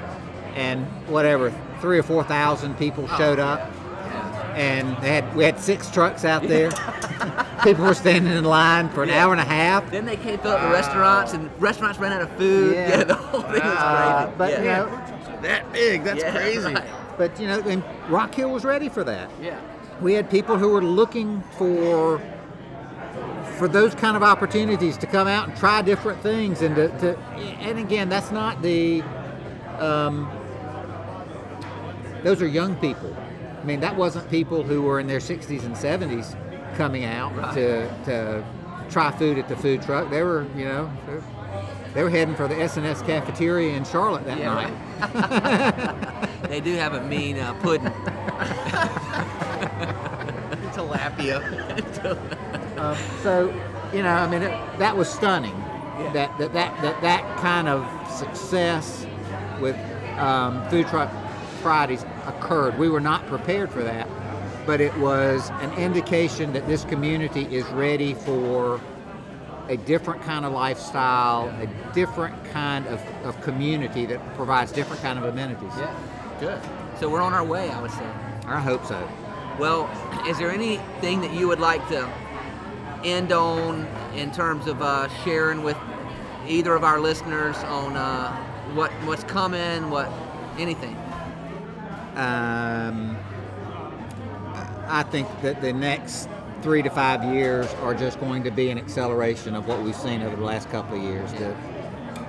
and 0.55 0.85
whatever, 1.07 1.53
three 1.81 1.99
or 1.99 2.03
four 2.03 2.23
thousand 2.23 2.77
people 2.77 3.07
showed 3.09 3.39
up, 3.39 3.69
and 4.55 4.87
they 5.03 5.09
had 5.15 5.35
we 5.35 5.43
had 5.43 5.59
six 5.59 5.89
trucks 5.91 6.23
out 6.25 6.43
there. 6.43 6.71
people 7.63 7.83
were 7.83 7.93
standing 7.93 8.31
in 8.31 8.45
line 8.45 8.87
for 8.89 9.03
an 9.03 9.09
Yeah. 9.09 9.25
hour 9.25 9.33
and 9.33 9.41
a 9.41 9.45
half. 9.45 9.89
Then 9.91 10.05
they 10.05 10.15
came 10.15 10.39
fill 10.39 10.51
up 10.51 10.61
the 10.61 10.69
restaurants, 10.69 11.33
and 11.33 11.49
restaurants 11.61 11.99
ran 11.99 12.13
out 12.13 12.21
of 12.21 12.31
food. 12.37 12.73
Yeah. 12.75 12.89
Yeah, 12.99 13.03
the 13.03 13.15
whole 13.15 13.41
thing 13.41 13.51
was 13.51 13.77
Uh, 13.77 14.21
crazy. 14.23 14.35
but 14.37 14.51
yeah. 14.51 14.59
you 14.59 14.65
know, 14.91 15.41
That 15.41 15.73
big. 15.73 16.03
That's 16.03 16.23
Yeah, 16.23 16.31
crazy. 16.31 16.73
right. 16.73 16.83
but 17.17 17.39
you 17.39 17.47
know, 17.47 17.59
and 17.59 17.83
Rock 18.09 18.33
Hill 18.33 18.49
was 18.51 18.63
ready 18.63 18.87
for 18.89 19.03
that. 19.03 19.29
Yeah. 19.41 19.59
we 20.01 20.13
had 20.13 20.29
people 20.29 20.57
who 20.57 20.69
were 20.69 20.81
looking 20.81 21.43
for 21.57 22.21
for 23.59 23.67
those 23.67 23.93
kind 23.93 24.15
of 24.17 24.23
opportunities 24.23 24.97
to 24.97 25.05
come 25.05 25.27
out 25.27 25.47
and 25.49 25.55
try 25.57 25.81
different 25.81 26.21
things 26.23 26.61
and 26.63 26.75
to, 26.75 26.87
to 26.99 27.17
and 27.59 27.77
again 27.77 28.07
that's 28.09 28.31
not 28.31 28.59
the 28.61 29.03
um, 29.79 30.29
those 32.23 32.41
are 32.41 32.47
young 32.47 32.75
people 32.77 33.15
i 33.61 33.65
mean 33.65 33.79
that 33.81 33.95
wasn't 33.95 34.27
people 34.31 34.63
who 34.63 34.81
were 34.81 34.99
in 34.99 35.05
their 35.07 35.19
60s 35.19 35.63
and 35.65 35.75
70s 35.75 36.35
coming 36.77 37.03
out 37.05 37.35
Right. 37.35 37.53
to, 37.53 37.87
to 38.05 38.43
try 38.89 39.11
food 39.11 39.37
at 39.37 39.47
the 39.49 39.55
food 39.57 39.81
truck 39.81 40.09
they 40.09 40.23
were 40.23 40.45
you 40.55 40.63
know 40.65 40.89
they're- 41.05 41.23
were 42.03 42.09
heading 42.09 42.35
for 42.35 42.47
the 42.47 42.55
S&S 42.55 43.01
cafeteria 43.01 43.75
in 43.75 43.83
Charlotte 43.83 44.23
that 44.25 44.37
Yeah, 44.37 44.53
night. 44.53 44.73
They 46.49 46.61
do 46.61 46.75
have 46.75 46.93
a 46.93 47.01
mean 47.03 47.37
uh, 47.39 47.53
pudding. 47.55 47.87
Tilapia. 50.73 51.41
Um, 52.79 52.97
so, 53.23 53.53
you 53.93 54.03
know, 54.03 54.09
I 54.09 54.27
mean, 54.29 54.41
it, 54.41 54.79
that 54.79 54.95
was 54.95 55.09
stunning. 55.09 55.55
Yeah. 55.99 56.13
That, 56.13 56.37
that 56.37 56.53
that 56.53 56.81
that 56.81 57.01
that 57.01 57.37
kind 57.39 57.67
of 57.67 57.85
success 58.09 59.05
with 59.59 59.75
um, 60.17 60.67
food 60.69 60.87
truck 60.87 61.11
Fridays 61.61 62.05
occurred. 62.25 62.77
We 62.77 62.89
were 62.89 63.01
not 63.01 63.25
prepared 63.27 63.69
for 63.69 63.83
that, 63.83 64.07
but 64.65 64.79
it 64.79 64.95
was 64.97 65.49
an 65.61 65.73
indication 65.73 66.53
that 66.53 66.67
this 66.67 66.85
community 66.85 67.43
is 67.53 67.65
ready 67.67 68.13
for 68.13 68.79
a 69.67 69.77
different 69.77 70.21
kind 70.23 70.45
of 70.45 70.53
lifestyle, 70.53 71.49
a 71.61 71.67
different 71.93 72.43
kind 72.51 72.87
of, 72.87 73.01
of 73.23 73.39
community 73.41 74.05
that 74.07 74.35
provides 74.35 74.71
different 74.71 75.01
kind 75.01 75.19
of 75.19 75.25
amenities. 75.25 75.71
Yeah. 75.77 75.95
Good. 76.39 76.61
So 76.99 77.09
we're 77.09 77.21
on 77.21 77.33
our 77.33 77.43
way, 77.43 77.69
I 77.69 77.81
would 77.81 77.91
say. 77.91 78.07
I 78.45 78.59
hope 78.59 78.85
so. 78.85 79.07
Well, 79.59 79.89
is 80.27 80.37
there 80.37 80.49
anything 80.49 81.21
that 81.21 81.33
you 81.33 81.47
would 81.47 81.59
like 81.59 81.87
to 81.89 82.09
end 83.03 83.31
on 83.31 83.87
in 84.15 84.31
terms 84.31 84.67
of 84.67 84.81
uh, 84.81 85.07
sharing 85.23 85.63
with 85.63 85.77
either 86.47 86.75
of 86.75 86.83
our 86.83 86.99
listeners 86.99 87.55
on 87.57 87.95
uh, 87.95 88.35
what 88.73 88.91
what's 89.05 89.23
coming, 89.23 89.89
what 89.89 90.11
anything? 90.57 90.95
Um, 92.15 93.17
I 94.87 95.03
think 95.03 95.27
that 95.41 95.61
the 95.61 95.71
next 95.71 96.27
three 96.61 96.81
to 96.81 96.89
five 96.89 97.23
years 97.23 97.67
are 97.75 97.93
just 97.93 98.19
going 98.19 98.43
to 98.43 98.51
be 98.51 98.69
an 98.69 98.77
acceleration 98.77 99.55
of 99.55 99.67
what 99.67 99.81
we've 99.81 99.95
seen 99.95 100.21
over 100.21 100.35
the 100.35 100.43
last 100.43 100.69
couple 100.69 100.97
of 100.97 101.03
years. 101.03 101.31
The, 101.33 101.55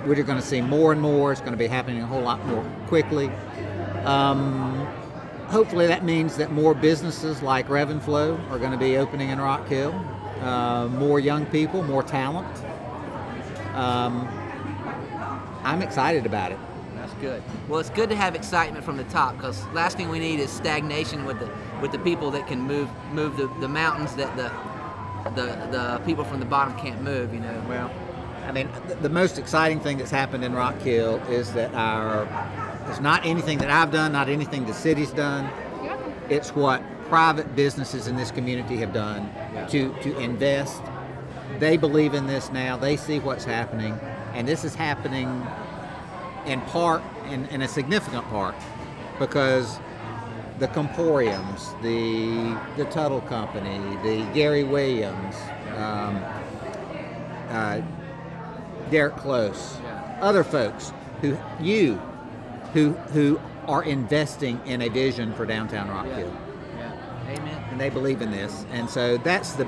we're 0.05 0.23
going 0.23 0.39
to 0.39 0.45
see 0.45 0.61
more 0.61 0.91
and 0.91 1.01
more. 1.01 1.31
It's 1.31 1.41
going 1.41 1.53
to 1.53 1.57
be 1.57 1.67
happening 1.67 2.01
a 2.01 2.05
whole 2.05 2.21
lot 2.21 2.43
more 2.45 2.63
quickly. 2.87 3.29
Um, 4.05 4.85
hopefully, 5.47 5.87
that 5.87 6.03
means 6.05 6.37
that 6.37 6.51
more 6.51 6.73
businesses 6.73 7.41
like 7.41 7.67
Revenflow 7.67 8.49
are 8.49 8.57
going 8.57 8.71
to 8.71 8.77
be 8.77 8.97
opening 8.97 9.29
in 9.29 9.39
Rock 9.39 9.67
Hill. 9.67 9.93
Uh, 10.41 10.87
more 10.93 11.19
young 11.19 11.45
people, 11.45 11.83
more 11.83 12.01
talent. 12.01 12.47
Um, 13.75 14.27
I'm 15.63 15.83
excited 15.83 16.25
about 16.25 16.51
it. 16.51 16.57
That's 16.95 17.13
good. 17.15 17.43
Well, 17.67 17.79
it's 17.79 17.91
good 17.91 18.09
to 18.09 18.15
have 18.15 18.33
excitement 18.33 18.83
from 18.83 18.97
the 18.97 19.03
top 19.05 19.37
because 19.37 19.63
last 19.67 19.97
thing 19.97 20.09
we 20.09 20.17
need 20.17 20.39
is 20.39 20.49
stagnation 20.49 21.25
with 21.25 21.39
the 21.39 21.49
with 21.79 21.91
the 21.91 21.99
people 21.99 22.31
that 22.31 22.47
can 22.47 22.59
move 22.61 22.89
move 23.11 23.37
the, 23.37 23.47
the 23.59 23.67
mountains 23.67 24.15
that 24.15 24.35
the 24.35 24.51
the 25.35 25.45
the 25.71 26.01
people 26.05 26.23
from 26.23 26.39
the 26.39 26.45
bottom 26.45 26.75
can't 26.77 27.03
move. 27.03 27.33
You 27.35 27.41
know. 27.41 27.63
Well, 27.69 27.91
I 28.47 28.51
mean, 28.51 28.67
the, 28.87 28.95
the 28.95 29.09
most 29.09 29.37
exciting 29.37 29.79
thing 29.79 29.99
that's 29.99 30.09
happened 30.09 30.43
in 30.43 30.53
Rock 30.53 30.79
Hill 30.79 31.17
is 31.29 31.53
that 31.53 31.71
our 31.75 32.27
it's 32.89 32.99
not 32.99 33.23
anything 33.27 33.59
that 33.59 33.69
I've 33.69 33.91
done, 33.91 34.11
not 34.11 34.27
anything 34.27 34.65
the 34.65 34.73
city's 34.73 35.11
done. 35.11 35.47
It's 36.29 36.55
what 36.55 36.81
private 37.09 37.55
businesses 37.55 38.07
in 38.07 38.15
this 38.15 38.31
community 38.31 38.77
have 38.77 38.91
done 38.91 39.29
to 39.69 39.93
to 40.01 40.17
invest. 40.19 40.81
They 41.59 41.77
believe 41.77 42.13
in 42.13 42.27
this 42.27 42.51
now. 42.51 42.77
They 42.77 42.97
see 42.97 43.19
what's 43.19 43.43
happening, 43.43 43.99
and 44.33 44.47
this 44.47 44.63
is 44.63 44.73
happening 44.75 45.45
in 46.45 46.61
part, 46.61 47.03
in, 47.29 47.45
in 47.47 47.61
a 47.61 47.67
significant 47.67 48.25
part, 48.29 48.55
because 49.19 49.79
the 50.59 50.67
Comporiums, 50.67 51.79
the 51.81 52.57
the 52.77 52.89
Tuttle 52.89 53.21
Company, 53.21 53.79
the 54.03 54.25
Gary 54.33 54.63
Williams, 54.63 55.35
um, 55.75 56.23
uh, 57.49 57.81
Derick 58.89 59.15
Close, 59.17 59.77
other 60.21 60.43
folks 60.43 60.93
who 61.21 61.37
you 61.59 61.95
who 62.73 62.91
who 63.13 63.39
are 63.67 63.83
investing 63.83 64.59
in 64.65 64.81
a 64.81 64.89
vision 64.89 65.33
for 65.33 65.45
downtown 65.45 65.89
Rock 65.89 66.07
Hill. 66.07 66.31
Amen. 67.27 67.63
and 67.71 67.79
they 67.79 67.89
believe 67.89 68.21
in 68.21 68.31
this, 68.31 68.65
and 68.71 68.89
so 68.89 69.17
that's 69.17 69.53
the 69.53 69.67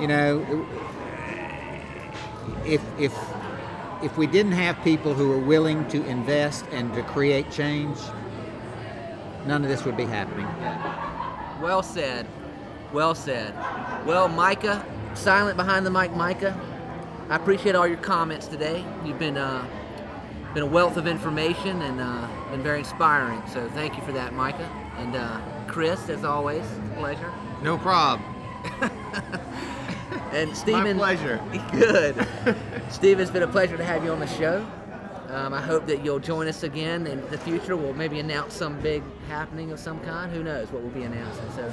you 0.00 0.06
know 0.06 0.66
if 2.64 2.82
if 2.98 3.14
if 4.02 4.16
we 4.16 4.26
didn't 4.26 4.52
have 4.52 4.82
people 4.82 5.14
who 5.14 5.32
are 5.32 5.38
willing 5.38 5.86
to 5.88 6.04
invest 6.06 6.64
and 6.72 6.92
to 6.94 7.02
create 7.02 7.50
change, 7.50 7.98
none 9.46 9.62
of 9.62 9.68
this 9.68 9.84
would 9.84 9.96
be 9.96 10.06
happening. 10.06 10.46
Well 11.60 11.82
said. 11.82 12.26
Well 12.92 13.14
said. 13.14 13.54
Well, 14.06 14.28
Micah, 14.28 14.84
silent 15.14 15.56
behind 15.56 15.84
the 15.84 15.90
mic, 15.90 16.14
Micah. 16.16 16.58
I 17.28 17.36
appreciate 17.36 17.74
all 17.74 17.86
your 17.86 17.98
comments 17.98 18.46
today. 18.48 18.84
You've 19.04 19.18
been 19.18 19.36
uh, 19.36 19.64
been 20.54 20.64
a 20.64 20.66
wealth 20.66 20.96
of 20.96 21.06
information 21.06 21.82
and 21.82 22.00
uh, 22.00 22.28
been 22.50 22.62
very 22.62 22.80
inspiring. 22.80 23.42
So 23.46 23.68
thank 23.70 23.96
you 23.96 24.02
for 24.02 24.12
that, 24.12 24.32
Micah. 24.32 24.68
And 24.96 25.14
uh, 25.14 25.40
Chris, 25.70 26.08
as 26.08 26.24
always, 26.24 26.64
pleasure. 26.96 27.32
No 27.62 27.78
prob. 27.78 28.20
And 30.32 30.56
Stephen, 30.56 30.96
pleasure. 30.96 31.40
Good. 31.72 32.26
Steve, 32.88 33.18
it's 33.18 33.30
been 33.30 33.42
a 33.42 33.48
pleasure 33.48 33.76
to 33.76 33.84
have 33.84 34.04
you 34.04 34.12
on 34.12 34.20
the 34.20 34.28
show. 34.28 34.64
Um, 35.28 35.52
I 35.52 35.60
hope 35.60 35.86
that 35.86 36.04
you'll 36.04 36.20
join 36.20 36.46
us 36.46 36.62
again 36.62 37.06
in 37.06 37.20
the 37.30 37.38
future. 37.38 37.76
We'll 37.76 37.94
maybe 37.94 38.20
announce 38.20 38.54
some 38.54 38.78
big 38.80 39.02
happening 39.28 39.72
of 39.72 39.80
some 39.80 40.00
kind. 40.00 40.30
Who 40.32 40.42
knows 40.42 40.70
what 40.70 40.82
we'll 40.82 40.92
be 40.92 41.02
announcing? 41.02 41.50
So, 41.56 41.72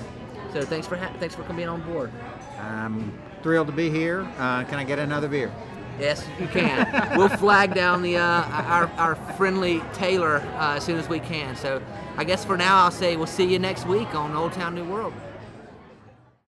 so 0.53 0.61
thanks 0.63 0.87
for 0.87 0.95
ha- 0.95 1.13
thanks 1.19 1.35
for 1.35 1.43
coming 1.43 1.67
on 1.67 1.81
board. 1.81 2.11
I'm 2.59 3.17
thrilled 3.43 3.67
to 3.67 3.73
be 3.73 3.89
here. 3.89 4.21
Uh, 4.37 4.63
can 4.63 4.79
I 4.79 4.83
get 4.83 4.99
another 4.99 5.27
beer? 5.27 5.51
Yes, 5.99 6.25
you 6.39 6.47
can. 6.47 7.17
we'll 7.17 7.29
flag 7.29 7.73
down 7.73 8.01
the 8.01 8.17
uh, 8.17 8.21
our, 8.21 8.87
our 8.97 9.15
friendly 9.33 9.81
Taylor 9.93 10.37
uh, 10.57 10.75
as 10.75 10.83
soon 10.83 10.97
as 10.97 11.09
we 11.09 11.19
can. 11.19 11.55
So, 11.55 11.81
I 12.17 12.23
guess 12.23 12.45
for 12.45 12.57
now, 12.57 12.83
I'll 12.83 12.91
say 12.91 13.15
we'll 13.15 13.25
see 13.25 13.45
you 13.45 13.59
next 13.59 13.87
week 13.87 14.13
on 14.13 14.35
Old 14.35 14.53
Town 14.53 14.75
New 14.75 14.85
World. 14.85 15.13